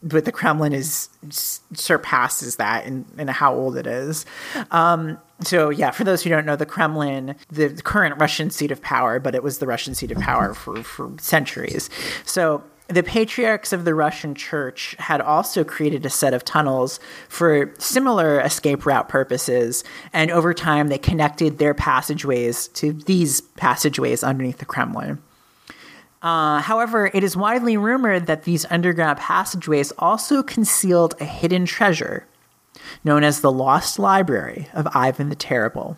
but 0.03 0.25
the 0.25 0.31
Kremlin 0.31 0.73
is 0.73 1.09
surpasses 1.29 2.57
that 2.57 2.85
in, 2.85 3.05
in 3.17 3.27
how 3.27 3.53
old 3.55 3.77
it 3.77 3.87
is. 3.87 4.25
Um, 4.71 5.17
so 5.41 5.69
yeah, 5.69 5.91
for 5.91 6.03
those 6.03 6.23
who 6.23 6.29
don't 6.29 6.45
know, 6.45 6.55
the 6.55 6.65
Kremlin, 6.65 7.35
the 7.49 7.69
current 7.83 8.19
Russian 8.19 8.49
seat 8.49 8.71
of 8.71 8.81
power, 8.81 9.19
but 9.19 9.35
it 9.35 9.43
was 9.43 9.59
the 9.59 9.67
Russian 9.67 9.95
seat 9.95 10.11
of 10.11 10.19
power 10.19 10.53
for, 10.53 10.83
for 10.83 11.11
centuries. 11.19 11.89
So 12.25 12.63
the 12.89 13.03
patriarchs 13.03 13.71
of 13.71 13.85
the 13.85 13.93
Russian 13.93 14.33
church 14.33 14.95
had 14.97 15.21
also 15.21 15.63
created 15.63 16.05
a 16.05 16.09
set 16.09 16.33
of 16.33 16.43
tunnels 16.43 16.99
for 17.27 17.71
similar 17.77 18.39
escape 18.41 18.85
route 18.85 19.07
purposes, 19.07 19.83
and 20.11 20.31
over 20.31 20.53
time 20.53 20.87
they 20.87 20.97
connected 20.97 21.59
their 21.59 21.75
passageways 21.75 22.67
to 22.69 22.91
these 22.91 23.41
passageways 23.41 24.23
underneath 24.23 24.57
the 24.57 24.65
Kremlin. 24.65 25.21
Uh, 26.21 26.59
however, 26.61 27.11
it 27.13 27.23
is 27.23 27.37
widely 27.37 27.77
rumored 27.77 28.25
that 28.25 28.43
these 28.43 28.65
underground 28.69 29.19
passageways 29.19 29.91
also 29.99 30.43
concealed 30.43 31.15
a 31.19 31.25
hidden 31.25 31.65
treasure 31.65 32.25
known 33.03 33.23
as 33.23 33.41
the 33.41 33.51
Lost 33.51 33.99
Library 33.99 34.67
of 34.73 34.87
Ivan 34.93 35.29
the 35.29 35.35
Terrible. 35.35 35.95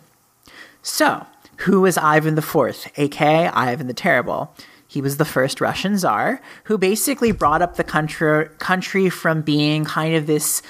So, 0.82 1.26
who 1.58 1.80
was 1.80 1.96
Ivan 1.96 2.36
IV, 2.36 2.92
aka 2.96 3.48
Ivan 3.48 3.86
the 3.86 3.94
Terrible? 3.94 4.54
He 4.92 5.00
was 5.00 5.16
the 5.16 5.24
first 5.24 5.62
Russian 5.62 5.96
czar 5.96 6.42
who 6.64 6.76
basically 6.76 7.32
brought 7.32 7.62
up 7.62 7.76
the 7.76 7.84
country, 7.84 8.50
country 8.58 9.08
from 9.08 9.40
being 9.40 9.86
kind 9.86 10.14
of 10.14 10.26
this 10.26 10.60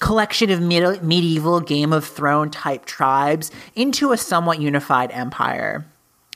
collection 0.00 0.50
of 0.50 0.60
med- 0.60 1.02
medieval 1.02 1.60
Game 1.60 1.90
of 1.90 2.04
Thrones 2.04 2.54
type 2.54 2.84
tribes 2.84 3.50
into 3.74 4.12
a 4.12 4.18
somewhat 4.18 4.60
unified 4.60 5.10
empire. 5.12 5.86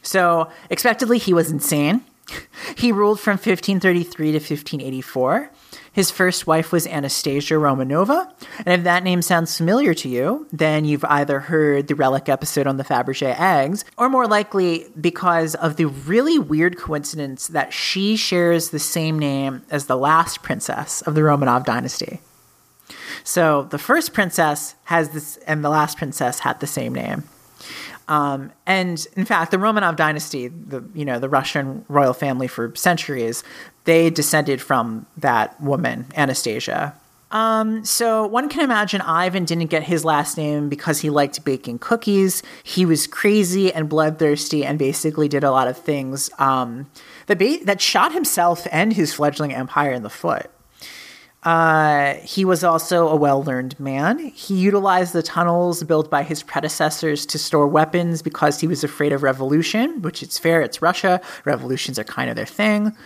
So, 0.01 0.51
expectedly, 0.71 1.19
he 1.19 1.35
was 1.35 1.51
insane. 1.51 2.03
He 2.77 2.91
ruled 2.93 3.21
from 3.21 3.33
1533 3.33 4.33
to 4.33 4.39
1584. 4.39 5.51
His 5.95 6.11
first 6.11 6.47
wife 6.47 6.73
was 6.73 6.89
Anastasia 6.89 7.55
Romanova. 7.55 8.29
And 8.59 8.81
if 8.81 8.83
that 8.83 9.05
name 9.05 9.23
sounds 9.23 9.57
familiar 9.57 9.95
to 9.95 10.09
you, 10.09 10.49
then 10.53 10.85
you've 10.85 11.05
either 11.05 11.39
heard 11.39 11.87
the 11.87 11.95
Relic 11.95 12.29
episode 12.29 12.67
on 12.67 12.79
the 12.79 12.85
Fabergé 12.85 13.39
eggs, 13.39 13.85
or 13.97 14.09
more 14.09 14.27
likely 14.27 14.87
because 15.01 15.55
of 15.55 15.77
the 15.77 15.85
really 15.85 16.37
weird 16.37 16.77
coincidence 16.77 17.47
that 17.47 17.73
she 17.73 18.17
shares 18.17 18.71
the 18.71 18.81
same 18.81 19.21
name 19.21 19.63
as 19.71 19.87
the 19.87 19.97
last 19.97 20.43
princess 20.43 21.01
of 21.03 21.15
the 21.15 21.21
Romanov 21.21 21.65
dynasty. 21.65 22.21
So 23.23 23.63
the 23.71 23.79
first 23.79 24.13
princess 24.13 24.75
has 24.85 25.11
this, 25.11 25.37
and 25.47 25.65
the 25.65 25.71
last 25.71 25.97
princess 25.97 26.41
had 26.41 26.59
the 26.59 26.67
same 26.67 26.93
name. 26.93 27.23
Um, 28.09 28.53
and 28.67 29.07
in 29.17 29.25
fact, 29.25 29.51
the 29.51 29.57
Romanov 29.57 29.97
dynasty, 29.97 30.49
the 30.49 30.85
you 30.95 31.05
know 31.05 31.19
the 31.19 31.29
Russian 31.29 31.85
royal 31.89 32.13
family 32.13 32.49
for 32.49 32.75
centuries, 32.75 33.43
they 33.85 34.11
descended 34.11 34.61
from 34.61 35.07
that 35.17 35.61
woman, 35.61 36.07
Anastasia. 36.17 36.95
Um, 37.31 37.85
so 37.85 38.27
one 38.27 38.49
can 38.49 38.63
imagine 38.63 39.01
Ivan 39.01 39.45
didn't 39.45 39.67
get 39.67 39.83
his 39.83 40.05
last 40.05 40.37
name 40.37 40.69
because 40.69 41.01
he 41.01 41.11
liked 41.11 41.45
baking 41.45 41.81
cookies. 41.81 42.45
He 42.63 42.87
was 42.87 43.09
crazy 43.09 43.73
and 43.73 43.89
bloodthirsty, 43.89 44.65
and 44.65 44.79
basically 44.79 45.29
did 45.29 45.43
a 45.43 45.51
lot 45.51 45.67
of 45.67 45.77
things 45.77 46.31
um, 46.39 46.89
that 47.27 47.39
ba- 47.39 47.65
that 47.65 47.81
shot 47.81 48.13
himself 48.13 48.69
and 48.71 48.93
his 48.93 49.15
fledgling 49.15 49.53
empire 49.53 49.91
in 49.91 50.05
the 50.05 50.11
foot. 50.11 50.49
Uh, 51.43 52.15
he 52.23 52.45
was 52.45 52.63
also 52.63 53.09
a 53.09 53.17
well 53.17 53.43
learned 53.43 53.79
man. 53.81 54.19
He 54.19 54.55
utilized 54.55 55.13
the 55.13 55.23
tunnels 55.23 55.83
built 55.83 56.09
by 56.09 56.23
his 56.23 56.43
predecessors 56.43 57.27
to 57.27 57.39
store 57.39 57.67
weapons 57.67 58.23
because 58.23 58.61
he 58.61 58.69
was 58.69 58.85
afraid 58.85 59.13
of 59.13 59.25
revolution, 59.25 60.03
which 60.03 60.23
it's 60.23 60.39
fair, 60.39 60.63
it's 60.63 60.81
Russia. 60.81 61.21
Revolutions 61.45 61.99
are 61.99 62.05
kind 62.05 62.31
of 62.31 62.37
their 62.37 62.47
thing. 62.47 62.97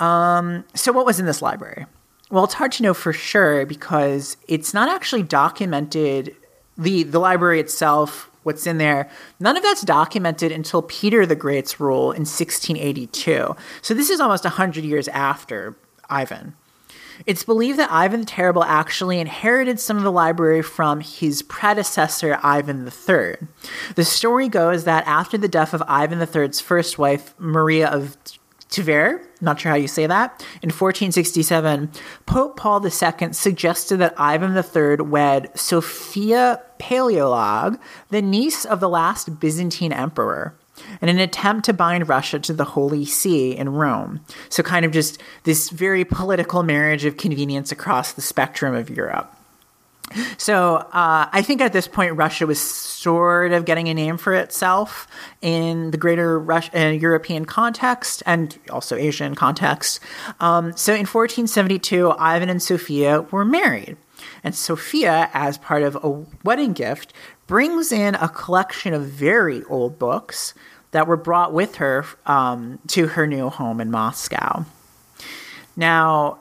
Um, 0.00 0.64
so, 0.74 0.92
what 0.92 1.06
was 1.06 1.20
in 1.20 1.26
this 1.26 1.42
library? 1.42 1.86
Well, 2.30 2.44
it's 2.44 2.54
hard 2.54 2.72
to 2.72 2.82
know 2.82 2.94
for 2.94 3.12
sure 3.12 3.66
because 3.66 4.36
it's 4.48 4.74
not 4.74 4.88
actually 4.88 5.22
documented. 5.22 6.34
The, 6.78 7.02
the 7.02 7.18
library 7.18 7.60
itself, 7.60 8.30
what's 8.42 8.66
in 8.66 8.78
there, 8.78 9.10
none 9.38 9.56
of 9.56 9.62
that's 9.62 9.82
documented 9.82 10.50
until 10.50 10.80
Peter 10.82 11.26
the 11.26 11.36
Great's 11.36 11.78
rule 11.78 12.12
in 12.12 12.20
1682. 12.20 13.54
So, 13.82 13.94
this 13.94 14.08
is 14.08 14.20
almost 14.20 14.44
100 14.44 14.84
years 14.84 15.06
after 15.08 15.76
Ivan. 16.08 16.54
It's 17.26 17.44
believed 17.44 17.78
that 17.78 17.92
Ivan 17.92 18.20
the 18.20 18.26
Terrible 18.26 18.64
actually 18.64 19.20
inherited 19.20 19.78
some 19.78 19.98
of 19.98 20.02
the 20.02 20.12
library 20.12 20.62
from 20.62 21.00
his 21.00 21.42
predecessor, 21.42 22.38
Ivan 22.42 22.86
III. 22.86 23.34
The 23.94 24.04
story 24.04 24.48
goes 24.48 24.84
that 24.84 25.06
after 25.06 25.36
the 25.36 25.48
death 25.48 25.74
of 25.74 25.82
Ivan 25.86 26.18
III's 26.18 26.60
first 26.60 26.98
wife, 26.98 27.34
Maria 27.38 27.88
of 27.88 28.16
Tver, 28.70 29.20
not 29.40 29.60
sure 29.60 29.70
how 29.70 29.76
you 29.76 29.88
say 29.88 30.06
that, 30.06 30.40
in 30.62 30.68
1467, 30.68 31.90
Pope 32.26 32.56
Paul 32.56 32.84
II 32.84 33.32
suggested 33.32 33.96
that 33.96 34.14
Ivan 34.16 34.56
III 34.56 35.04
wed 35.06 35.50
Sophia 35.58 36.62
Paleolog, 36.78 37.80
the 38.10 38.22
niece 38.22 38.64
of 38.64 38.78
the 38.78 38.88
last 38.88 39.40
Byzantine 39.40 39.92
emperor 39.92 40.54
in 41.02 41.08
an 41.08 41.18
attempt 41.18 41.64
to 41.66 41.72
bind 41.72 42.08
Russia 42.08 42.38
to 42.38 42.52
the 42.52 42.64
Holy 42.64 43.04
See 43.04 43.56
in 43.56 43.70
Rome. 43.70 44.20
So, 44.48 44.62
kind 44.62 44.84
of 44.84 44.92
just 44.92 45.20
this 45.42 45.70
very 45.70 46.04
political 46.04 46.62
marriage 46.62 47.04
of 47.04 47.16
convenience 47.16 47.72
across 47.72 48.12
the 48.12 48.22
spectrum 48.22 48.74
of 48.74 48.88
Europe. 48.88 49.34
So, 50.38 50.76
uh, 50.76 51.28
I 51.32 51.42
think 51.42 51.60
at 51.60 51.72
this 51.72 51.86
point, 51.86 52.16
Russia 52.16 52.46
was 52.46 52.60
sort 52.60 53.52
of 53.52 53.64
getting 53.64 53.88
a 53.88 53.94
name 53.94 54.16
for 54.16 54.34
itself 54.34 55.06
in 55.40 55.92
the 55.92 55.96
greater 55.96 56.38
Rus- 56.38 56.70
uh, 56.74 56.86
European 56.86 57.44
context 57.44 58.22
and 58.26 58.58
also 58.70 58.96
Asian 58.96 59.34
context. 59.34 60.00
Um, 60.40 60.76
so, 60.76 60.92
in 60.92 61.06
1472, 61.06 62.10
Ivan 62.10 62.48
and 62.48 62.62
Sophia 62.62 63.22
were 63.30 63.44
married. 63.44 63.96
And 64.42 64.54
Sophia, 64.54 65.30
as 65.32 65.58
part 65.58 65.82
of 65.82 65.96
a 66.02 66.24
wedding 66.44 66.72
gift, 66.72 67.12
brings 67.46 67.92
in 67.92 68.14
a 68.16 68.28
collection 68.28 68.94
of 68.94 69.04
very 69.04 69.62
old 69.64 69.98
books 69.98 70.54
that 70.92 71.06
were 71.06 71.16
brought 71.16 71.52
with 71.52 71.76
her 71.76 72.04
um, 72.26 72.78
to 72.88 73.08
her 73.08 73.26
new 73.26 73.48
home 73.48 73.80
in 73.80 73.90
Moscow. 73.90 74.64
Now, 75.76 76.38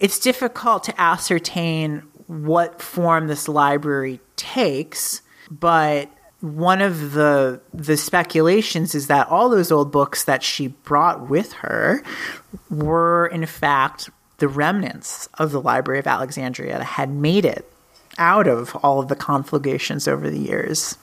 it's 0.00 0.18
difficult 0.18 0.84
to 0.84 1.00
ascertain 1.00 2.02
what 2.26 2.82
form 2.82 3.26
this 3.26 3.48
library 3.48 4.20
takes, 4.36 5.22
but 5.50 6.10
one 6.40 6.82
of 6.82 7.12
the 7.12 7.60
the 7.72 7.96
speculations 7.96 8.94
is 8.94 9.06
that 9.06 9.28
all 9.28 9.48
those 9.48 9.72
old 9.72 9.90
books 9.90 10.24
that 10.24 10.42
she 10.42 10.68
brought 10.68 11.28
with 11.28 11.52
her 11.54 12.02
were 12.70 13.26
in 13.26 13.46
fact 13.46 14.10
the 14.38 14.48
remnants 14.48 15.28
of 15.38 15.50
the 15.50 15.60
Library 15.60 15.98
of 15.98 16.06
Alexandria 16.06 16.78
that 16.78 16.84
had 16.84 17.10
made 17.10 17.44
it 17.44 17.70
out 18.18 18.46
of 18.46 18.76
all 18.82 19.00
of 19.00 19.08
the 19.08 19.16
conflagrations 19.16 20.06
over 20.06 20.30
the 20.30 20.38
years. 20.38 20.96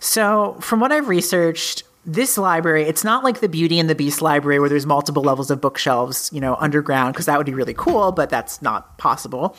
So, 0.00 0.56
from 0.60 0.80
what 0.80 0.92
I've 0.92 1.08
researched, 1.08 1.82
this 2.06 2.36
library, 2.36 2.84
it's 2.84 3.04
not 3.04 3.24
like 3.24 3.40
the 3.40 3.48
Beauty 3.48 3.78
and 3.78 3.88
the 3.88 3.94
Beast 3.94 4.20
library 4.20 4.58
where 4.58 4.68
there's 4.68 4.86
multiple 4.86 5.22
levels 5.22 5.50
of 5.50 5.60
bookshelves, 5.60 6.30
you 6.32 6.40
know, 6.40 6.56
underground, 6.56 7.14
because 7.14 7.26
that 7.26 7.38
would 7.38 7.46
be 7.46 7.54
really 7.54 7.74
cool, 7.74 8.12
but 8.12 8.30
that's 8.30 8.60
not 8.60 8.98
possible. 8.98 9.56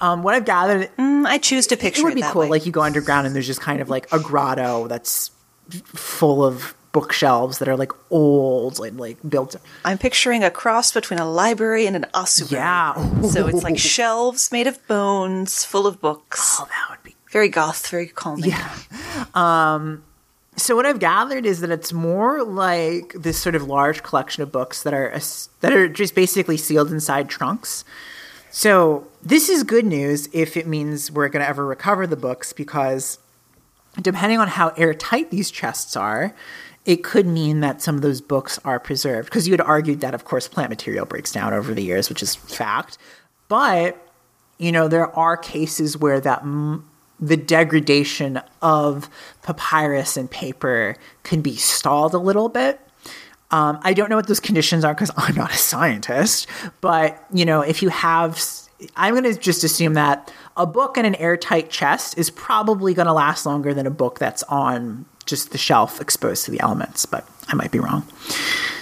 Um, 0.00 0.22
what 0.22 0.34
I've 0.34 0.44
gathered, 0.44 0.90
mm, 0.96 1.26
I 1.26 1.38
choose 1.38 1.66
to 1.68 1.76
picture 1.76 2.02
it 2.02 2.04
would 2.04 2.14
be 2.14 2.22
cool. 2.22 2.42
way. 2.42 2.48
Like 2.48 2.66
you 2.66 2.72
go 2.72 2.82
underground 2.82 3.26
and 3.26 3.34
there's 3.34 3.46
just 3.46 3.60
kind 3.60 3.80
of 3.80 3.88
like 3.88 4.12
a 4.12 4.18
grotto 4.18 4.86
that's 4.88 5.30
full 5.84 6.44
of 6.44 6.74
bookshelves 6.92 7.58
that 7.58 7.68
are 7.68 7.76
like 7.76 7.92
old 8.10 8.80
and 8.80 8.98
like 8.98 9.18
built. 9.28 9.56
I'm 9.84 9.98
picturing 9.98 10.42
a 10.44 10.50
cross 10.50 10.92
between 10.92 11.18
a 11.18 11.30
library 11.30 11.86
and 11.86 11.94
an 11.94 12.06
ossuary. 12.14 12.52
Yeah. 12.52 13.20
so 13.22 13.46
it's 13.46 13.62
like 13.62 13.78
shelves 13.78 14.50
made 14.50 14.66
of 14.66 14.86
bones, 14.86 15.64
full 15.64 15.86
of 15.86 16.00
books. 16.00 16.56
Oh, 16.58 16.66
that 16.66 16.90
would 16.90 17.02
be 17.02 17.14
Very 17.30 17.48
goth, 17.48 17.88
very 17.88 18.06
calming. 18.06 18.50
Yeah. 18.50 18.74
Um, 19.34 20.04
so 20.56 20.74
what 20.74 20.86
I've 20.86 20.98
gathered 20.98 21.44
is 21.44 21.60
that 21.60 21.70
it's 21.70 21.92
more 21.92 22.42
like 22.42 23.12
this 23.12 23.38
sort 23.38 23.54
of 23.54 23.64
large 23.64 24.02
collection 24.02 24.42
of 24.42 24.50
books 24.50 24.82
that 24.84 24.94
are 24.94 25.12
that 25.60 25.72
are 25.72 25.88
just 25.88 26.14
basically 26.14 26.56
sealed 26.56 26.90
inside 26.90 27.28
trunks. 27.28 27.84
So 28.50 29.06
this 29.22 29.50
is 29.50 29.64
good 29.64 29.84
news 29.84 30.30
if 30.32 30.56
it 30.56 30.66
means 30.66 31.10
we're 31.10 31.28
going 31.28 31.42
to 31.42 31.48
ever 31.48 31.66
recover 31.66 32.06
the 32.06 32.16
books 32.16 32.54
because 32.54 33.18
depending 34.00 34.38
on 34.38 34.48
how 34.48 34.68
airtight 34.78 35.30
these 35.30 35.50
chests 35.50 35.94
are, 35.94 36.34
it 36.86 37.04
could 37.04 37.26
mean 37.26 37.60
that 37.60 37.82
some 37.82 37.96
of 37.96 38.02
those 38.02 38.22
books 38.22 38.58
are 38.64 38.80
preserved 38.80 39.28
because 39.28 39.46
you 39.46 39.52
had 39.52 39.60
argued 39.60 40.00
that 40.00 40.14
of 40.14 40.24
course 40.24 40.48
plant 40.48 40.70
material 40.70 41.04
breaks 41.04 41.32
down 41.32 41.52
over 41.52 41.74
the 41.74 41.82
years, 41.82 42.08
which 42.08 42.22
is 42.22 42.34
fact. 42.34 42.96
But 43.48 44.02
you 44.56 44.72
know, 44.72 44.88
there 44.88 45.14
are 45.14 45.36
cases 45.36 45.98
where 45.98 46.18
that 46.20 46.40
m- 46.40 46.88
the 47.18 47.36
degradation 47.36 48.40
of 48.62 49.08
papyrus 49.42 50.16
and 50.16 50.30
paper 50.30 50.96
can 51.22 51.40
be 51.40 51.56
stalled 51.56 52.14
a 52.14 52.18
little 52.18 52.48
bit. 52.48 52.80
Um, 53.50 53.78
I 53.82 53.92
don't 53.92 54.10
know 54.10 54.16
what 54.16 54.26
those 54.26 54.40
conditions 54.40 54.84
are 54.84 54.92
because 54.92 55.10
I'm 55.16 55.34
not 55.34 55.52
a 55.52 55.56
scientist, 55.56 56.48
but 56.80 57.24
you 57.32 57.44
know, 57.44 57.60
if 57.60 57.82
you 57.82 57.88
have, 57.90 58.42
I'm 58.96 59.14
going 59.14 59.32
to 59.32 59.38
just 59.38 59.64
assume 59.64 59.94
that 59.94 60.32
a 60.56 60.66
book 60.66 60.98
in 60.98 61.04
an 61.04 61.14
airtight 61.16 61.70
chest 61.70 62.18
is 62.18 62.28
probably 62.28 62.92
going 62.92 63.06
to 63.06 63.12
last 63.12 63.46
longer 63.46 63.72
than 63.72 63.86
a 63.86 63.90
book 63.90 64.18
that's 64.18 64.42
on 64.44 65.06
just 65.26 65.52
the 65.52 65.58
shelf 65.58 66.00
exposed 66.00 66.44
to 66.44 66.50
the 66.50 66.60
elements, 66.60 67.06
but 67.06 67.28
I 67.48 67.54
might 67.54 67.70
be 67.70 67.78
wrong. 67.78 68.06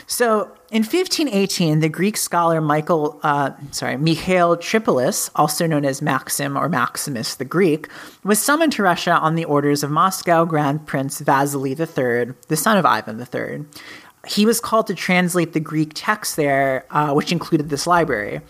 So 0.07 0.51
in 0.71 0.83
1518, 0.83 1.81
the 1.81 1.89
Greek 1.89 2.17
scholar 2.17 2.61
Michael, 2.61 3.19
uh, 3.23 3.53
sorry, 3.71 3.97
Mikhail 3.97 4.57
Tripolis, 4.57 5.31
also 5.37 5.67
known 5.67 5.85
as 5.85 6.03
Maxim 6.03 6.57
or 6.57 6.69
Maximus 6.69 7.37
the 7.37 7.45
Greek, 7.45 7.89
was 8.23 8.39
summoned 8.41 8.73
to 8.73 8.83
Russia 8.83 9.13
on 9.13 9.35
the 9.35 9.45
orders 9.45 9.83
of 9.83 9.91
Moscow 9.91 10.45
Grand 10.45 10.87
Prince 10.87 11.21
Vasily 11.21 11.71
III, 11.71 12.35
the 12.49 12.57
son 12.57 12.77
of 12.77 12.85
Ivan 12.85 13.19
III. 13.19 13.65
He 14.27 14.47
was 14.47 14.61
called 14.61 14.87
to 14.89 14.95
translate 14.95 15.53
the 15.53 15.61
Greek 15.61 15.93
text 15.95 16.37
there, 16.37 16.87
uh, 16.91 17.13
which 17.13 17.33
included 17.33 17.69
this 17.69 17.87
library. 17.87 18.41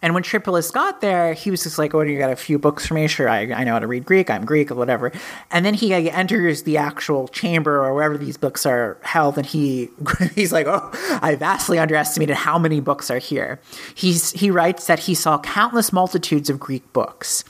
And 0.00 0.14
when 0.14 0.22
Tripolis 0.22 0.72
got 0.72 1.00
there, 1.00 1.34
he 1.34 1.50
was 1.50 1.64
just 1.64 1.76
like, 1.76 1.92
"Oh, 1.92 2.02
you 2.02 2.18
got 2.18 2.30
a 2.30 2.36
few 2.36 2.58
books 2.58 2.86
for 2.86 2.94
me? 2.94 3.08
Sure, 3.08 3.28
I, 3.28 3.40
I 3.52 3.64
know 3.64 3.72
how 3.72 3.78
to 3.80 3.86
read 3.88 4.04
Greek. 4.04 4.30
I'm 4.30 4.44
Greek 4.44 4.70
or 4.70 4.76
whatever." 4.76 5.10
And 5.50 5.64
then 5.64 5.74
he 5.74 5.92
enters 5.92 6.62
the 6.62 6.76
actual 6.76 7.26
chamber 7.28 7.84
or 7.84 7.92
wherever 7.94 8.16
these 8.16 8.36
books 8.36 8.64
are 8.64 8.96
held, 9.02 9.36
and 9.36 9.46
he 9.46 9.88
he's 10.34 10.52
like, 10.52 10.66
"Oh, 10.68 10.90
I 11.20 11.34
vastly 11.34 11.80
underestimated 11.80 12.36
how 12.36 12.58
many 12.58 12.78
books 12.78 13.10
are 13.10 13.18
here." 13.18 13.60
He's 13.94 14.30
he 14.32 14.50
writes 14.52 14.86
that 14.86 15.00
he 15.00 15.14
saw 15.14 15.38
countless 15.40 15.92
multitudes 15.92 16.48
of 16.48 16.60
Greek 16.60 16.92
books, 16.92 17.42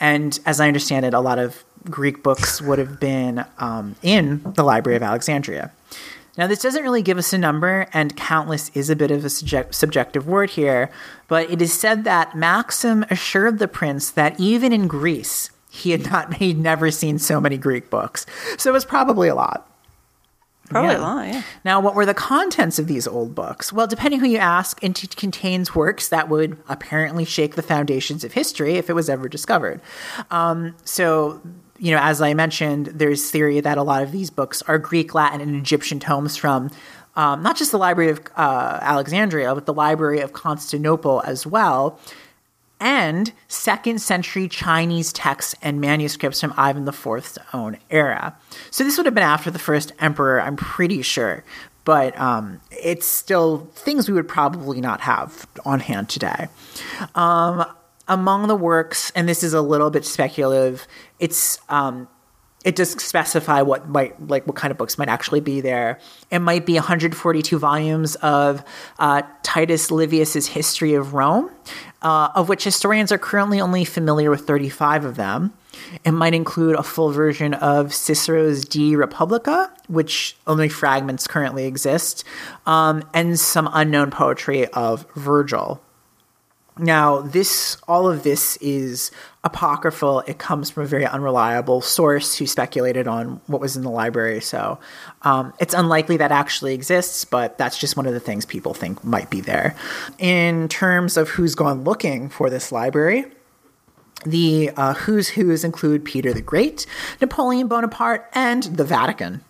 and 0.00 0.40
as 0.44 0.60
I 0.60 0.66
understand 0.66 1.06
it, 1.06 1.14
a 1.14 1.20
lot 1.20 1.38
of 1.38 1.64
Greek 1.88 2.22
books 2.24 2.60
would 2.60 2.80
have 2.80 2.98
been 2.98 3.44
um, 3.58 3.94
in 4.02 4.42
the 4.56 4.64
Library 4.64 4.96
of 4.96 5.04
Alexandria. 5.04 5.70
Now, 6.36 6.46
this 6.46 6.60
doesn't 6.60 6.82
really 6.82 7.02
give 7.02 7.18
us 7.18 7.32
a 7.32 7.38
number, 7.38 7.86
and 7.92 8.16
countless 8.16 8.70
is 8.74 8.90
a 8.90 8.96
bit 8.96 9.10
of 9.10 9.24
a 9.24 9.30
subject, 9.30 9.74
subjective 9.74 10.26
word 10.26 10.50
here, 10.50 10.90
but 11.28 11.50
it 11.50 11.62
is 11.62 11.72
said 11.72 12.04
that 12.04 12.34
Maxim 12.36 13.04
assured 13.10 13.58
the 13.58 13.68
prince 13.68 14.10
that 14.10 14.38
even 14.38 14.72
in 14.72 14.86
Greece, 14.86 15.50
he 15.70 15.92
had 15.92 16.10
not 16.10 16.34
he'd 16.42 16.58
never 16.58 16.90
seen 16.90 17.18
so 17.18 17.40
many 17.40 17.56
Greek 17.56 17.88
books. 17.90 18.26
So 18.58 18.70
it 18.70 18.72
was 18.74 18.84
probably 18.84 19.28
a 19.28 19.34
lot. 19.34 19.70
Probably 20.68 20.94
Yeah. 20.94 20.98
a 20.98 21.00
lot, 21.00 21.28
yeah. 21.28 21.42
Now, 21.64 21.80
what 21.80 21.94
were 21.94 22.04
the 22.04 22.12
contents 22.12 22.78
of 22.80 22.88
these 22.88 23.06
old 23.06 23.34
books? 23.36 23.72
Well, 23.72 23.86
depending 23.86 24.18
who 24.18 24.26
you 24.26 24.38
ask, 24.38 24.82
it 24.82 25.16
contains 25.16 25.76
works 25.76 26.08
that 26.08 26.28
would 26.28 26.58
apparently 26.68 27.24
shake 27.24 27.54
the 27.54 27.62
foundations 27.62 28.24
of 28.24 28.32
history 28.32 28.74
if 28.74 28.90
it 28.90 28.94
was 28.94 29.08
ever 29.08 29.28
discovered. 29.28 29.80
Um, 30.30 30.74
so, 30.84 31.40
you 31.78 31.92
know, 31.92 32.00
as 32.00 32.20
I 32.20 32.34
mentioned, 32.34 32.86
there's 32.86 33.30
theory 33.30 33.60
that 33.60 33.78
a 33.78 33.82
lot 33.82 34.02
of 34.02 34.12
these 34.12 34.30
books 34.30 34.62
are 34.62 34.78
Greek, 34.78 35.14
Latin, 35.14 35.40
and 35.40 35.56
Egyptian 35.56 36.00
tomes 36.00 36.36
from 36.36 36.70
um, 37.16 37.42
not 37.42 37.56
just 37.56 37.70
the 37.70 37.78
Library 37.78 38.10
of 38.10 38.20
uh, 38.36 38.78
Alexandria, 38.82 39.54
but 39.54 39.66
the 39.66 39.72
Library 39.72 40.20
of 40.20 40.32
Constantinople 40.32 41.22
as 41.24 41.46
well 41.46 41.98
and 42.80 43.32
second 43.48 44.00
century 44.00 44.48
Chinese 44.48 45.12
texts 45.12 45.54
and 45.62 45.80
manuscripts 45.80 46.40
from 46.40 46.52
Ivan 46.56 46.86
IV's 46.86 47.38
own 47.52 47.78
era. 47.90 48.36
So 48.70 48.84
this 48.84 48.96
would 48.96 49.06
have 49.06 49.14
been 49.14 49.22
after 49.22 49.50
the 49.50 49.58
first 49.58 49.92
emperor, 49.98 50.40
I'm 50.40 50.56
pretty 50.56 51.02
sure. 51.02 51.44
But 51.84 52.18
um, 52.18 52.60
it's 52.70 53.06
still 53.06 53.70
things 53.74 54.08
we 54.08 54.14
would 54.14 54.28
probably 54.28 54.80
not 54.80 55.00
have 55.02 55.46
on 55.64 55.80
hand 55.80 56.08
today. 56.08 56.48
Um, 57.14 57.64
among 58.08 58.48
the 58.48 58.56
works, 58.56 59.10
and 59.14 59.28
this 59.28 59.42
is 59.42 59.54
a 59.54 59.60
little 59.60 59.90
bit 59.90 60.04
speculative, 60.04 60.86
it's 61.18 61.58
um, 61.68 62.08
it 62.66 62.74
does 62.74 62.90
specify 62.90 63.62
what 63.62 63.88
might 63.88 64.28
like 64.28 64.44
what 64.44 64.56
kind 64.56 64.72
of 64.72 64.76
books 64.76 64.98
might 64.98 65.08
actually 65.08 65.40
be 65.40 65.60
there. 65.60 66.00
It 66.32 66.40
might 66.40 66.66
be 66.66 66.74
142 66.74 67.58
volumes 67.58 68.16
of 68.16 68.64
uh, 68.98 69.22
Titus 69.44 69.90
Livius's 69.92 70.48
History 70.48 70.94
of 70.94 71.14
Rome, 71.14 71.48
uh, 72.02 72.30
of 72.34 72.48
which 72.48 72.64
historians 72.64 73.12
are 73.12 73.18
currently 73.18 73.60
only 73.60 73.84
familiar 73.84 74.30
with 74.30 74.48
35 74.48 75.04
of 75.04 75.14
them. 75.14 75.52
It 76.04 76.10
might 76.10 76.34
include 76.34 76.74
a 76.74 76.82
full 76.82 77.10
version 77.10 77.54
of 77.54 77.94
Cicero's 77.94 78.64
De 78.64 78.96
Republica, 78.96 79.72
which 79.86 80.36
only 80.48 80.68
fragments 80.68 81.28
currently 81.28 81.66
exist, 81.66 82.24
um, 82.66 83.04
and 83.14 83.38
some 83.38 83.70
unknown 83.72 84.10
poetry 84.10 84.66
of 84.66 85.06
Virgil. 85.14 85.80
Now, 86.78 87.20
this 87.20 87.78
all 87.88 88.08
of 88.08 88.22
this 88.22 88.58
is 88.58 89.10
apocryphal. 89.44 90.20
It 90.26 90.38
comes 90.38 90.68
from 90.68 90.82
a 90.82 90.86
very 90.86 91.06
unreliable 91.06 91.80
source 91.80 92.36
who 92.36 92.46
speculated 92.46 93.08
on 93.08 93.40
what 93.46 93.62
was 93.62 93.76
in 93.76 93.82
the 93.82 93.90
library. 93.90 94.40
So 94.42 94.78
um, 95.22 95.54
it's 95.58 95.72
unlikely 95.72 96.18
that 96.18 96.32
actually 96.32 96.74
exists, 96.74 97.24
but 97.24 97.56
that's 97.56 97.78
just 97.78 97.96
one 97.96 98.06
of 98.06 98.12
the 98.12 98.20
things 98.20 98.44
people 98.44 98.74
think 98.74 99.02
might 99.02 99.30
be 99.30 99.40
there. 99.40 99.74
In 100.18 100.68
terms 100.68 101.16
of 101.16 101.30
who's 101.30 101.54
gone 101.54 101.84
looking 101.84 102.28
for 102.28 102.50
this 102.50 102.70
library, 102.70 103.24
the 104.26 104.70
uh, 104.76 104.94
who's 104.94 105.28
who's 105.30 105.64
include 105.64 106.04
Peter 106.04 106.34
the 106.34 106.42
Great, 106.42 106.84
Napoleon 107.20 107.68
Bonaparte, 107.68 108.28
and 108.34 108.64
the 108.64 108.84
Vatican. 108.84 109.42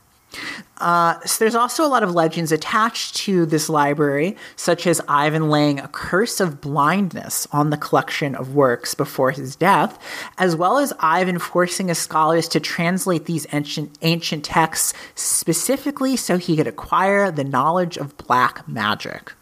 Uh, 0.79 1.19
so 1.21 1.43
there's 1.43 1.55
also 1.55 1.85
a 1.85 1.89
lot 1.89 2.03
of 2.03 2.15
legends 2.15 2.53
attached 2.53 3.17
to 3.17 3.47
this 3.47 3.69
library, 3.69 4.37
such 4.57 4.87
as 4.87 5.01
Ivan 5.09 5.49
laying 5.49 5.81
a 5.81 5.89
curse 5.89 6.39
of 6.39 6.61
blindness 6.61 7.49
on 7.51 7.71
the 7.71 7.79
collection 7.79 8.35
of 8.35 8.55
works 8.55 8.95
before 8.95 9.31
his 9.31 9.57
death, 9.57 9.99
as 10.37 10.55
well 10.55 10.79
as 10.79 10.93
Ivan 11.01 11.39
forcing 11.39 11.89
his 11.89 11.99
scholars 11.99 12.47
to 12.49 12.61
translate 12.61 13.25
these 13.25 13.47
ancient, 13.53 13.97
ancient 14.03 14.45
texts 14.45 14.93
specifically 15.15 16.17
so 16.17 16.37
he 16.37 16.57
could 16.57 16.67
acquire 16.67 17.31
the 17.31 17.45
knowledge 17.45 17.97
of 17.97 18.17
black 18.19 18.69
magic. 18.69 19.33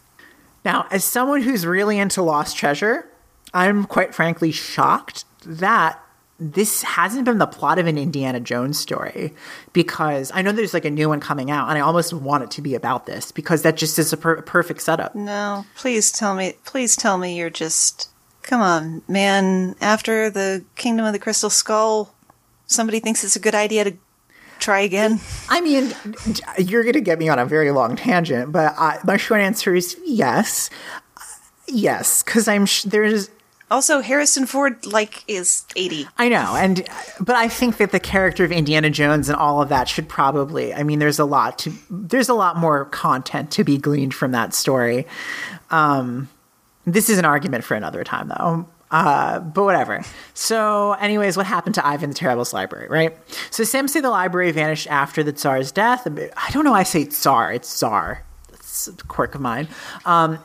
Now, 0.64 0.86
as 0.90 1.04
someone 1.04 1.42
who's 1.42 1.66
really 1.66 1.98
into 1.98 2.22
lost 2.22 2.56
treasure, 2.56 3.08
I'm 3.52 3.84
quite 3.84 4.14
frankly 4.14 4.52
shocked 4.52 5.24
that 5.44 6.00
this 6.38 6.82
hasn't 6.82 7.24
been 7.24 7.38
the 7.38 7.46
plot 7.46 7.78
of 7.78 7.86
an 7.86 7.96
Indiana 7.96 8.40
Jones 8.40 8.78
story 8.78 9.32
because 9.72 10.32
I 10.34 10.42
know 10.42 10.52
there's 10.52 10.74
like 10.74 10.84
a 10.84 10.90
new 10.90 11.08
one 11.08 11.20
coming 11.20 11.50
out 11.50 11.68
and 11.68 11.78
I 11.78 11.80
almost 11.80 12.12
want 12.12 12.42
it 12.42 12.50
to 12.52 12.62
be 12.62 12.74
about 12.74 13.06
this 13.06 13.30
because 13.30 13.62
that 13.62 13.76
just 13.76 13.98
is 13.98 14.12
a 14.12 14.16
per- 14.16 14.42
perfect 14.42 14.82
setup. 14.82 15.14
No, 15.14 15.64
please 15.76 16.10
tell 16.10 16.34
me. 16.34 16.54
Please 16.64 16.96
tell 16.96 17.18
me 17.18 17.36
you're 17.36 17.50
just. 17.50 18.10
Come 18.42 18.60
on, 18.60 19.02
man. 19.08 19.74
After 19.80 20.28
the 20.28 20.64
Kingdom 20.76 21.06
of 21.06 21.12
the 21.14 21.18
Crystal 21.18 21.48
Skull, 21.48 22.12
somebody 22.66 23.00
thinks 23.00 23.24
it's 23.24 23.36
a 23.36 23.40
good 23.40 23.54
idea 23.54 23.84
to 23.84 23.96
try 24.58 24.80
again. 24.80 25.20
I 25.48 25.60
mean, 25.60 25.94
you're 26.58 26.82
going 26.82 26.94
to 26.94 27.00
get 27.00 27.18
me 27.18 27.28
on 27.28 27.38
a 27.38 27.46
very 27.46 27.70
long 27.70 27.96
tangent, 27.96 28.52
but 28.52 28.74
I, 28.76 28.98
my 29.04 29.16
short 29.16 29.40
answer 29.40 29.74
is 29.74 29.96
yes. 30.04 30.68
Yes, 31.66 32.22
because 32.22 32.46
I'm 32.48 32.66
sh- 32.66 32.82
there's 32.82 33.30
Also, 33.70 34.00
Harrison 34.00 34.46
Ford 34.46 34.84
like 34.86 35.24
is 35.26 35.64
eighty. 35.74 36.06
I 36.18 36.28
know, 36.28 36.54
and 36.56 36.86
but 37.18 37.34
I 37.34 37.48
think 37.48 37.78
that 37.78 37.92
the 37.92 38.00
character 38.00 38.44
of 38.44 38.52
Indiana 38.52 38.90
Jones 38.90 39.28
and 39.28 39.36
all 39.36 39.62
of 39.62 39.70
that 39.70 39.88
should 39.88 40.08
probably. 40.08 40.74
I 40.74 40.82
mean, 40.82 40.98
there's 40.98 41.18
a 41.18 41.24
lot 41.24 41.58
to 41.60 41.72
there's 41.90 42.28
a 42.28 42.34
lot 42.34 42.56
more 42.56 42.84
content 42.86 43.50
to 43.52 43.64
be 43.64 43.78
gleaned 43.78 44.14
from 44.14 44.32
that 44.32 44.54
story. 44.54 45.06
Um, 45.70 46.28
this 46.84 47.08
is 47.08 47.18
an 47.18 47.24
argument 47.24 47.64
for 47.64 47.74
another 47.74 48.04
time, 48.04 48.28
though. 48.28 48.68
Uh, 48.90 49.40
but 49.40 49.64
whatever. 49.64 50.04
So, 50.34 50.92
anyways, 50.92 51.36
what 51.36 51.46
happened 51.46 51.74
to 51.76 51.86
Ivan 51.86 52.10
the 52.10 52.14
Terrible's 52.14 52.52
library, 52.52 52.86
right? 52.88 53.16
So, 53.50 53.64
some 53.64 53.88
say 53.88 54.00
the 54.00 54.10
library 54.10 54.52
vanished 54.52 54.86
after 54.88 55.24
the 55.24 55.32
Tsar's 55.32 55.72
death. 55.72 56.06
I 56.06 56.50
don't 56.52 56.64
know 56.64 56.72
why 56.72 56.80
I 56.80 56.84
say 56.84 57.06
Tsar. 57.06 57.52
It's 57.52 57.68
Tsar. 57.68 58.24
That's 58.50 58.88
a 58.88 58.92
quirk 58.92 59.34
of 59.34 59.40
mine. 59.40 59.68
Um, 60.04 60.38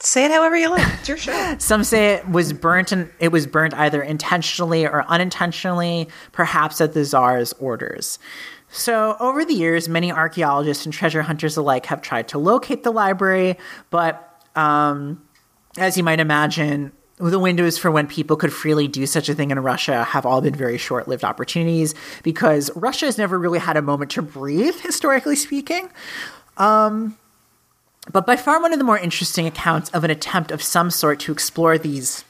Say 0.00 0.24
it 0.24 0.30
however 0.30 0.56
you 0.56 0.70
like. 0.70 0.86
It's 1.00 1.08
your 1.08 1.18
show. 1.18 1.56
some 1.58 1.82
say 1.82 2.14
it 2.14 2.28
was 2.28 2.52
burnt 2.52 2.92
and 2.92 3.10
it 3.18 3.32
was 3.32 3.46
burnt 3.46 3.74
either 3.74 4.00
intentionally 4.00 4.86
or 4.86 5.04
unintentionally, 5.08 6.08
perhaps 6.32 6.80
at 6.80 6.92
the 6.92 7.04
czar's 7.04 7.52
orders. 7.54 8.18
So, 8.70 9.16
over 9.18 9.44
the 9.44 9.54
years, 9.54 9.88
many 9.88 10.12
archaeologists 10.12 10.84
and 10.84 10.92
treasure 10.92 11.22
hunters 11.22 11.56
alike 11.56 11.86
have 11.86 12.02
tried 12.02 12.28
to 12.28 12.38
locate 12.38 12.82
the 12.82 12.92
library, 12.92 13.56
but 13.90 14.44
um, 14.54 15.22
as 15.78 15.96
you 15.96 16.04
might 16.04 16.20
imagine, 16.20 16.92
the 17.16 17.38
windows 17.38 17.78
for 17.78 17.90
when 17.90 18.06
people 18.06 18.36
could 18.36 18.52
freely 18.52 18.86
do 18.86 19.06
such 19.06 19.28
a 19.28 19.34
thing 19.34 19.50
in 19.50 19.58
Russia 19.58 20.04
have 20.04 20.24
all 20.24 20.40
been 20.40 20.54
very 20.54 20.78
short 20.78 21.08
lived 21.08 21.24
opportunities 21.24 21.94
because 22.22 22.70
Russia 22.76 23.06
has 23.06 23.18
never 23.18 23.38
really 23.38 23.58
had 23.58 23.76
a 23.76 23.82
moment 23.82 24.10
to 24.12 24.22
breathe, 24.22 24.78
historically 24.80 25.34
speaking. 25.34 25.90
But 28.12 28.26
by 28.26 28.36
far 28.36 28.60
one 28.60 28.72
of 28.72 28.78
the 28.78 28.84
more 28.84 28.98
interesting 28.98 29.46
accounts 29.46 29.90
of 29.90 30.04
an 30.04 30.10
attempt 30.10 30.50
of 30.50 30.62
some 30.62 30.90
sort 30.90 31.20
to 31.20 31.32
explore 31.32 31.76
these 31.78 32.24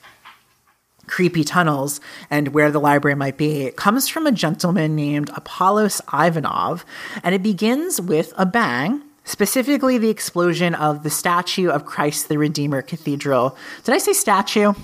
creepy 1.06 1.42
tunnels 1.44 2.00
and 2.30 2.48
where 2.48 2.70
the 2.70 2.80
library 2.80 3.14
might 3.14 3.38
be 3.38 3.70
comes 3.76 4.08
from 4.08 4.26
a 4.26 4.32
gentleman 4.32 4.94
named 4.94 5.30
Apollos 5.34 6.00
Ivanov, 6.12 6.84
and 7.22 7.34
it 7.34 7.42
begins 7.42 8.00
with 8.00 8.32
a 8.36 8.44
bang, 8.44 9.02
specifically 9.24 9.96
the 9.98 10.10
explosion 10.10 10.74
of 10.74 11.02
the 11.04 11.10
statue 11.10 11.70
of 11.70 11.86
Christ 11.86 12.28
the 12.28 12.36
Redeemer 12.38 12.82
Cathedral. 12.82 13.56
Did 13.84 13.94
I 13.94 13.98
say 13.98 14.12
statue? 14.12 14.74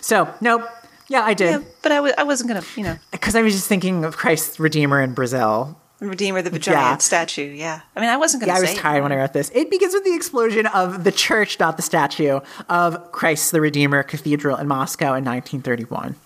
So, 0.00 0.32
nope. 0.40 0.62
Yeah, 1.08 1.20
I 1.22 1.30
Yeah, 1.30 1.34
did. 1.34 1.66
but 1.82 1.92
I 1.92 1.96
w- 1.96 2.14
I 2.16 2.22
wasn't 2.24 2.48
gonna, 2.48 2.64
you 2.76 2.82
know, 2.82 2.96
Because 3.12 3.36
I 3.36 3.42
was 3.42 3.52
just 3.54 3.68
thinking 3.68 4.04
of 4.04 4.16
Christ 4.16 4.56
the 4.56 4.62
Redeemer 4.62 5.00
in 5.02 5.12
Brazil. 5.12 5.78
Redeemer 6.08 6.42
the 6.42 6.50
giant 6.58 6.80
Yeah. 6.80 6.96
statue. 6.98 7.42
Yeah, 7.52 7.80
I 7.96 8.00
mean, 8.00 8.10
I 8.10 8.16
wasn't 8.16 8.42
gonna 8.42 8.52
Yeah, 8.52 8.58
I 8.58 8.60
was 8.60 8.70
say. 8.70 8.76
it. 8.76 8.80
tired 8.80 9.02
when 9.02 9.12
I 9.12 9.16
wrote 9.16 9.32
this. 9.32 9.50
It 9.54 9.70
begins 9.70 9.94
with 9.94 10.04
the 10.04 10.14
explosion 10.14 10.66
of 10.66 11.04
the 11.04 11.12
church, 11.12 11.58
not 11.60 11.76
the 11.76 11.82
statue, 11.82 12.40
of 12.68 13.12
Christ 13.12 13.52
the 13.52 13.60
Redeemer 13.60 14.02
Cathedral 14.02 14.56
in 14.56 14.66
Moscow 14.68 15.14
in 15.14 15.24
1931. 15.24 16.16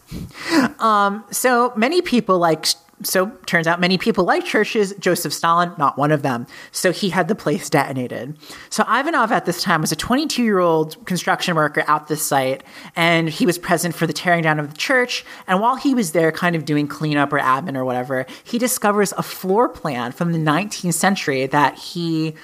Um, 0.78 1.24
so 1.30 1.72
many 1.76 2.00
people, 2.02 2.38
like 2.38 2.66
so 3.02 3.30
turns 3.46 3.66
out 3.66 3.80
many 3.80 3.98
people 3.98 4.24
like 4.24 4.44
churches. 4.44 4.92
Joseph 4.98 5.32
Stalin, 5.32 5.72
not 5.78 5.96
one 5.96 6.10
of 6.10 6.22
them. 6.22 6.46
So 6.72 6.92
he 6.92 7.10
had 7.10 7.28
the 7.28 7.34
place 7.34 7.70
detonated. 7.70 8.36
So 8.70 8.84
Ivanov 8.84 9.30
at 9.30 9.46
this 9.46 9.62
time 9.62 9.80
was 9.80 9.92
a 9.92 9.96
22 9.96 10.42
year 10.42 10.58
old 10.58 11.04
construction 11.06 11.54
worker 11.54 11.84
at 11.86 12.08
this 12.08 12.22
site, 12.22 12.64
and 12.96 13.28
he 13.28 13.46
was 13.46 13.58
present 13.58 13.94
for 13.94 14.06
the 14.06 14.12
tearing 14.12 14.42
down 14.42 14.58
of 14.58 14.70
the 14.70 14.76
church. 14.76 15.24
And 15.46 15.60
while 15.60 15.76
he 15.76 15.94
was 15.94 16.12
there, 16.12 16.32
kind 16.32 16.56
of 16.56 16.64
doing 16.64 16.88
cleanup 16.88 17.32
or 17.32 17.38
admin 17.38 17.76
or 17.76 17.84
whatever, 17.84 18.26
he 18.44 18.58
discovers 18.58 19.12
a 19.12 19.22
floor 19.22 19.68
plan 19.68 20.12
from 20.12 20.32
the 20.32 20.38
19th 20.38 20.94
century 20.94 21.46
that 21.46 21.78
he 21.78 22.34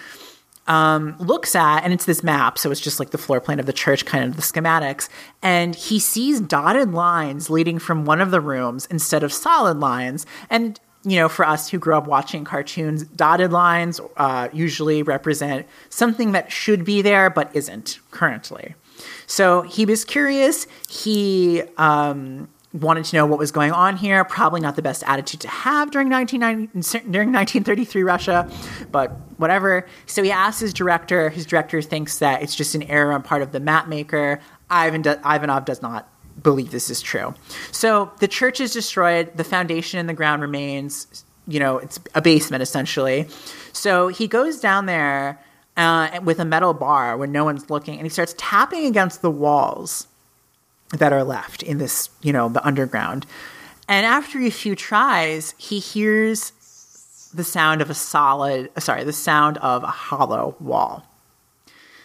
um, 0.66 1.16
looks 1.18 1.54
at, 1.54 1.80
and 1.80 1.92
it's 1.92 2.04
this 2.04 2.22
map, 2.22 2.58
so 2.58 2.70
it's 2.70 2.80
just 2.80 2.98
like 2.98 3.10
the 3.10 3.18
floor 3.18 3.40
plan 3.40 3.60
of 3.60 3.66
the 3.66 3.72
church, 3.72 4.06
kind 4.06 4.24
of 4.24 4.36
the 4.36 4.42
schematics, 4.42 5.08
and 5.42 5.74
he 5.74 5.98
sees 5.98 6.40
dotted 6.40 6.92
lines 6.92 7.50
leading 7.50 7.78
from 7.78 8.04
one 8.04 8.20
of 8.20 8.30
the 8.30 8.40
rooms 8.40 8.86
instead 8.90 9.22
of 9.22 9.32
solid 9.32 9.78
lines. 9.78 10.26
And 10.48 10.80
you 11.06 11.18
know, 11.18 11.28
for 11.28 11.46
us 11.46 11.68
who 11.68 11.78
grew 11.78 11.94
up 11.94 12.06
watching 12.06 12.44
cartoons, 12.44 13.04
dotted 13.04 13.52
lines 13.52 14.00
uh, 14.16 14.48
usually 14.52 15.02
represent 15.02 15.66
something 15.90 16.32
that 16.32 16.50
should 16.50 16.84
be 16.84 17.02
there 17.02 17.28
but 17.28 17.54
isn't 17.54 17.98
currently. 18.10 18.74
So 19.26 19.62
he 19.62 19.84
was 19.84 20.04
curious. 20.04 20.66
He 20.88 21.62
um, 21.76 22.48
wanted 22.74 23.04
to 23.04 23.16
know 23.16 23.24
what 23.24 23.38
was 23.38 23.52
going 23.52 23.72
on 23.72 23.96
here. 23.96 24.24
Probably 24.24 24.60
not 24.60 24.74
the 24.76 24.82
best 24.82 25.04
attitude 25.06 25.40
to 25.40 25.48
have 25.48 25.90
during 25.92 26.10
1990, 26.10 27.10
during 27.10 27.32
1933 27.32 28.02
Russia, 28.02 28.50
but 28.90 29.12
whatever. 29.38 29.86
So 30.06 30.22
he 30.22 30.32
asks 30.32 30.60
his 30.60 30.74
director. 30.74 31.30
His 31.30 31.46
director 31.46 31.80
thinks 31.80 32.18
that 32.18 32.42
it's 32.42 32.54
just 32.54 32.74
an 32.74 32.82
error 32.84 33.12
on 33.12 33.22
part 33.22 33.42
of 33.42 33.52
the 33.52 33.60
map 33.60 33.86
maker. 33.86 34.40
Ivan 34.68 35.02
do, 35.02 35.12
Ivanov 35.24 35.64
does 35.64 35.82
not 35.82 36.08
believe 36.42 36.72
this 36.72 36.90
is 36.90 37.00
true. 37.00 37.34
So 37.70 38.10
the 38.18 38.28
church 38.28 38.60
is 38.60 38.72
destroyed. 38.72 39.36
The 39.36 39.44
foundation 39.44 40.00
in 40.00 40.08
the 40.08 40.14
ground 40.14 40.42
remains. 40.42 41.24
You 41.46 41.60
know, 41.60 41.78
it's 41.78 42.00
a 42.14 42.22
basement 42.22 42.62
essentially. 42.62 43.28
So 43.72 44.08
he 44.08 44.26
goes 44.26 44.58
down 44.60 44.86
there 44.86 45.40
uh, 45.76 46.20
with 46.24 46.40
a 46.40 46.44
metal 46.44 46.74
bar 46.74 47.16
when 47.16 47.30
no 47.30 47.44
one's 47.44 47.70
looking, 47.70 47.94
and 47.94 48.02
he 48.02 48.08
starts 48.08 48.34
tapping 48.36 48.86
against 48.86 49.22
the 49.22 49.30
walls 49.30 50.08
that 50.90 51.12
are 51.12 51.24
left 51.24 51.62
in 51.62 51.78
this, 51.78 52.10
you 52.22 52.32
know, 52.32 52.48
the 52.48 52.64
underground. 52.64 53.26
And 53.88 54.06
after 54.06 54.38
a 54.40 54.50
few 54.50 54.74
tries, 54.74 55.54
he 55.58 55.78
hears 55.78 56.52
the 57.34 57.44
sound 57.44 57.82
of 57.82 57.90
a 57.90 57.94
solid, 57.94 58.70
sorry, 58.78 59.04
the 59.04 59.12
sound 59.12 59.58
of 59.58 59.82
a 59.82 59.88
hollow 59.88 60.56
wall. 60.60 61.04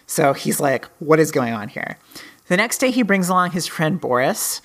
So 0.07 0.34
he's 0.34 0.59
like, 0.59 0.86
what 0.97 1.19
is 1.19 1.32
going 1.32 1.53
on 1.53 1.69
here? 1.69 1.97
The 2.47 2.57
next 2.57 2.80
day, 2.80 2.89
he 2.89 3.03
brings 3.03 3.30
along 3.30 3.51
his 3.51 3.67
friend 3.67 4.01
Boris, 4.01 4.61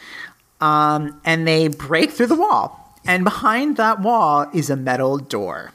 um, 0.60 1.20
and 1.24 1.46
they 1.46 1.68
break 1.68 2.10
through 2.10 2.28
the 2.28 2.34
wall. 2.34 2.98
And 3.06 3.24
behind 3.24 3.76
that 3.76 4.00
wall 4.00 4.46
is 4.54 4.70
a 4.70 4.76
metal 4.76 5.18
door. 5.18 5.72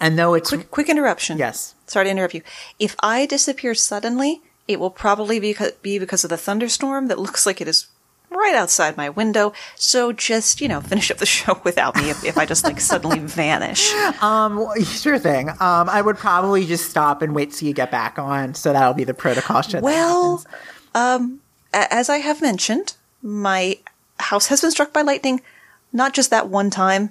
And 0.00 0.18
though 0.18 0.34
it's. 0.34 0.48
Quick, 0.48 0.72
quick 0.72 0.88
interruption. 0.88 1.38
Yes. 1.38 1.76
Sorry 1.86 2.06
to 2.06 2.10
interrupt 2.10 2.34
you. 2.34 2.42
If 2.80 2.96
I 3.00 3.26
disappear 3.26 3.74
suddenly, 3.74 4.42
it 4.68 4.80
will 4.80 4.90
probably 4.90 5.38
be, 5.38 5.56
be 5.82 5.98
because 5.98 6.24
of 6.24 6.30
the 6.30 6.36
thunderstorm 6.36 7.08
that 7.08 7.18
looks 7.18 7.46
like 7.46 7.60
it 7.60 7.68
is 7.68 7.86
right 8.30 8.54
outside 8.54 8.96
my 8.96 9.08
window. 9.08 9.52
So 9.76 10.12
just, 10.12 10.60
you 10.60 10.68
know, 10.68 10.80
finish 10.80 11.10
up 11.10 11.18
the 11.18 11.26
show 11.36 11.60
without 11.64 11.96
me 11.96 12.10
if, 12.10 12.24
if 12.24 12.36
I 12.36 12.46
just 12.46 12.64
like 12.64 12.80
suddenly 12.80 13.20
vanish. 13.20 13.92
Um, 14.20 14.66
sure 14.84 15.18
thing. 15.18 15.50
Um, 15.50 15.88
I 15.88 16.02
would 16.02 16.16
probably 16.16 16.66
just 16.66 16.90
stop 16.90 17.22
and 17.22 17.34
wait 17.34 17.52
till 17.52 17.68
you 17.68 17.74
get 17.74 17.90
back 17.90 18.18
on. 18.18 18.54
So 18.54 18.72
that'll 18.72 18.94
be 18.94 19.04
the 19.04 19.14
protocol. 19.14 19.62
Well, 19.80 20.44
um, 20.94 21.40
as 21.72 22.08
I 22.08 22.18
have 22.18 22.42
mentioned, 22.42 22.94
my 23.22 23.78
house 24.18 24.48
has 24.48 24.60
been 24.60 24.70
struck 24.70 24.92
by 24.92 25.02
lightning 25.02 25.40
not 25.92 26.12
just 26.12 26.30
that 26.30 26.48
one 26.48 26.70
time, 26.70 27.10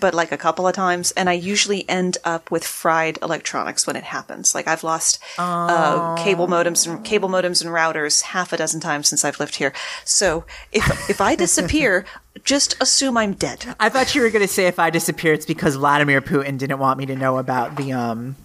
but 0.00 0.14
like 0.14 0.32
a 0.32 0.36
couple 0.36 0.66
of 0.66 0.74
times. 0.74 1.12
And 1.12 1.28
I 1.28 1.32
usually 1.32 1.88
end 1.88 2.18
up 2.24 2.50
with 2.50 2.64
fried 2.64 3.18
electronics 3.22 3.86
when 3.86 3.96
it 3.96 4.04
happens. 4.04 4.54
Like 4.54 4.68
I've 4.68 4.84
lost 4.84 5.18
uh, 5.38 6.14
cable 6.16 6.46
modems 6.48 6.86
and 6.86 7.04
cable 7.04 7.28
modems 7.28 7.64
and 7.64 7.70
routers 7.74 8.22
half 8.22 8.52
a 8.52 8.56
dozen 8.56 8.80
times 8.80 9.08
since 9.08 9.24
I've 9.24 9.40
lived 9.40 9.56
here. 9.56 9.72
So 10.04 10.44
if 10.72 11.10
if 11.10 11.20
I 11.20 11.34
disappear, 11.34 12.04
just 12.44 12.80
assume 12.80 13.16
I'm 13.16 13.32
dead. 13.34 13.74
I 13.80 13.88
thought 13.88 14.14
you 14.14 14.22
were 14.22 14.30
going 14.30 14.46
to 14.46 14.52
say 14.52 14.66
if 14.66 14.78
I 14.78 14.90
disappear, 14.90 15.32
it's 15.32 15.46
because 15.46 15.76
Vladimir 15.76 16.20
Putin 16.20 16.58
didn't 16.58 16.78
want 16.78 16.98
me 16.98 17.06
to 17.06 17.16
know 17.16 17.38
about 17.38 17.76
the 17.76 17.92
um 17.92 18.36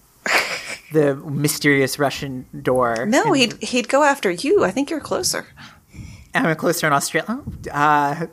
the 0.91 1.16
mysterious 1.16 1.97
Russian 1.97 2.45
door. 2.62 3.06
No, 3.06 3.34
he'd 3.34 3.62
he'd 3.62 3.89
go 3.89 4.04
after 4.04 4.30
you. 4.30 4.64
I 4.64 4.72
think 4.72 4.89
you're 4.89 4.99
closer. 4.99 5.47
I'm 6.34 6.56
closer 6.56 6.88
in 6.88 6.93
Australia. 6.93 7.41
Uh, 7.72 8.28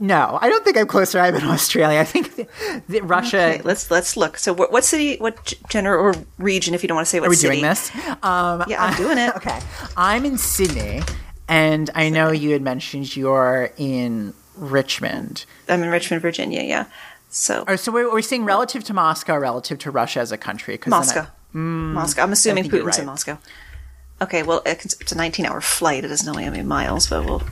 no, 0.00 0.38
I 0.40 0.48
don't 0.48 0.64
think 0.64 0.76
I'm 0.76 0.86
closer. 0.86 1.18
I'm 1.20 1.34
in 1.36 1.44
Australia. 1.44 2.00
I 2.00 2.04
think 2.04 2.34
the, 2.36 2.48
the 2.88 3.00
Russia. 3.02 3.36
Okay, 3.54 3.62
let's 3.62 3.90
let's 3.90 4.16
look. 4.16 4.36
So, 4.38 4.52
what, 4.52 4.72
what 4.72 4.84
city, 4.84 5.16
what 5.18 5.54
general 5.68 6.02
or 6.04 6.14
region, 6.38 6.74
if 6.74 6.82
you 6.82 6.88
don't 6.88 6.96
want 6.96 7.06
to 7.06 7.10
say 7.10 7.20
what 7.20 7.26
Are 7.26 7.30
we 7.30 7.36
city? 7.36 7.56
doing 7.60 7.62
this? 7.64 7.90
Um, 8.22 8.64
Yeah, 8.66 8.82
I'm 8.84 8.96
doing 8.96 9.18
it. 9.18 9.34
okay, 9.36 9.60
I'm 9.96 10.24
in 10.24 10.36
Sydney, 10.38 11.02
and 11.48 11.90
I 11.94 12.08
know 12.08 12.30
you 12.32 12.50
had 12.50 12.62
mentioned 12.62 13.16
you're 13.16 13.70
in 13.76 14.34
Richmond. 14.56 15.44
I'm 15.68 15.82
in 15.82 15.90
Richmond, 15.90 16.22
Virginia. 16.22 16.62
Yeah. 16.62 16.86
So 17.30 17.64
Oh, 17.66 17.76
so 17.76 17.90
we're, 17.92 18.10
we're 18.12 18.22
saying 18.22 18.44
relative 18.44 18.84
to 18.84 18.94
Moscow, 18.94 19.36
relative 19.36 19.78
to 19.80 19.90
Russia 19.90 20.20
as 20.20 20.30
a 20.32 20.36
country. 20.38 20.76
'cause 20.78 20.90
then 20.90 20.98
Moscow. 21.00 21.26
Moscow. 21.52 22.22
I'm 22.22 22.32
assuming 22.32 22.64
Putin's 22.70 22.98
in. 22.98 23.06
Moscow. 23.06 23.38
Okay. 24.22 24.42
Well, 24.42 24.62
it's 24.66 25.00
it's 25.00 25.12
a 25.12 25.16
19 25.16 25.46
hour 25.46 25.60
flight. 25.60 26.04
It 26.04 26.08
doesn't 26.08 26.26
know 26.26 26.38
how 26.40 26.50
many 26.50 26.62
miles, 26.64 27.08
but 27.08 27.24
we'll 27.24 27.42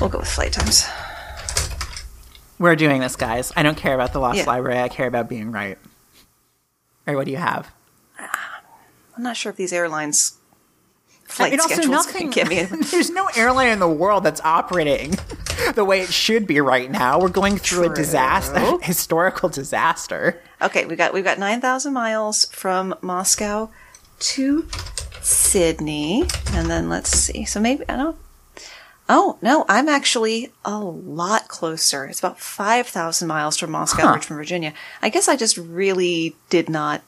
we'll 0.00 0.10
go 0.10 0.18
with 0.18 0.28
flight 0.28 0.52
times. 0.52 0.84
We're 2.58 2.76
doing 2.76 3.00
this, 3.00 3.16
guys. 3.16 3.52
I 3.56 3.62
don't 3.62 3.76
care 3.76 3.94
about 3.94 4.12
the 4.12 4.20
lost 4.20 4.38
Yeah. 4.38 4.44
library. 4.46 4.80
I 4.80 4.88
care 4.88 5.06
about 5.06 5.28
being 5.28 5.50
right. 5.50 5.78
Or 7.06 7.16
what 7.16 7.26
do 7.26 7.32
you 7.32 7.36
have? 7.38 7.70
I'm 8.18 9.22
not 9.22 9.36
sure 9.36 9.50
if 9.50 9.56
these 9.56 9.72
airlines 9.72 10.34
flight 11.24 11.60
schedules 11.60 11.88
nothing. 11.88 12.30
can 12.32 12.46
get 12.46 12.48
me. 12.48 12.62
there's 12.90 13.10
no 13.10 13.28
airline 13.36 13.68
in 13.68 13.78
the 13.80 13.88
world 13.88 14.24
that's 14.24 14.40
operating 14.42 15.14
the 15.74 15.84
way 15.84 16.00
it 16.00 16.12
should 16.12 16.46
be 16.46 16.60
right 16.60 16.90
now. 16.90 17.20
We're 17.20 17.28
going 17.28 17.58
through 17.58 17.84
a 17.84 17.86
True. 17.86 17.94
disaster, 17.96 18.78
historical 18.82 19.48
disaster. 19.48 20.40
Okay, 20.62 20.84
we 20.86 20.96
got 20.96 21.12
we've 21.12 21.24
got 21.24 21.38
nine 21.38 21.60
thousand 21.60 21.92
miles 21.92 22.46
from 22.46 22.94
Moscow 23.02 23.70
to 24.20 24.66
Sydney, 25.20 26.22
and 26.52 26.70
then 26.70 26.88
let's 26.88 27.10
see. 27.10 27.44
So 27.44 27.60
maybe 27.60 27.84
I 27.88 27.96
don't. 27.96 28.16
Oh 29.08 29.38
no, 29.42 29.66
I'm 29.68 29.88
actually 29.88 30.50
a 30.64 30.78
lot 30.78 31.48
closer. 31.48 32.06
It's 32.06 32.18
about 32.20 32.40
five 32.40 32.86
thousand 32.86 33.28
miles 33.28 33.58
from 33.58 33.70
Moscow, 33.70 34.02
Huh. 34.06 34.18
from 34.20 34.36
Virginia. 34.36 34.72
I 35.02 35.08
guess 35.10 35.28
I 35.28 35.36
just 35.36 35.56
really 35.58 36.36
did 36.48 36.68
not. 36.70 37.02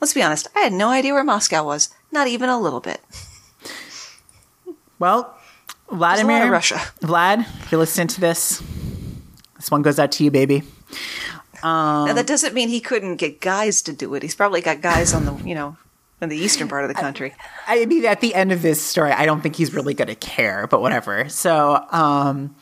Let's 0.00 0.12
be 0.14 0.22
honest. 0.22 0.48
I 0.56 0.60
had 0.60 0.72
no 0.72 0.88
idea 0.90 1.14
where 1.14 1.24
Moscow 1.24 1.64
was. 1.64 1.88
Not 2.12 2.26
even 2.26 2.48
a 2.48 2.58
little 2.60 2.80
bit. 2.80 3.00
Well, 4.98 5.34
Vladimir, 5.90 6.50
Russia. 6.50 6.76
Vlad, 7.00 7.46
if 7.62 7.72
you 7.72 7.78
listen 7.78 8.06
to 8.08 8.20
this, 8.20 8.62
this 9.56 9.70
one 9.70 9.82
goes 9.82 9.98
out 9.98 10.12
to 10.12 10.24
you, 10.24 10.30
baby. 10.30 10.62
now, 11.62 12.06
Um, 12.08 12.16
that 12.16 12.26
doesn't 12.26 12.54
mean 12.54 12.68
he 12.68 12.80
couldn't 12.80 13.16
get 13.16 13.40
guys 13.40 13.82
to 13.82 13.92
do 13.92 14.14
it. 14.14 14.22
He's 14.22 14.34
probably 14.34 14.60
got 14.60 14.80
guys 14.80 15.12
on 15.14 15.24
the 15.24 15.34
you 15.48 15.54
know 15.54 15.76
in 16.20 16.28
the 16.28 16.36
eastern 16.36 16.68
part 16.68 16.84
of 16.84 16.88
the 16.88 16.94
country. 16.94 17.34
I 17.66 17.86
mean, 17.86 18.04
at 18.04 18.20
the 18.20 18.34
end 18.34 18.52
of 18.52 18.62
this 18.62 18.82
story, 18.82 19.12
I 19.12 19.26
don't 19.26 19.40
think 19.40 19.56
he's 19.56 19.72
really 19.72 19.94
going 19.94 20.08
to 20.08 20.14
care, 20.14 20.66
but 20.66 20.80
whatever. 20.80 21.28
So, 21.28 21.84
um, 21.90 22.54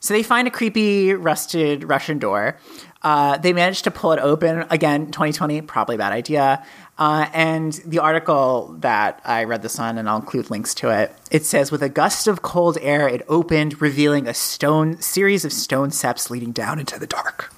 so 0.00 0.14
they 0.14 0.22
find 0.22 0.48
a 0.48 0.50
creepy, 0.50 1.14
rusted 1.14 1.84
Russian 1.84 2.18
door. 2.18 2.58
Uh, 3.02 3.36
they 3.36 3.52
manage 3.52 3.82
to 3.82 3.90
pull 3.90 4.12
it 4.12 4.18
open 4.18 4.64
again. 4.70 5.06
2020, 5.06 5.60
probably 5.62 5.96
a 5.96 5.98
bad 5.98 6.12
idea. 6.12 6.64
Uh, 6.96 7.26
and 7.34 7.72
the 7.84 7.98
article 7.98 8.76
that 8.80 9.20
I 9.24 9.44
read 9.44 9.62
this 9.62 9.78
on, 9.78 9.98
and 9.98 10.08
I'll 10.08 10.16
include 10.16 10.50
links 10.50 10.74
to 10.76 10.90
it. 10.90 11.14
It 11.30 11.44
says, 11.44 11.70
with 11.70 11.82
a 11.82 11.88
gust 11.88 12.26
of 12.26 12.42
cold 12.42 12.78
air, 12.80 13.08
it 13.08 13.22
opened, 13.28 13.80
revealing 13.80 14.26
a 14.26 14.34
stone 14.34 15.00
series 15.00 15.44
of 15.44 15.52
stone 15.52 15.90
steps 15.90 16.30
leading 16.30 16.52
down 16.52 16.78
into 16.78 16.98
the 16.98 17.06
dark. 17.06 17.52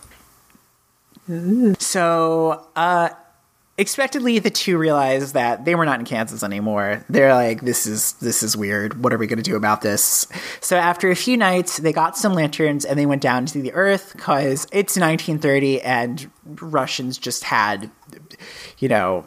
So, 1.79 2.67
uh, 2.75 3.11
expectedly 3.79 4.39
the 4.39 4.51
two 4.51 4.79
realized 4.79 5.35
that 5.35 5.64
they 5.64 5.74
were 5.74 5.85
not 5.85 5.99
in 5.99 6.07
Kansas 6.07 6.43
anymore. 6.43 7.05
They're 7.09 7.35
like, 7.35 7.61
this 7.61 7.87
is 7.87 8.14
this 8.14 8.43
is 8.43 8.57
weird. 8.57 9.03
What 9.03 9.12
are 9.12 9.18
we 9.18 9.27
going 9.27 9.39
to 9.39 9.43
do 9.43 9.57
about 9.57 9.83
this? 9.83 10.27
So 10.61 10.77
after 10.77 11.11
a 11.11 11.16
few 11.16 11.37
nights, 11.37 11.79
they 11.79 11.93
got 11.93 12.16
some 12.16 12.33
lanterns 12.33 12.85
and 12.85 12.99
they 12.99 13.07
went 13.07 13.22
down 13.22 13.47
to 13.47 13.61
the 13.61 13.72
earth 13.72 14.12
because 14.14 14.64
it's 14.72 14.97
1930 14.97 15.83
and 15.83 16.31
Russians 16.61 17.18
just 17.18 17.45
had, 17.45 17.91
you 18.79 18.89
know. 18.89 19.24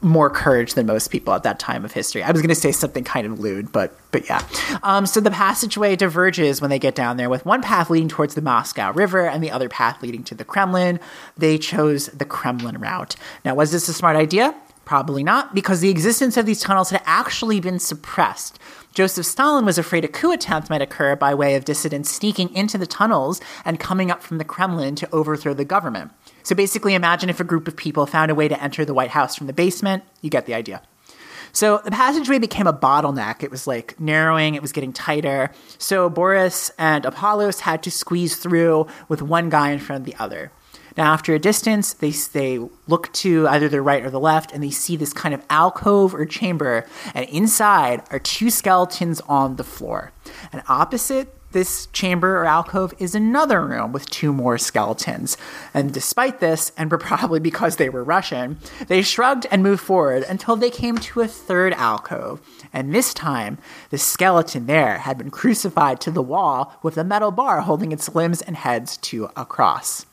More 0.00 0.30
courage 0.30 0.74
than 0.74 0.86
most 0.86 1.08
people 1.08 1.34
at 1.34 1.42
that 1.42 1.58
time 1.58 1.84
of 1.84 1.92
history. 1.92 2.22
I 2.22 2.30
was 2.30 2.40
going 2.40 2.50
to 2.50 2.54
say 2.54 2.72
something 2.72 3.04
kind 3.04 3.26
of 3.26 3.40
lewd, 3.40 3.72
but 3.72 3.96
but 4.10 4.26
yeah. 4.26 4.42
Um, 4.82 5.06
so 5.06 5.20
the 5.20 5.30
passageway 5.30 5.96
diverges 5.96 6.60
when 6.60 6.70
they 6.70 6.78
get 6.78 6.94
down 6.94 7.16
there, 7.16 7.28
with 7.28 7.44
one 7.44 7.62
path 7.62 7.90
leading 7.90 8.08
towards 8.08 8.34
the 8.34 8.42
Moscow 8.42 8.92
River 8.92 9.26
and 9.26 9.42
the 9.42 9.50
other 9.50 9.68
path 9.68 10.02
leading 10.02 10.22
to 10.24 10.34
the 10.34 10.44
Kremlin. 10.44 11.00
They 11.36 11.58
chose 11.58 12.06
the 12.06 12.24
Kremlin 12.24 12.78
route. 12.78 13.16
Now, 13.44 13.54
was 13.54 13.72
this 13.72 13.88
a 13.88 13.92
smart 13.92 14.16
idea? 14.16 14.54
Probably 14.84 15.22
not, 15.22 15.54
because 15.54 15.80
the 15.80 15.90
existence 15.90 16.38
of 16.38 16.46
these 16.46 16.62
tunnels 16.62 16.88
had 16.88 17.02
actually 17.04 17.60
been 17.60 17.78
suppressed. 17.78 18.58
Joseph 18.94 19.26
Stalin 19.26 19.66
was 19.66 19.76
afraid 19.76 20.04
a 20.04 20.08
coup 20.08 20.32
attempt 20.32 20.70
might 20.70 20.80
occur 20.80 21.14
by 21.14 21.34
way 21.34 21.54
of 21.54 21.64
dissidents 21.64 22.10
sneaking 22.10 22.52
into 22.54 22.78
the 22.78 22.86
tunnels 22.86 23.40
and 23.64 23.78
coming 23.78 24.10
up 24.10 24.22
from 24.22 24.38
the 24.38 24.44
Kremlin 24.44 24.94
to 24.96 25.08
overthrow 25.12 25.52
the 25.52 25.64
government. 25.64 26.10
So 26.48 26.54
basically, 26.54 26.94
imagine 26.94 27.28
if 27.28 27.40
a 27.40 27.44
group 27.44 27.68
of 27.68 27.76
people 27.76 28.06
found 28.06 28.30
a 28.30 28.34
way 28.34 28.48
to 28.48 28.58
enter 28.62 28.82
the 28.86 28.94
White 28.94 29.10
House 29.10 29.36
from 29.36 29.48
the 29.48 29.52
basement. 29.52 30.02
You 30.22 30.30
get 30.30 30.46
the 30.46 30.54
idea. 30.54 30.80
So 31.52 31.82
the 31.84 31.90
passageway 31.90 32.38
became 32.38 32.66
a 32.66 32.72
bottleneck. 32.72 33.42
It 33.42 33.50
was 33.50 33.66
like 33.66 34.00
narrowing, 34.00 34.54
it 34.54 34.62
was 34.62 34.72
getting 34.72 34.94
tighter. 34.94 35.50
So 35.76 36.08
Boris 36.08 36.70
and 36.78 37.04
Apollos 37.04 37.60
had 37.60 37.82
to 37.82 37.90
squeeze 37.90 38.36
through 38.36 38.86
with 39.08 39.20
one 39.20 39.50
guy 39.50 39.72
in 39.72 39.78
front 39.78 40.00
of 40.00 40.06
the 40.06 40.18
other. 40.18 40.50
Now, 40.96 41.12
after 41.12 41.34
a 41.34 41.38
distance, 41.38 41.92
they, 41.92 42.12
they 42.12 42.58
look 42.86 43.12
to 43.12 43.46
either 43.48 43.68
the 43.68 43.82
right 43.82 44.02
or 44.02 44.08
the 44.08 44.18
left, 44.18 44.50
and 44.50 44.62
they 44.62 44.70
see 44.70 44.96
this 44.96 45.12
kind 45.12 45.34
of 45.34 45.44
alcove 45.50 46.14
or 46.14 46.24
chamber, 46.24 46.86
and 47.14 47.28
inside 47.28 48.04
are 48.10 48.18
two 48.18 48.48
skeletons 48.48 49.20
on 49.28 49.56
the 49.56 49.64
floor. 49.64 50.12
And 50.50 50.62
opposite 50.66 51.37
this 51.58 51.88
chamber 51.88 52.38
or 52.38 52.44
alcove 52.44 52.94
is 53.00 53.16
another 53.16 53.60
room 53.66 53.90
with 53.90 54.08
two 54.10 54.32
more 54.32 54.56
skeletons. 54.58 55.36
And 55.74 55.92
despite 55.92 56.38
this, 56.38 56.70
and 56.76 56.88
probably 57.00 57.40
because 57.40 57.76
they 57.76 57.88
were 57.88 58.04
Russian, 58.04 58.58
they 58.86 59.02
shrugged 59.02 59.44
and 59.50 59.60
moved 59.60 59.82
forward 59.82 60.22
until 60.28 60.54
they 60.54 60.70
came 60.70 60.98
to 60.98 61.20
a 61.20 61.26
third 61.26 61.72
alcove. 61.72 62.40
And 62.72 62.94
this 62.94 63.12
time, 63.12 63.58
the 63.90 63.98
skeleton 63.98 64.66
there 64.66 64.98
had 64.98 65.18
been 65.18 65.32
crucified 65.32 66.00
to 66.02 66.12
the 66.12 66.22
wall 66.22 66.78
with 66.84 66.96
a 66.96 67.02
metal 67.02 67.32
bar 67.32 67.62
holding 67.62 67.90
its 67.90 68.14
limbs 68.14 68.40
and 68.40 68.54
heads 68.54 68.96
to 68.98 69.28
a 69.36 69.44
cross. 69.44 70.06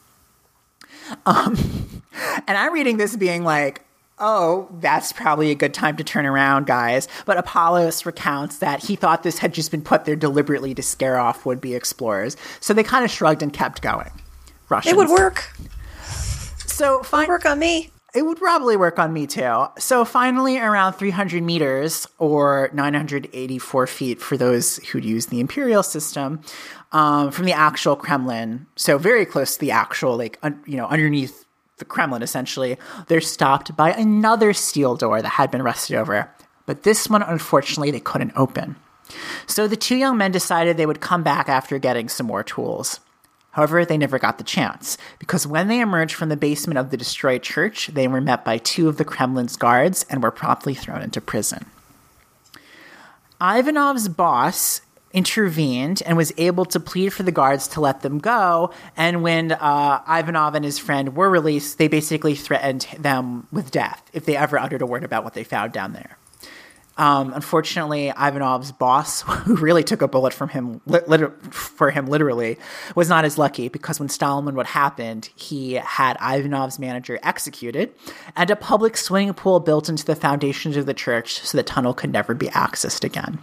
Um, 1.28 1.56
and 2.48 2.58
I'm 2.58 2.74
reading 2.74 2.98
this 2.98 3.16
being 3.16 3.44
like, 3.44 3.85
oh, 4.20 4.68
that's 4.80 5.12
probably 5.12 5.52
a 5.52 5.56
good 5.56 5.74
time 5.74 5.98
to 5.98 6.04
turn 6.04 6.26
around, 6.26 6.66
guys. 6.68 7.08
But 7.26 7.38
Apollos 7.38 8.06
recounts 8.06 8.58
that 8.58 8.84
he 8.84 8.96
thought 8.96 9.24
this 9.24 9.40
had 9.40 9.54
just 9.54 9.72
been 9.72 9.82
put 9.82 10.06
there 10.06 10.16
deliberately 10.16 10.74
to 10.76 10.82
scare 10.82 11.18
off 11.18 11.46
would 11.46 11.62
be 11.62 11.76
explorers. 11.76 12.38
So 12.60 12.74
they 12.74 12.84
kind 12.84 13.04
of 13.04 13.12
shrugged 13.12 13.44
and 13.44 13.52
kept 13.52 13.82
going. 13.82 14.12
Russians. 14.70 14.94
It 14.94 14.98
would 14.98 15.10
work. 15.10 15.52
So 16.06 17.04
fine. 17.04 17.28
work 17.28 17.46
on 17.46 17.60
me. 17.60 17.92
It 18.14 18.26
would 18.26 18.38
probably 18.38 18.78
work 18.78 18.98
on 18.98 19.12
me 19.12 19.28
too. 19.28 19.66
So 19.78 20.06
finally, 20.06 20.58
around 20.58 20.94
300 20.94 21.44
meters 21.44 22.08
or 22.18 22.70
984 22.74 23.88
feet 23.88 24.22
for 24.22 24.38
those 24.38 24.78
who'd 24.78 25.04
use 25.04 25.26
the 25.26 25.42
imperial 25.42 25.84
system, 25.84 26.40
um, 26.94 27.30
from 27.32 27.46
the 27.46 27.52
actual 27.52 27.98
Kremlin, 27.98 28.68
so 28.78 28.98
very 28.98 29.26
close 29.26 29.56
to 29.56 29.60
the 29.60 29.72
actual, 29.72 30.16
like 30.16 30.40
un- 30.44 30.64
you 30.66 30.78
know, 30.78 30.88
underneath 30.88 31.45
the 31.78 31.86
Kremlin. 31.86 32.22
Essentially, 32.22 32.78
they're 33.08 33.22
stopped 33.22 33.76
by 33.76 33.92
another 33.92 34.54
steel 34.54 34.96
door 34.96 35.22
that 35.22 35.30
had 35.30 35.52
been 35.52 35.64
rusted 35.64 35.96
over, 35.96 36.32
but 36.66 36.84
this 36.84 37.10
one, 37.10 37.22
unfortunately, 37.22 37.92
they 37.92 38.00
couldn't 38.00 38.34
open. 38.36 38.76
So 39.46 39.68
the 39.68 39.76
two 39.76 39.96
young 39.96 40.18
men 40.18 40.32
decided 40.32 40.78
they 40.78 40.86
would 40.86 41.02
come 41.02 41.22
back 41.22 41.48
after 41.48 41.78
getting 41.78 42.10
some 42.10 42.28
more 42.28 42.44
tools. 42.44 43.00
However, 43.52 43.86
they 43.86 43.98
never 43.98 44.20
got 44.20 44.38
the 44.38 44.44
chance, 44.44 44.98
because 45.20 45.48
when 45.48 45.68
they 45.68 45.80
emerged 45.80 46.16
from 46.16 46.30
the 46.30 46.36
basement 46.36 46.78
of 46.78 46.90
the 46.90 46.98
destroyed 46.98 47.44
church, 47.44 47.88
they 47.88 48.08
were 48.08 48.20
met 48.20 48.44
by 48.44 48.58
two 48.58 48.90
of 48.90 48.98
the 48.98 49.06
Kremlin's 49.06 49.56
guards 49.56 50.06
and 50.10 50.22
were 50.22 50.32
promptly 50.32 50.74
thrown 50.74 51.02
into 51.02 51.22
prison. 51.22 51.66
Ivanov's 53.42 54.10
boss 54.10 54.82
intervened 55.16 56.04
and 56.06 56.18
was 56.18 56.32
able 56.38 56.66
to 56.66 56.80
plead 56.80 57.10
for 57.10 57.24
the 57.24 57.32
guards 57.32 57.68
to 57.70 57.82
let 57.82 58.02
them 58.02 58.20
go. 58.20 58.72
And 58.96 59.24
when 59.24 59.54
uh, 59.54 60.04
Ivanov 60.08 60.54
and 60.54 60.66
his 60.66 60.78
friend 60.78 61.16
were 61.16 61.30
released, 61.30 61.78
they 61.78 61.88
basically 61.88 62.36
threatened 62.36 62.88
them 63.00 63.48
with 63.52 63.72
death 63.72 64.04
if 64.14 64.26
they 64.26 64.36
ever 64.36 64.60
uttered 64.60 64.82
a 64.82 64.86
word 64.86 65.04
about 65.04 65.24
what 65.24 65.34
they 65.34 65.44
found 65.44 65.72
down 65.72 65.94
there. 65.94 66.18
Um, 66.98 67.34
unfortunately, 67.34 68.08
Ivanov's 68.10 68.72
boss, 68.72 69.22
who 69.28 69.56
really 69.56 69.84
took 69.84 70.02
a 70.02 70.08
bullet 70.08 70.34
from 70.34 70.50
him, 70.50 70.80
for 71.52 71.92
him 71.92 72.08
literally, 72.08 72.58
was 72.96 73.10
not 73.10 73.26
as 73.26 73.38
lucky 73.38 73.68
because 73.68 74.00
when 74.00 74.10
Stalin 74.10 74.56
what 74.56 74.68
happened, 74.68 75.30
he 75.36 75.74
had 75.74 76.18
Ivanov's 76.22 76.80
manager 76.80 77.20
executed 77.22 77.94
and 78.36 78.50
a 78.50 78.56
public 78.56 78.96
swimming 78.96 79.34
pool 79.34 79.60
built 79.60 79.90
into 79.90 80.06
the 80.06 80.16
foundations 80.16 80.78
of 80.78 80.86
the 80.86 80.94
church 80.94 81.40
so 81.40 81.58
the 81.58 81.64
tunnel 81.64 81.94
could 81.94 82.12
never 82.12 82.34
be 82.34 82.48
accessed 82.48 83.04
again. 83.04 83.40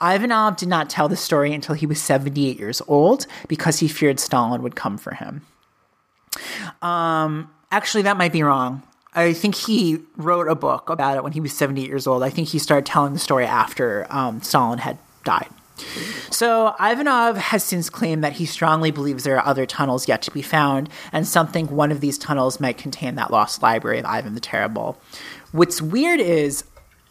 Ivanov 0.00 0.56
did 0.56 0.68
not 0.68 0.90
tell 0.90 1.08
the 1.08 1.16
story 1.16 1.52
until 1.52 1.74
he 1.74 1.86
was 1.86 2.00
78 2.00 2.58
years 2.58 2.82
old 2.86 3.26
because 3.48 3.78
he 3.78 3.88
feared 3.88 4.20
Stalin 4.20 4.62
would 4.62 4.76
come 4.76 4.98
for 4.98 5.14
him. 5.14 5.42
Um, 6.82 7.50
actually, 7.70 8.02
that 8.02 8.16
might 8.16 8.32
be 8.32 8.42
wrong. 8.42 8.82
I 9.16 9.32
think 9.32 9.54
he 9.54 9.98
wrote 10.16 10.46
a 10.46 10.54
book 10.54 10.90
about 10.90 11.16
it 11.16 11.24
when 11.24 11.32
he 11.32 11.40
was 11.40 11.52
78 11.54 11.88
years 11.88 12.06
old. 12.06 12.22
I 12.22 12.28
think 12.28 12.48
he 12.48 12.58
started 12.58 12.84
telling 12.84 13.14
the 13.14 13.18
story 13.18 13.46
after 13.46 14.06
um, 14.10 14.42
Stalin 14.42 14.78
had 14.78 14.98
died. 15.24 15.48
So 16.30 16.74
Ivanov 16.78 17.36
has 17.36 17.64
since 17.64 17.90
claimed 17.90 18.22
that 18.24 18.34
he 18.34 18.46
strongly 18.46 18.90
believes 18.90 19.24
there 19.24 19.36
are 19.36 19.46
other 19.46 19.66
tunnels 19.66 20.06
yet 20.06 20.22
to 20.22 20.30
be 20.30 20.42
found, 20.42 20.90
and 21.12 21.26
something 21.26 21.68
one 21.68 21.90
of 21.90 22.00
these 22.00 22.18
tunnels 22.18 22.60
might 22.60 22.78
contain 22.78 23.14
that 23.14 23.30
lost 23.30 23.62
library 23.62 23.98
of 23.98 24.04
Ivan 24.04 24.34
the 24.34 24.40
Terrible. 24.40 24.98
What's 25.52 25.80
weird 25.80 26.20
is 26.20 26.64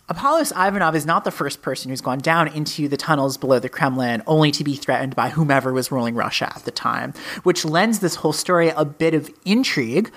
Apollos 0.08 0.51
Ivanov 0.51 0.95
is 0.95 1.08
not 1.08 1.24
the 1.24 1.32
first 1.32 1.64
person 1.64 1.89
who's 1.89 2.01
gone 2.01 2.20
down 2.20 2.47
into 2.47 2.88
the 2.88 2.97
tunnels 2.97 3.38
below 3.38 3.58
the 3.58 3.70
Kremlin 3.70 4.22
only 4.28 4.51
to 4.51 4.64
be 4.64 4.76
threatened 4.76 5.16
by 5.16 5.30
whomever 5.30 5.74
was 5.74 5.91
ruling 5.91 6.14
Russia 6.14 6.51
at 6.56 6.64
the 6.64 6.72
time, 6.72 7.14
which 7.41 7.66
lends 7.66 7.99
this 7.99 8.16
whole 8.16 8.34
story 8.34 8.70
a 8.70 8.86
bit 8.86 9.16
of 9.16 9.32
intrigue 9.45 10.12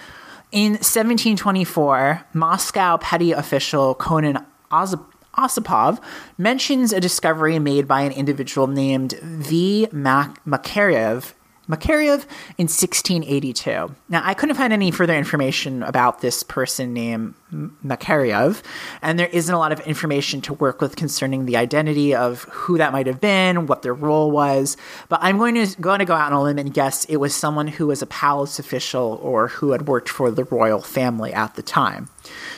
in 0.51 0.73
1724, 0.73 2.25
Moscow 2.33 2.97
petty 2.97 3.33
official 3.33 3.95
Konon 3.95 4.45
Osipov 4.71 6.03
mentions 6.37 6.93
a 6.93 7.01
discovery 7.01 7.59
made 7.59 7.87
by 7.87 8.03
an 8.03 8.13
individual 8.13 8.67
named 8.67 9.13
V. 9.23 9.87
Makarev 9.93 11.33
Makarev 11.69 12.25
in 12.57 12.67
1682. 12.67 13.95
Now, 14.09 14.23
I 14.25 14.35
couldn't 14.35 14.57
find 14.57 14.73
any 14.73 14.91
further 14.91 15.15
information 15.15 15.83
about 15.83 16.21
this 16.21 16.43
person 16.43 16.95
named 16.95 17.35
Makarev, 17.53 18.63
and 19.03 19.19
there 19.19 19.29
isn't 19.29 19.55
a 19.55 19.59
lot 19.59 19.73
of 19.73 19.81
information 19.81 20.41
to 20.43 20.55
work 20.55 20.81
with 20.81 20.97
concerning 20.97 21.45
the 21.45 21.57
identity 21.57 22.15
of 22.15 22.45
who 22.45 22.79
that 22.79 22.93
might 22.93 23.07
have 23.07 23.21
been, 23.21 23.67
what 23.67 23.83
their 23.83 23.95
role 23.95 24.31
was. 24.31 24.77
But 25.09 25.21
I'm 25.23 25.37
going 25.37 25.55
to 25.55 25.81
going 25.81 25.99
to 25.99 26.05
go 26.05 26.15
out 26.15 26.33
on 26.33 26.39
a 26.39 26.43
limb 26.43 26.59
and 26.59 26.73
guess 26.73 27.05
it 27.05 27.17
was 27.17 27.35
someone 27.35 27.69
who 27.69 27.87
was 27.87 28.01
a 28.01 28.07
palace 28.07 28.59
official 28.59 29.19
or 29.23 29.49
who 29.49 29.73
had 29.73 29.89
worked 29.89 30.09
for 30.09 30.31
the 30.31 30.45
royal 30.45 30.81
family 30.81 31.33
at 31.33 31.55
the 31.55 31.63
time. 31.63 32.09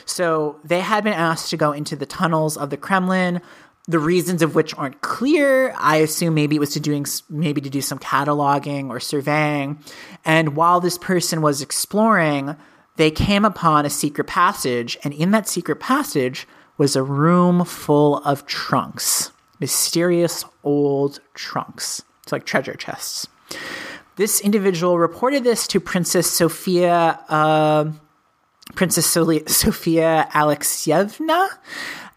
So 0.04 0.58
they 0.64 0.80
had 0.80 1.04
been 1.04 1.12
asked 1.12 1.50
to 1.50 1.56
go 1.56 1.72
into 1.72 1.96
the 1.96 2.06
tunnels 2.06 2.56
of 2.56 2.70
the 2.70 2.76
Kremlin 2.76 3.40
the 3.91 3.99
reasons 3.99 4.41
of 4.41 4.55
which 4.55 4.74
aren't 4.76 5.01
clear. 5.01 5.74
I 5.76 5.97
assume 5.97 6.34
maybe 6.34 6.57
it 6.57 6.61
was 6.61 6.72
to 6.74 6.80
doing 6.80 7.07
maybe 7.28 7.61
to 7.61 7.70
do 7.70 7.80
some 7.80 7.99
cataloging 7.99 8.88
or 8.88 9.01
surveying. 9.01 9.78
And 10.24 10.55
while 10.55 10.80
this 10.80 10.97
person 10.97 11.43
was 11.43 11.61
exploring, 11.61 12.57
they 12.97 13.11
came 13.11 13.45
upon 13.45 13.86
a 13.86 13.91
secret 13.91 14.26
passage, 14.26 14.97
and 15.03 15.12
in 15.12 15.32
that 15.32 15.49
secret 15.49 15.80
passage 15.80 16.47
was 16.78 16.97
a 16.97 17.03
room 17.03 17.64
full 17.64 18.18
of 18.18 18.47
trunks, 18.47 19.32
mysterious 19.59 20.45
old 20.62 21.20
trunks. 21.34 22.03
It's 22.22 22.32
like 22.32 22.47
treasure 22.47 22.74
chests. 22.74 23.26
This 24.16 24.41
individual 24.41 24.99
reported 24.99 25.45
this 25.45 25.66
to 25.68 25.80
Princess 25.80 26.30
Sophia. 26.30 27.18
Uh, 27.28 27.93
Princess 28.74 29.07
Sophia 29.07 30.28
Alexeyevna, 30.32 31.49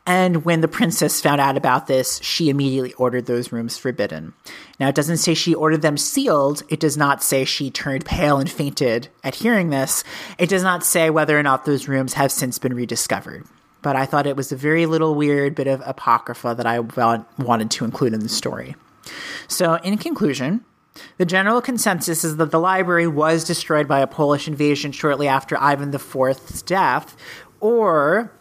and 0.06 0.43
when 0.43 0.60
the 0.62 0.68
princess 0.68 1.22
found 1.22 1.39
out 1.39 1.56
about 1.56 1.88
this, 1.88 2.22
she 2.22 2.49
immediately 2.49 2.93
ordered 2.93 3.26
those 3.26 3.54
rooms 3.54 3.78
forbidden. 3.78 4.34
Now, 4.80 4.89
it 4.89 4.95
doesn't 4.95 5.18
say 5.18 5.34
she 5.34 5.56
ordered 5.56 5.82
them 5.82 5.97
sealed. 5.97 6.64
It 6.68 6.82
does 6.82 6.97
not 6.97 7.24
say 7.24 7.45
she 7.45 7.72
turned 7.72 8.06
pale 8.06 8.38
and 8.38 8.51
fainted 8.51 9.08
at 9.24 9.36
hearing 9.36 9.70
this. 9.70 10.04
It 10.38 10.49
does 10.49 10.64
not 10.64 10.84
say 10.84 11.10
whether 11.10 11.39
or 11.39 11.43
not 11.43 11.64
those 11.64 11.88
rooms 11.88 12.14
have 12.14 12.34
since 12.34 12.60
been 12.60 12.74
rediscovered. 12.74 13.45
But 13.82 13.95
I 13.95 14.06
thought 14.06 14.28
it 14.28 14.36
was 14.36 14.51
a 14.51 14.58
very 14.58 14.86
little 14.86 15.16
weird 15.16 15.56
bit 15.56 15.68
of 15.68 15.82
apocrypha 15.86 16.54
that 16.56 16.66
I 16.66 16.80
wanted 16.80 17.72
to 17.72 17.86
include 17.86 18.14
in 18.14 18.20
the 18.20 18.30
story. 18.30 18.76
So, 19.47 19.76
in 19.76 19.97
conclusion, 19.97 20.66
the 21.18 21.26
general 21.26 21.62
consensus 21.62 22.24
is 22.24 22.38
that 22.38 22.51
the 22.51 22.60
library 22.60 23.08
was 23.08 23.43
destroyed 23.43 23.88
by 23.88 23.99
a 23.99 24.08
Polish 24.08 24.47
invasion 24.47 24.91
shortly 24.91 25.28
after 25.28 25.60
Ivan 25.60 25.93
IV's 25.93 26.62
death, 26.62 27.18
or 27.60 28.32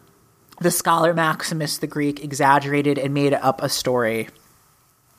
the 0.62 0.70
scholar 0.70 1.12
Maximus 1.12 1.78
the 1.78 1.86
Greek 1.86 2.22
exaggerated 2.22 2.98
and 2.98 3.12
made 3.12 3.34
up 3.34 3.62
a 3.62 3.68
story 3.68 4.28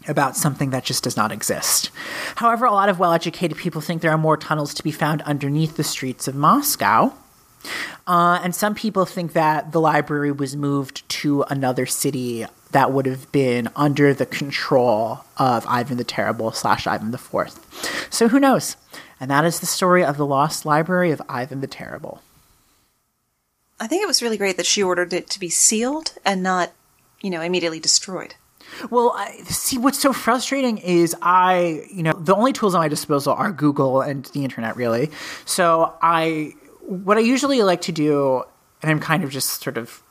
about 0.08 0.36
something 0.36 0.72
that 0.72 0.84
just 0.84 1.04
does 1.04 1.16
not 1.16 1.32
exist. 1.32 1.91
However, 2.36 2.66
a 2.66 2.72
lot 2.72 2.89
of 2.89 3.00
well 3.00 3.14
educated 3.14 3.58
people 3.58 3.82
think 3.82 4.02
there 4.02 4.12
are 4.12 4.18
more 4.18 4.38
tunnels 4.38 4.74
to 4.76 4.84
be 4.84 4.91
found 4.91 5.22
underneath 5.24 5.78
the 5.78 5.84
streets 5.84 6.28
of 6.28 6.36
Moscow. 6.36 7.14
Uh, 8.06 8.41
and 8.44 8.54
some 8.54 8.76
people 8.76 9.06
think 9.06 9.32
that 9.34 9.72
the 9.72 9.80
library 9.80 10.32
was 10.32 10.56
moved 10.56 11.08
to 11.08 11.44
another 11.44 11.86
city 11.86 12.46
that 12.72 12.91
would 12.91 13.06
have 13.06 13.32
been 13.32 13.70
under 13.76 14.14
the 14.14 14.26
control 14.26 15.24
of 15.38 15.66
Ivan 15.68 15.98
the 15.98 16.04
Terrible 16.04 16.52
slash 16.52 16.86
Ivan 16.86 17.12
the 17.12 17.18
Fourth. 17.18 18.12
So 18.14 18.28
who 18.28 18.39
knows? 18.39 18.76
And 19.20 19.32
that 19.32 19.46
is 19.46 19.62
the 19.62 19.66
story 19.66 20.04
of 20.04 20.18
the 20.18 20.26
lost 20.26 20.66
library 20.66 21.12
of 21.12 21.22
Ivan 21.30 21.62
the 21.62 21.68
Terrible. 21.68 22.22
I 23.84 23.88
think 23.88 24.01
it 24.01 24.07
was 24.07 24.21
really 24.21 24.38
great 24.38 24.57
that 24.57 24.65
she 24.65 24.81
ordered 24.81 25.11
it 25.11 25.29
to 25.31 25.39
be 25.39 25.49
sealed 25.49 26.13
and 26.23 26.41
not, 26.41 26.71
you 27.21 27.29
know, 27.29 27.41
immediately 27.41 27.81
destroyed. 27.81 28.36
Well, 28.89 29.13
I, 29.15 29.41
see, 29.43 29.77
what's 29.77 29.99
so 29.99 30.13
frustrating 30.13 30.77
is 30.77 31.15
I, 31.21 31.86
you 31.91 32.03
know, 32.03 32.13
the 32.13 32.36
only 32.36 32.53
tools 32.53 32.75
at 32.75 32.79
my 32.79 32.88
disposal 32.88 33.34
are 33.34 33.51
Google 33.51 34.01
and 34.01 34.25
the 34.27 34.43
internet, 34.43 34.75
really. 34.75 35.11
So 35.45 35.93
I, 36.01 36.53
what 36.79 37.17
I 37.17 37.21
usually 37.21 37.61
like 37.61 37.81
to 37.81 37.91
do, 37.91 38.43
and 38.81 38.91
I'm 38.91 38.99
kind 38.99 39.23
of 39.23 39.31
just 39.31 39.61
sort 39.61 39.77
of 39.77 40.03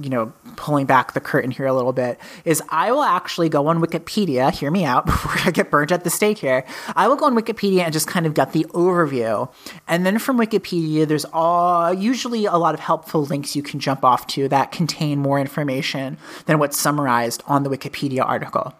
you 0.00 0.08
know, 0.08 0.32
pulling 0.56 0.86
back 0.86 1.12
the 1.12 1.20
curtain 1.20 1.50
here 1.50 1.66
a 1.66 1.74
little 1.74 1.92
bit, 1.92 2.18
is 2.44 2.62
I 2.70 2.92
will 2.92 3.02
actually 3.02 3.48
go 3.48 3.66
on 3.66 3.80
Wikipedia, 3.80 4.50
hear 4.50 4.70
me 4.70 4.84
out 4.84 5.04
before 5.06 5.32
I 5.44 5.50
get 5.50 5.70
burnt 5.70 5.92
at 5.92 6.04
the 6.04 6.10
stake 6.10 6.38
here. 6.38 6.64
I 6.96 7.08
will 7.08 7.16
go 7.16 7.26
on 7.26 7.34
Wikipedia 7.34 7.80
and 7.80 7.92
just 7.92 8.06
kind 8.06 8.24
of 8.24 8.34
get 8.34 8.52
the 8.52 8.64
overview. 8.70 9.52
And 9.86 10.06
then 10.06 10.18
from 10.18 10.38
Wikipedia, 10.38 11.06
there's 11.06 11.26
all, 11.26 11.92
usually 11.92 12.46
a 12.46 12.56
lot 12.56 12.74
of 12.74 12.80
helpful 12.80 13.24
links 13.24 13.54
you 13.54 13.62
can 13.62 13.80
jump 13.80 14.04
off 14.04 14.26
to 14.28 14.48
that 14.48 14.72
contain 14.72 15.18
more 15.18 15.38
information 15.38 16.16
than 16.46 16.58
what's 16.58 16.78
summarized 16.78 17.42
on 17.46 17.62
the 17.62 17.70
Wikipedia 17.70 18.24
article. 18.24 18.74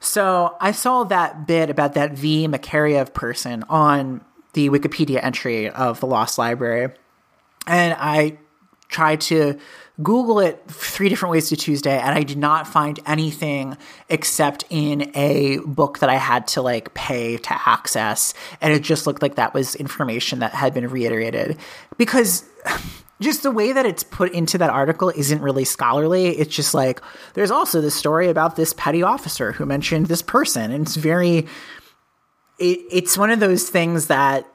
So 0.00 0.56
I 0.60 0.72
saw 0.72 1.04
that 1.04 1.46
bit 1.46 1.70
about 1.70 1.94
that 1.94 2.12
V. 2.12 2.48
Makarev 2.48 3.12
person 3.12 3.64
on 3.68 4.22
the 4.54 4.70
Wikipedia 4.70 5.22
entry 5.22 5.68
of 5.68 6.00
the 6.00 6.06
Lost 6.06 6.38
Library. 6.38 6.92
And 7.66 7.94
I 7.98 8.38
tried 8.90 9.20
to 9.22 9.58
Google 10.02 10.40
it 10.40 10.62
three 10.68 11.08
different 11.08 11.30
ways 11.32 11.48
to 11.50 11.56
Tuesday, 11.56 11.98
and 11.98 12.16
I 12.16 12.22
did 12.22 12.38
not 12.38 12.66
find 12.66 12.98
anything 13.06 13.76
except 14.08 14.64
in 14.70 15.10
a 15.14 15.58
book 15.58 15.98
that 15.98 16.08
I 16.08 16.14
had 16.14 16.46
to 16.48 16.62
like 16.62 16.94
pay 16.94 17.36
to 17.36 17.68
access. 17.68 18.32
And 18.60 18.72
it 18.72 18.82
just 18.82 19.06
looked 19.06 19.22
like 19.22 19.34
that 19.34 19.52
was 19.52 19.74
information 19.74 20.38
that 20.38 20.52
had 20.52 20.72
been 20.72 20.88
reiterated 20.88 21.58
because 21.98 22.44
just 23.20 23.42
the 23.42 23.50
way 23.50 23.72
that 23.72 23.84
it's 23.84 24.02
put 24.02 24.32
into 24.32 24.56
that 24.58 24.70
article 24.70 25.10
isn't 25.10 25.42
really 25.42 25.64
scholarly. 25.64 26.28
It's 26.28 26.54
just 26.54 26.72
like 26.72 27.02
there's 27.34 27.50
also 27.50 27.80
this 27.80 27.94
story 27.94 28.28
about 28.28 28.56
this 28.56 28.72
petty 28.72 29.02
officer 29.02 29.52
who 29.52 29.66
mentioned 29.66 30.06
this 30.06 30.22
person, 30.22 30.70
and 30.70 30.86
it's 30.86 30.96
very. 30.96 31.46
It, 32.58 32.80
it's 32.90 33.16
one 33.16 33.30
of 33.30 33.40
those 33.40 33.70
things 33.70 34.08
that 34.08 34.46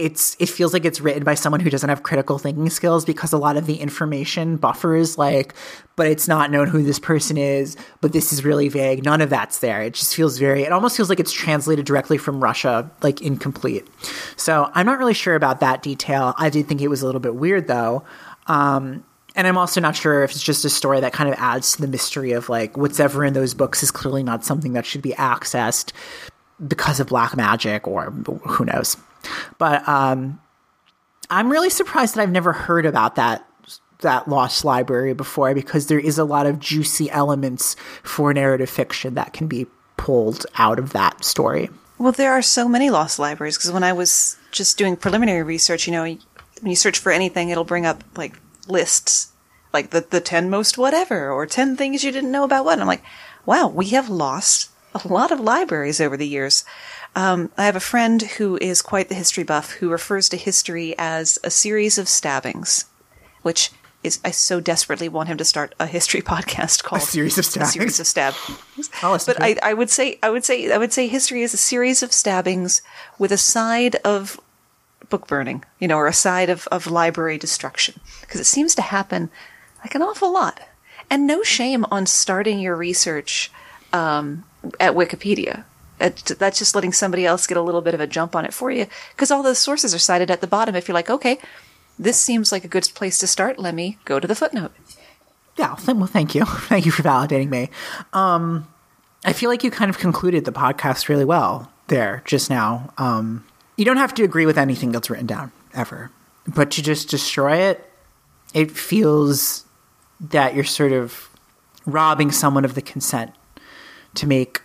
it's 0.00 0.34
it 0.40 0.48
feels 0.48 0.72
like 0.72 0.84
it's 0.86 1.00
written 1.00 1.22
by 1.22 1.34
someone 1.34 1.60
who 1.60 1.68
doesn't 1.68 1.90
have 1.90 2.02
critical 2.02 2.38
thinking 2.38 2.70
skills 2.70 3.04
because 3.04 3.32
a 3.32 3.38
lot 3.38 3.58
of 3.58 3.66
the 3.66 3.76
information 3.76 4.56
buffers 4.56 5.18
like 5.18 5.54
but 5.94 6.06
it's 6.06 6.26
not 6.26 6.50
known 6.50 6.66
who 6.66 6.82
this 6.82 6.98
person 6.98 7.36
is 7.36 7.76
but 8.00 8.12
this 8.12 8.32
is 8.32 8.42
really 8.44 8.68
vague. 8.68 9.04
None 9.04 9.20
of 9.20 9.28
that's 9.28 9.58
there. 9.58 9.82
It 9.82 9.94
just 9.94 10.16
feels 10.16 10.38
very 10.38 10.62
it 10.62 10.72
almost 10.72 10.96
feels 10.96 11.10
like 11.10 11.20
it's 11.20 11.32
translated 11.32 11.84
directly 11.84 12.16
from 12.16 12.42
russia 12.42 12.90
like 13.02 13.20
incomplete. 13.20 13.86
So 14.36 14.70
i'm 14.74 14.86
not 14.86 14.98
really 14.98 15.14
sure 15.14 15.34
about 15.34 15.60
that 15.60 15.82
detail. 15.82 16.34
I 16.38 16.48
did 16.48 16.66
think 16.66 16.80
it 16.80 16.88
was 16.88 17.02
a 17.02 17.06
little 17.06 17.20
bit 17.20 17.34
weird 17.34 17.68
though. 17.68 18.02
Um, 18.46 19.04
and 19.36 19.46
I'm 19.46 19.58
also 19.58 19.80
not 19.80 19.94
sure 19.94 20.24
if 20.24 20.32
it's 20.32 20.42
just 20.42 20.64
a 20.64 20.70
story 20.70 21.00
that 21.00 21.12
kind 21.12 21.28
of 21.28 21.36
adds 21.38 21.72
to 21.72 21.82
the 21.82 21.88
mystery 21.88 22.32
of 22.32 22.48
like 22.48 22.76
what's 22.76 22.98
ever 22.98 23.24
in 23.24 23.34
those 23.34 23.54
books 23.54 23.82
is 23.82 23.90
clearly 23.90 24.22
not 24.22 24.44
something 24.44 24.72
that 24.72 24.86
should 24.86 25.02
be 25.02 25.12
accessed 25.12 25.92
because 26.66 27.00
of 27.00 27.08
black 27.08 27.36
magic 27.36 27.86
or 27.86 28.10
who 28.46 28.64
knows. 28.64 28.96
But 29.58 29.86
um, 29.88 30.40
I'm 31.28 31.50
really 31.50 31.70
surprised 31.70 32.14
that 32.14 32.22
I've 32.22 32.30
never 32.30 32.52
heard 32.52 32.86
about 32.86 33.16
that 33.16 33.46
that 34.00 34.28
lost 34.28 34.64
library 34.64 35.12
before 35.12 35.54
because 35.54 35.86
there 35.86 36.00
is 36.00 36.18
a 36.18 36.24
lot 36.24 36.46
of 36.46 36.58
juicy 36.58 37.10
elements 37.10 37.76
for 38.02 38.32
narrative 38.32 38.70
fiction 38.70 39.14
that 39.14 39.34
can 39.34 39.46
be 39.46 39.66
pulled 39.98 40.46
out 40.56 40.78
of 40.78 40.94
that 40.94 41.22
story. 41.22 41.68
Well, 41.98 42.12
there 42.12 42.32
are 42.32 42.40
so 42.40 42.66
many 42.66 42.88
lost 42.88 43.18
libraries 43.18 43.58
because 43.58 43.72
when 43.72 43.84
I 43.84 43.92
was 43.92 44.38
just 44.52 44.78
doing 44.78 44.96
preliminary 44.96 45.42
research, 45.42 45.86
you 45.86 45.92
know, 45.92 46.04
when 46.04 46.18
you 46.62 46.76
search 46.76 46.98
for 46.98 47.12
anything, 47.12 47.50
it'll 47.50 47.64
bring 47.64 47.84
up 47.84 48.02
like 48.16 48.38
lists, 48.66 49.32
like 49.72 49.90
the 49.90 50.06
the 50.08 50.20
ten 50.20 50.48
most 50.48 50.78
whatever 50.78 51.30
or 51.30 51.44
ten 51.44 51.76
things 51.76 52.02
you 52.02 52.10
didn't 52.10 52.32
know 52.32 52.44
about 52.44 52.64
what. 52.64 52.74
And 52.74 52.82
I'm 52.82 52.88
like, 52.88 53.04
wow, 53.44 53.68
we 53.68 53.90
have 53.90 54.08
lost 54.08 54.70
a 54.94 55.06
lot 55.06 55.30
of 55.30 55.40
libraries 55.40 56.00
over 56.00 56.16
the 56.16 56.26
years. 56.26 56.64
Um, 57.16 57.50
I 57.58 57.64
have 57.64 57.76
a 57.76 57.80
friend 57.80 58.22
who 58.22 58.56
is 58.60 58.82
quite 58.82 59.08
the 59.08 59.14
history 59.14 59.44
buff 59.44 59.72
who 59.72 59.90
refers 59.90 60.28
to 60.28 60.36
history 60.36 60.94
as 60.96 61.38
a 61.42 61.50
series 61.50 61.98
of 61.98 62.08
stabbings, 62.08 62.84
which 63.42 63.70
is 64.02 64.20
I 64.24 64.30
so 64.30 64.60
desperately 64.60 65.08
want 65.08 65.28
him 65.28 65.36
to 65.38 65.44
start 65.44 65.74
a 65.78 65.86
history 65.86 66.22
podcast 66.22 66.84
called 66.84 67.02
a 67.02 67.04
series 67.04 67.36
of 67.36 67.44
stabbings. 67.44 67.70
A 67.70 67.72
series 67.72 68.00
of 68.00 68.06
stabbings. 68.06 68.90
but 69.26 69.42
I, 69.42 69.56
I 69.62 69.74
would 69.74 69.90
say 69.90 70.18
I 70.22 70.30
would 70.30 70.44
say 70.44 70.72
I 70.72 70.78
would 70.78 70.92
say 70.92 71.08
history 71.08 71.42
is 71.42 71.52
a 71.52 71.58
series 71.58 72.02
of 72.02 72.12
stabbings 72.12 72.82
with 73.18 73.32
a 73.32 73.36
side 73.36 73.96
of 73.96 74.40
book 75.08 75.26
burning, 75.26 75.64
you 75.80 75.88
know, 75.88 75.96
or 75.96 76.06
a 76.06 76.12
side 76.12 76.48
of, 76.48 76.68
of 76.68 76.86
library 76.86 77.36
destruction. 77.36 78.00
Because 78.20 78.40
it 78.40 78.46
seems 78.46 78.74
to 78.76 78.82
happen 78.82 79.28
like 79.80 79.94
an 79.94 80.02
awful 80.02 80.32
lot. 80.32 80.60
And 81.10 81.26
no 81.26 81.42
shame 81.42 81.84
on 81.90 82.06
starting 82.06 82.60
your 82.60 82.76
research 82.76 83.50
um, 83.92 84.44
at 84.78 84.94
Wikipedia 84.94 85.64
that's 86.00 86.58
just 86.58 86.74
letting 86.74 86.92
somebody 86.92 87.26
else 87.26 87.46
get 87.46 87.56
a 87.56 87.62
little 87.62 87.82
bit 87.82 87.94
of 87.94 88.00
a 88.00 88.06
jump 88.06 88.34
on 88.34 88.44
it 88.44 88.54
for 88.54 88.70
you 88.70 88.86
because 89.14 89.30
all 89.30 89.42
those 89.42 89.58
sources 89.58 89.94
are 89.94 89.98
cited 89.98 90.30
at 90.30 90.40
the 90.40 90.46
bottom. 90.46 90.74
If 90.74 90.88
you're 90.88 90.94
like, 90.94 91.10
okay, 91.10 91.38
this 91.98 92.18
seems 92.18 92.50
like 92.50 92.64
a 92.64 92.68
good 92.68 92.90
place 92.94 93.18
to 93.18 93.26
start, 93.26 93.58
let 93.58 93.74
me 93.74 93.98
go 94.04 94.18
to 94.18 94.26
the 94.26 94.34
footnote. 94.34 94.72
Yeah, 95.56 95.76
well, 95.86 96.06
thank 96.06 96.34
you. 96.34 96.44
Thank 96.46 96.86
you 96.86 96.92
for 96.92 97.02
validating 97.02 97.50
me. 97.50 97.68
Um, 98.14 98.66
I 99.24 99.34
feel 99.34 99.50
like 99.50 99.62
you 99.62 99.70
kind 99.70 99.90
of 99.90 99.98
concluded 99.98 100.46
the 100.46 100.52
podcast 100.52 101.08
really 101.08 101.24
well 101.24 101.70
there 101.88 102.22
just 102.24 102.48
now. 102.48 102.94
Um, 102.96 103.44
you 103.76 103.84
don't 103.84 103.98
have 103.98 104.14
to 104.14 104.22
agree 104.22 104.46
with 104.46 104.56
anything 104.56 104.92
that's 104.92 105.10
written 105.10 105.26
down 105.26 105.52
ever, 105.74 106.10
but 106.46 106.70
to 106.72 106.82
just 106.82 107.10
destroy 107.10 107.56
it, 107.56 107.90
it 108.54 108.70
feels 108.70 109.66
that 110.20 110.54
you're 110.54 110.64
sort 110.64 110.92
of 110.92 111.28
robbing 111.84 112.30
someone 112.30 112.64
of 112.64 112.74
the 112.74 112.82
consent 112.82 113.32
to 114.14 114.26
make 114.26 114.62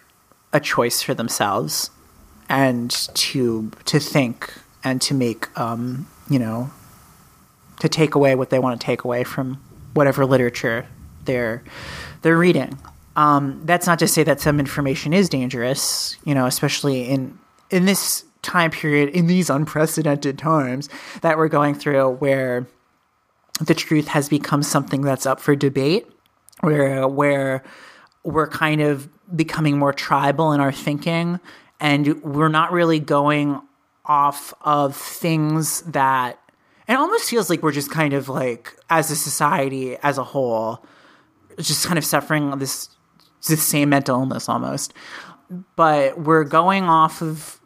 a 0.56 0.60
choice 0.62 1.02
for 1.02 1.14
themselves 1.14 1.92
and 2.48 2.90
to 3.14 3.70
to 3.84 4.00
think 4.00 4.54
and 4.86 5.02
to 5.02 5.14
make 5.14 5.58
um, 5.60 6.08
you 6.30 6.40
know 6.40 6.70
to 7.82 7.90
take 7.90 8.16
away 8.16 8.36
what 8.36 8.50
they 8.50 8.60
want 8.60 8.80
to 8.80 8.86
take 8.86 9.04
away 9.04 9.26
from 9.26 9.62
whatever 9.94 10.26
literature 10.26 10.88
they're 11.26 11.62
they're 12.22 12.38
reading. 12.38 12.78
Um, 13.18 13.62
that's 13.66 13.86
not 13.86 14.00
to 14.00 14.08
say 14.08 14.24
that 14.24 14.40
some 14.40 14.60
information 14.60 15.14
is 15.14 15.30
dangerous, 15.30 16.18
you 16.24 16.34
know, 16.34 16.46
especially 16.46 17.10
in 17.10 17.38
in 17.70 17.86
this 17.86 18.24
time 18.42 18.72
period, 18.72 19.10
in 19.10 19.28
these 19.28 19.50
unprecedented 19.50 20.38
times 20.38 20.88
that 21.22 21.38
we're 21.38 21.50
going 21.50 21.76
through, 21.76 22.12
where 22.12 22.66
the 23.60 23.74
truth 23.74 24.08
has 24.08 24.30
become 24.30 24.64
something 24.64 25.02
that's 25.02 25.26
up 25.26 25.42
for 25.42 25.54
debate, 25.54 26.08
where 26.62 27.08
where 27.08 27.62
we're 28.26 28.48
kind 28.48 28.82
of 28.82 29.08
becoming 29.36 29.78
more 29.78 29.94
tribal 29.94 30.52
in 30.52 30.60
our 30.60 30.72
thinking 30.72 31.40
and 31.80 32.22
we're 32.24 32.50
not 32.50 32.72
really 32.72 33.00
going 33.00 33.62
off 34.06 34.54
of 34.62 34.96
things 34.96 35.82
that 35.84 36.40
it 36.88 36.94
almost 36.94 37.30
feels 37.30 37.50
like 37.50 37.64
we're 37.64 37.72
just 37.72 37.90
kind 37.90 38.14
of 38.14 38.30
like 38.30 38.76
as 38.90 39.10
a 39.10 39.16
society 39.16 39.98
as 39.98 40.18
a 40.18 40.24
whole 40.24 40.86
just 41.60 41.86
kind 41.86 41.98
of 41.98 42.06
suffering 42.06 42.52
this 42.60 42.90
this 43.48 43.64
same 43.64 43.90
mental 43.90 44.20
illness 44.20 44.50
almost. 44.50 44.94
But 45.76 46.20
we're 46.20 46.44
going 46.44 46.86
off 46.86 47.22
of 47.22 47.60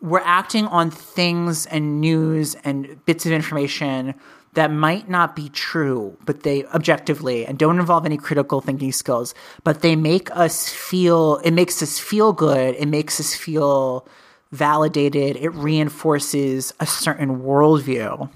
we're 0.00 0.20
acting 0.20 0.66
on 0.66 0.90
things 0.90 1.66
and 1.66 2.00
news 2.00 2.54
and 2.64 3.04
bits 3.04 3.26
of 3.26 3.32
information 3.32 4.14
that 4.58 4.72
might 4.72 5.08
not 5.08 5.36
be 5.36 5.48
true, 5.50 6.16
but 6.26 6.42
they 6.42 6.64
objectively 6.64 7.46
and 7.46 7.56
don't 7.56 7.78
involve 7.78 8.04
any 8.04 8.16
critical 8.16 8.60
thinking 8.60 8.90
skills, 8.90 9.32
but 9.62 9.82
they 9.82 9.94
make 9.94 10.34
us 10.36 10.68
feel, 10.68 11.36
it 11.44 11.52
makes 11.52 11.80
us 11.80 12.00
feel 12.00 12.32
good. 12.32 12.74
It 12.74 12.88
makes 12.88 13.20
us 13.20 13.36
feel 13.36 14.04
validated. 14.50 15.36
It 15.36 15.50
reinforces 15.50 16.74
a 16.80 16.86
certain 16.86 17.40
worldview. 17.40 18.28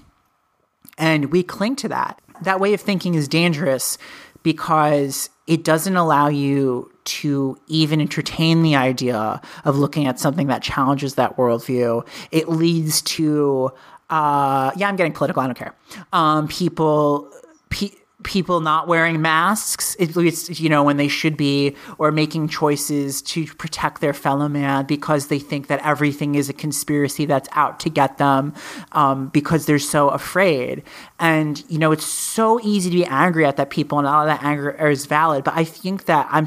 And 0.97 1.25
we 1.29 1.43
cling 1.43 1.75
to 1.77 1.89
that. 1.89 2.21
That 2.43 2.61
way 2.61 2.73
of 2.73 2.79
thinking 2.79 3.15
is 3.15 3.27
dangerous 3.27 3.97
because 4.43 5.29
it 5.45 5.65
doesn't 5.65 5.97
allow 5.97 6.29
you 6.29 6.89
to 7.03 7.57
even 7.67 7.99
entertain 7.99 8.61
the 8.61 8.77
idea 8.77 9.41
of 9.65 9.77
looking 9.77 10.07
at 10.07 10.19
something 10.19 10.47
that 10.47 10.63
challenges 10.63 11.15
that 11.15 11.35
worldview. 11.35 12.07
It 12.31 12.47
leads 12.47 13.01
to 13.01 13.73
uh, 14.13 14.71
yeah, 14.75 14.87
I'm 14.87 14.95
getting 14.95 15.11
political. 15.11 15.41
I 15.41 15.47
don't 15.47 15.57
care. 15.57 15.73
Um, 16.13 16.47
people, 16.47 17.31
pe- 17.71 17.89
people 18.21 18.59
not 18.59 18.87
wearing 18.87 19.23
masks, 19.23 19.97
at 19.99 20.15
least 20.15 20.59
you 20.59 20.69
know 20.69 20.83
when 20.83 20.97
they 20.97 21.07
should 21.07 21.35
be, 21.35 21.75
or 21.97 22.11
making 22.11 22.47
choices 22.47 23.23
to 23.23 23.47
protect 23.55 24.01
their 24.01 24.13
fellow 24.13 24.47
man 24.47 24.85
because 24.85 25.29
they 25.29 25.39
think 25.39 25.65
that 25.65 25.83
everything 25.83 26.35
is 26.35 26.47
a 26.47 26.53
conspiracy 26.53 27.25
that's 27.25 27.49
out 27.53 27.79
to 27.79 27.89
get 27.89 28.19
them, 28.19 28.53
um, 28.91 29.29
because 29.29 29.65
they're 29.65 29.79
so 29.79 30.09
afraid. 30.09 30.83
And 31.19 31.63
you 31.67 31.79
know, 31.79 31.91
it's 31.91 32.05
so 32.05 32.59
easy 32.61 32.91
to 32.91 32.95
be 32.95 33.05
angry 33.05 33.47
at 33.47 33.57
that 33.57 33.71
people, 33.71 33.97
and 33.97 34.07
all 34.07 34.21
of 34.21 34.27
that 34.27 34.43
anger 34.43 34.69
is 34.89 35.07
valid. 35.07 35.43
But 35.43 35.55
I 35.55 35.63
think 35.63 36.05
that 36.05 36.27
I'm 36.29 36.45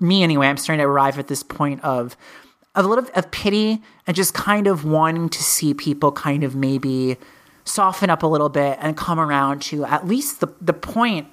me 0.00 0.22
anyway. 0.22 0.48
I'm 0.48 0.58
starting 0.58 0.82
to 0.82 0.86
arrive 0.86 1.18
at 1.18 1.28
this 1.28 1.42
point 1.42 1.82
of 1.82 2.14
a 2.76 2.82
little 2.82 3.04
of 3.14 3.30
pity 3.30 3.82
and 4.06 4.14
just 4.14 4.34
kind 4.34 4.66
of 4.66 4.84
wanting 4.84 5.28
to 5.30 5.42
see 5.42 5.74
people 5.74 6.12
kind 6.12 6.44
of 6.44 6.54
maybe 6.54 7.16
soften 7.64 8.10
up 8.10 8.22
a 8.22 8.26
little 8.26 8.48
bit 8.48 8.78
and 8.80 8.96
come 8.96 9.18
around 9.18 9.60
to 9.60 9.84
at 9.84 10.06
least 10.06 10.40
the, 10.40 10.48
the 10.60 10.72
point 10.72 11.26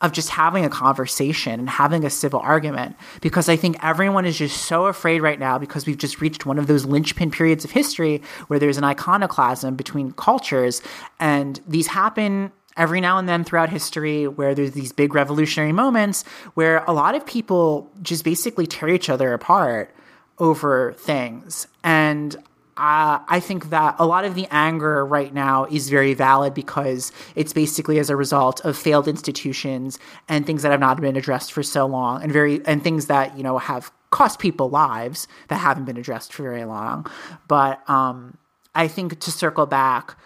of 0.00 0.12
just 0.12 0.30
having 0.30 0.64
a 0.64 0.68
conversation 0.68 1.60
and 1.60 1.68
having 1.68 2.04
a 2.04 2.10
civil 2.10 2.40
argument. 2.40 2.96
Because 3.20 3.48
I 3.48 3.56
think 3.56 3.76
everyone 3.82 4.24
is 4.24 4.38
just 4.38 4.62
so 4.62 4.86
afraid 4.86 5.20
right 5.20 5.38
now 5.38 5.58
because 5.58 5.86
we've 5.86 5.98
just 5.98 6.20
reached 6.20 6.46
one 6.46 6.58
of 6.58 6.66
those 6.66 6.84
linchpin 6.84 7.30
periods 7.30 7.64
of 7.64 7.70
history 7.70 8.22
where 8.48 8.58
there's 8.58 8.76
an 8.76 8.84
iconoclasm 8.84 9.76
between 9.76 10.12
cultures. 10.12 10.82
And 11.20 11.60
these 11.66 11.86
happen 11.86 12.52
every 12.76 13.00
now 13.00 13.18
and 13.18 13.28
then 13.28 13.44
throughout 13.44 13.70
history 13.70 14.26
where 14.26 14.54
there's 14.54 14.72
these 14.72 14.92
big 14.92 15.14
revolutionary 15.14 15.72
moments 15.72 16.24
where 16.54 16.84
a 16.84 16.92
lot 16.92 17.14
of 17.14 17.24
people 17.24 17.90
just 18.02 18.24
basically 18.24 18.66
tear 18.66 18.88
each 18.88 19.08
other 19.08 19.32
apart 19.32 19.93
over 20.38 20.92
things 20.94 21.66
and 21.82 22.36
uh, 22.76 23.20
I 23.28 23.38
think 23.38 23.70
that 23.70 23.94
a 24.00 24.06
lot 24.06 24.24
of 24.24 24.34
the 24.34 24.48
anger 24.50 25.06
right 25.06 25.32
now 25.32 25.64
is 25.66 25.88
very 25.88 26.12
valid 26.12 26.54
because 26.54 27.12
it's 27.36 27.52
basically 27.52 28.00
as 28.00 28.10
a 28.10 28.16
result 28.16 28.60
of 28.64 28.76
failed 28.76 29.06
institutions 29.06 29.98
and 30.28 30.44
things 30.44 30.62
that 30.62 30.72
have 30.72 30.80
not 30.80 31.00
been 31.00 31.16
addressed 31.16 31.52
for 31.52 31.62
so 31.62 31.86
long, 31.86 32.20
and 32.20 32.32
very 32.32 32.64
and 32.66 32.82
things 32.82 33.06
that 33.06 33.36
you 33.36 33.44
know 33.44 33.58
have 33.58 33.92
cost 34.10 34.40
people 34.40 34.70
lives 34.70 35.28
that 35.48 35.56
haven't 35.56 35.84
been 35.84 35.96
addressed 35.96 36.32
for 36.32 36.42
very 36.42 36.64
long. 36.64 37.06
But 37.46 37.88
um, 37.88 38.38
I 38.74 38.88
think 38.88 39.20
to 39.20 39.30
circle 39.30 39.66
back, 39.66 40.16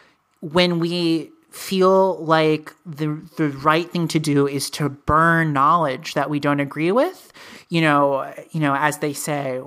when 0.41 0.79
we 0.79 1.31
feel 1.51 2.17
like 2.25 2.75
the 2.87 3.21
the 3.37 3.51
right 3.51 3.91
thing 3.91 4.09
to 4.09 4.19
do 4.19 4.49
is 4.49 4.71
to 4.71 4.89
burn 4.89 5.53
knowledge 5.53 6.15
that 6.15 6.31
we 6.31 6.41
don't 6.41 6.61
agree 6.61 6.93
with, 6.93 7.31
you 7.69 7.83
know, 7.83 8.33
you 8.53 8.61
know, 8.61 8.75
as 8.75 8.99
they 8.99 9.13
say, 9.13 9.61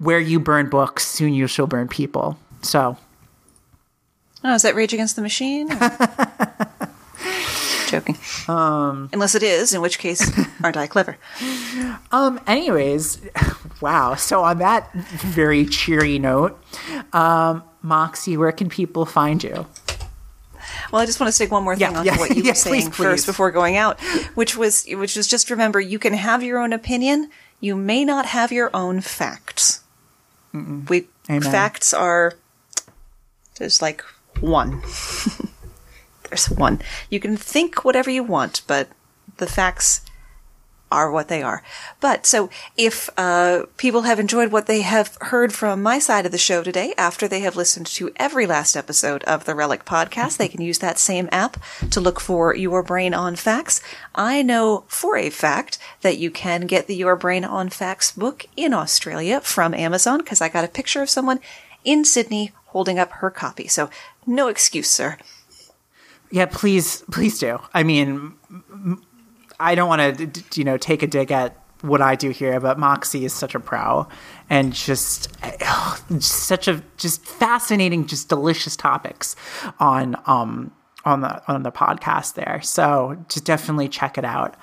where 0.00 0.18
you 0.18 0.40
burn 0.40 0.68
books, 0.68 1.06
soon 1.06 1.32
you 1.32 1.46
shall 1.46 1.68
burn 1.68 1.86
people. 1.86 2.38
So. 2.62 2.96
Oh, 4.42 4.54
is 4.54 4.62
that 4.62 4.74
Rage 4.74 4.92
Against 4.92 5.14
the 5.14 5.22
Machine? 5.22 5.68
Joking. 7.88 8.16
Um, 8.48 9.10
Unless 9.12 9.34
it 9.34 9.42
is, 9.42 9.74
in 9.74 9.82
which 9.82 9.98
case, 9.98 10.32
aren't 10.64 10.76
I 10.76 10.86
clever? 10.86 11.18
Um. 12.10 12.40
Anyways, 12.46 13.20
wow. 13.80 14.14
So 14.14 14.42
on 14.44 14.58
that 14.58 14.92
very 14.94 15.66
cheery 15.66 16.18
note, 16.18 16.58
um, 17.12 17.62
Moxie, 17.82 18.36
where 18.36 18.52
can 18.52 18.68
people 18.68 19.04
find 19.06 19.42
you? 19.42 19.66
Well, 20.92 21.02
I 21.02 21.06
just 21.06 21.18
want 21.20 21.28
to 21.28 21.32
say 21.32 21.46
one 21.46 21.64
more 21.64 21.74
thing 21.74 21.92
yeah, 21.92 21.98
on 21.98 22.06
yeah, 22.06 22.16
what 22.16 22.30
you 22.30 22.42
yeah, 22.44 22.52
were 22.52 22.54
saying 22.54 22.90
please, 22.92 22.96
first 22.96 23.26
before 23.26 23.50
going 23.50 23.76
out, 23.76 24.00
which 24.34 24.56
was 24.56 24.86
which 24.88 25.16
was 25.16 25.26
just 25.26 25.50
remember 25.50 25.80
you 25.80 25.98
can 25.98 26.14
have 26.14 26.44
your 26.44 26.58
own 26.58 26.72
opinion, 26.72 27.28
you 27.60 27.74
may 27.74 28.04
not 28.04 28.24
have 28.26 28.52
your 28.52 28.70
own 28.72 29.00
facts. 29.00 29.79
Mm-mm. 30.54 30.88
We 30.88 31.08
Amen. 31.28 31.42
facts 31.42 31.94
are 31.94 32.34
there's 33.56 33.82
like 33.82 34.02
one. 34.40 34.80
there's 36.28 36.46
one. 36.46 36.80
You 37.10 37.20
can 37.20 37.36
think 37.36 37.84
whatever 37.84 38.10
you 38.10 38.22
want, 38.22 38.62
but 38.66 38.88
the 39.36 39.46
facts 39.46 40.00
are 40.90 41.10
what 41.10 41.28
they 41.28 41.42
are. 41.42 41.62
But 42.00 42.26
so 42.26 42.50
if 42.76 43.08
uh, 43.16 43.64
people 43.76 44.02
have 44.02 44.18
enjoyed 44.18 44.52
what 44.52 44.66
they 44.66 44.82
have 44.82 45.16
heard 45.20 45.52
from 45.52 45.82
my 45.82 45.98
side 45.98 46.26
of 46.26 46.32
the 46.32 46.38
show 46.38 46.62
today, 46.62 46.94
after 46.96 47.28
they 47.28 47.40
have 47.40 47.56
listened 47.56 47.86
to 47.86 48.12
every 48.16 48.46
last 48.46 48.76
episode 48.76 49.22
of 49.24 49.44
the 49.44 49.54
Relic 49.54 49.84
podcast, 49.84 50.36
they 50.36 50.48
can 50.48 50.60
use 50.60 50.78
that 50.78 50.98
same 50.98 51.28
app 51.32 51.62
to 51.90 52.00
look 52.00 52.20
for 52.20 52.54
Your 52.54 52.82
Brain 52.82 53.14
on 53.14 53.36
Facts. 53.36 53.80
I 54.14 54.42
know 54.42 54.84
for 54.88 55.16
a 55.16 55.30
fact 55.30 55.78
that 56.02 56.18
you 56.18 56.30
can 56.30 56.66
get 56.66 56.86
the 56.86 56.96
Your 56.96 57.16
Brain 57.16 57.44
on 57.44 57.68
Facts 57.68 58.12
book 58.12 58.46
in 58.56 58.74
Australia 58.74 59.40
from 59.40 59.74
Amazon 59.74 60.18
because 60.18 60.40
I 60.40 60.48
got 60.48 60.64
a 60.64 60.68
picture 60.68 61.02
of 61.02 61.10
someone 61.10 61.40
in 61.84 62.04
Sydney 62.04 62.52
holding 62.66 62.98
up 62.98 63.10
her 63.12 63.30
copy. 63.30 63.68
So 63.68 63.90
no 64.26 64.48
excuse, 64.48 64.90
sir. 64.90 65.16
Yeah, 66.30 66.46
please, 66.46 67.02
please 67.10 67.38
do. 67.38 67.58
I 67.74 67.82
mean, 67.82 68.34
I 69.60 69.74
don't 69.74 69.88
want 69.88 70.18
to, 70.34 70.42
you 70.58 70.64
know, 70.64 70.76
take 70.76 71.02
a 71.02 71.06
dig 71.06 71.30
at 71.30 71.56
what 71.82 72.02
I 72.02 72.14
do 72.14 72.30
here, 72.30 72.58
but 72.60 72.78
Moxie 72.78 73.24
is 73.24 73.32
such 73.32 73.54
a 73.54 73.60
pro 73.60 74.06
and 74.48 74.72
just, 74.72 75.28
ugh, 75.42 76.22
such 76.22 76.68
a 76.68 76.82
just 76.96 77.24
fascinating, 77.24 78.06
just 78.06 78.28
delicious 78.28 78.76
topics 78.76 79.36
on 79.78 80.16
um 80.26 80.72
on 81.04 81.20
the 81.20 81.42
on 81.50 81.62
the 81.62 81.72
podcast 81.72 82.34
there. 82.34 82.60
So 82.62 83.24
just 83.28 83.44
definitely 83.44 83.88
check 83.88 84.18
it 84.18 84.24
out. 84.24 84.56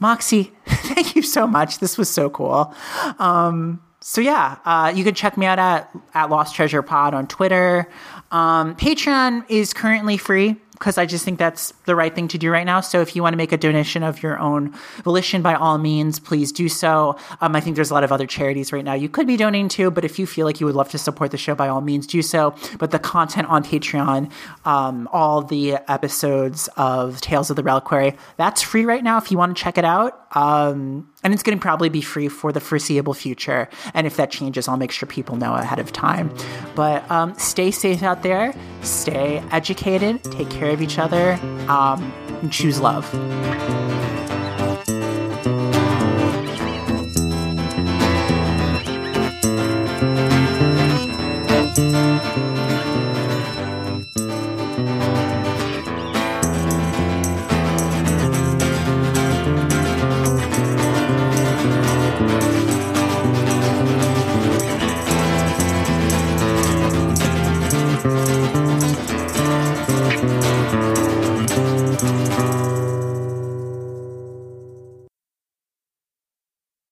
Moxie, 0.00 0.52
thank 0.66 1.14
you 1.14 1.22
so 1.22 1.46
much. 1.46 1.78
This 1.78 1.96
was 1.96 2.08
so 2.08 2.28
cool. 2.30 2.74
Um, 3.18 3.80
so 4.00 4.20
yeah, 4.20 4.58
uh, 4.64 4.92
you 4.94 5.04
can 5.04 5.14
check 5.14 5.36
me 5.36 5.46
out 5.46 5.58
at 5.58 5.90
at 6.14 6.30
Lost 6.30 6.54
Treasure 6.54 6.82
Pod 6.82 7.14
on 7.14 7.26
Twitter. 7.26 7.88
Um, 8.30 8.74
Patreon 8.76 9.44
is 9.48 9.72
currently 9.72 10.16
free 10.16 10.56
because 10.74 10.98
I 10.98 11.06
just 11.06 11.24
think 11.24 11.38
that's 11.38 11.72
the 11.86 11.96
right 11.96 12.14
thing 12.14 12.28
to 12.28 12.38
do 12.38 12.50
right 12.50 12.66
now. 12.66 12.80
So 12.80 13.00
if 13.00 13.16
you 13.16 13.22
want 13.22 13.32
to 13.32 13.36
make 13.36 13.52
a 13.52 13.56
donation 13.56 14.02
of 14.02 14.22
your 14.22 14.38
own 14.38 14.74
volition, 15.02 15.40
by 15.40 15.54
all 15.54 15.78
means, 15.78 16.18
please 16.18 16.52
do 16.52 16.68
so. 16.68 17.16
Um, 17.40 17.56
I 17.56 17.60
think 17.60 17.76
there's 17.76 17.90
a 17.90 17.94
lot 17.94 18.04
of 18.04 18.12
other 18.12 18.26
charities 18.26 18.72
right 18.72 18.84
now 18.84 18.94
you 18.94 19.08
could 19.08 19.26
be 19.26 19.36
donating 19.36 19.68
to, 19.70 19.90
but 19.90 20.04
if 20.04 20.18
you 20.18 20.26
feel 20.26 20.46
like 20.46 20.60
you 20.60 20.66
would 20.66 20.74
love 20.74 20.90
to 20.90 20.98
support 20.98 21.30
the 21.30 21.36
show, 21.36 21.54
by 21.54 21.68
all 21.68 21.80
means, 21.80 22.06
do 22.06 22.22
so. 22.22 22.54
But 22.78 22.90
the 22.90 22.98
content 22.98 23.48
on 23.48 23.64
Patreon, 23.64 24.30
um, 24.64 25.08
all 25.12 25.42
the 25.42 25.78
episodes 25.88 26.68
of 26.76 27.20
Tales 27.20 27.50
of 27.50 27.56
the 27.56 27.62
Reliquary, 27.62 28.16
that's 28.36 28.62
free 28.62 28.84
right 28.84 29.02
now 29.02 29.18
if 29.18 29.30
you 29.30 29.38
want 29.38 29.56
to 29.56 29.62
check 29.62 29.78
it 29.78 29.84
out. 29.84 30.26
Um, 30.36 31.08
and 31.24 31.32
it's 31.32 31.42
going 31.42 31.58
to 31.58 31.62
probably 31.62 31.88
be 31.88 32.02
free 32.02 32.28
for 32.28 32.52
the 32.52 32.60
foreseeable 32.60 33.14
future. 33.14 33.68
And 33.94 34.06
if 34.06 34.16
that 34.16 34.30
changes, 34.30 34.68
I'll 34.68 34.76
make 34.76 34.92
sure 34.92 35.08
people 35.08 35.36
know 35.36 35.54
ahead 35.54 35.78
of 35.78 35.90
time. 35.90 36.30
But 36.74 37.10
um, 37.10 37.34
stay 37.38 37.70
safe 37.70 38.02
out 38.02 38.22
there, 38.22 38.54
stay 38.82 39.42
educated, 39.50 40.22
take 40.24 40.50
care 40.50 40.70
of 40.70 40.82
each 40.82 40.98
other, 40.98 41.32
um, 41.68 42.12
and 42.42 42.52
choose 42.52 42.78
love. 42.78 43.10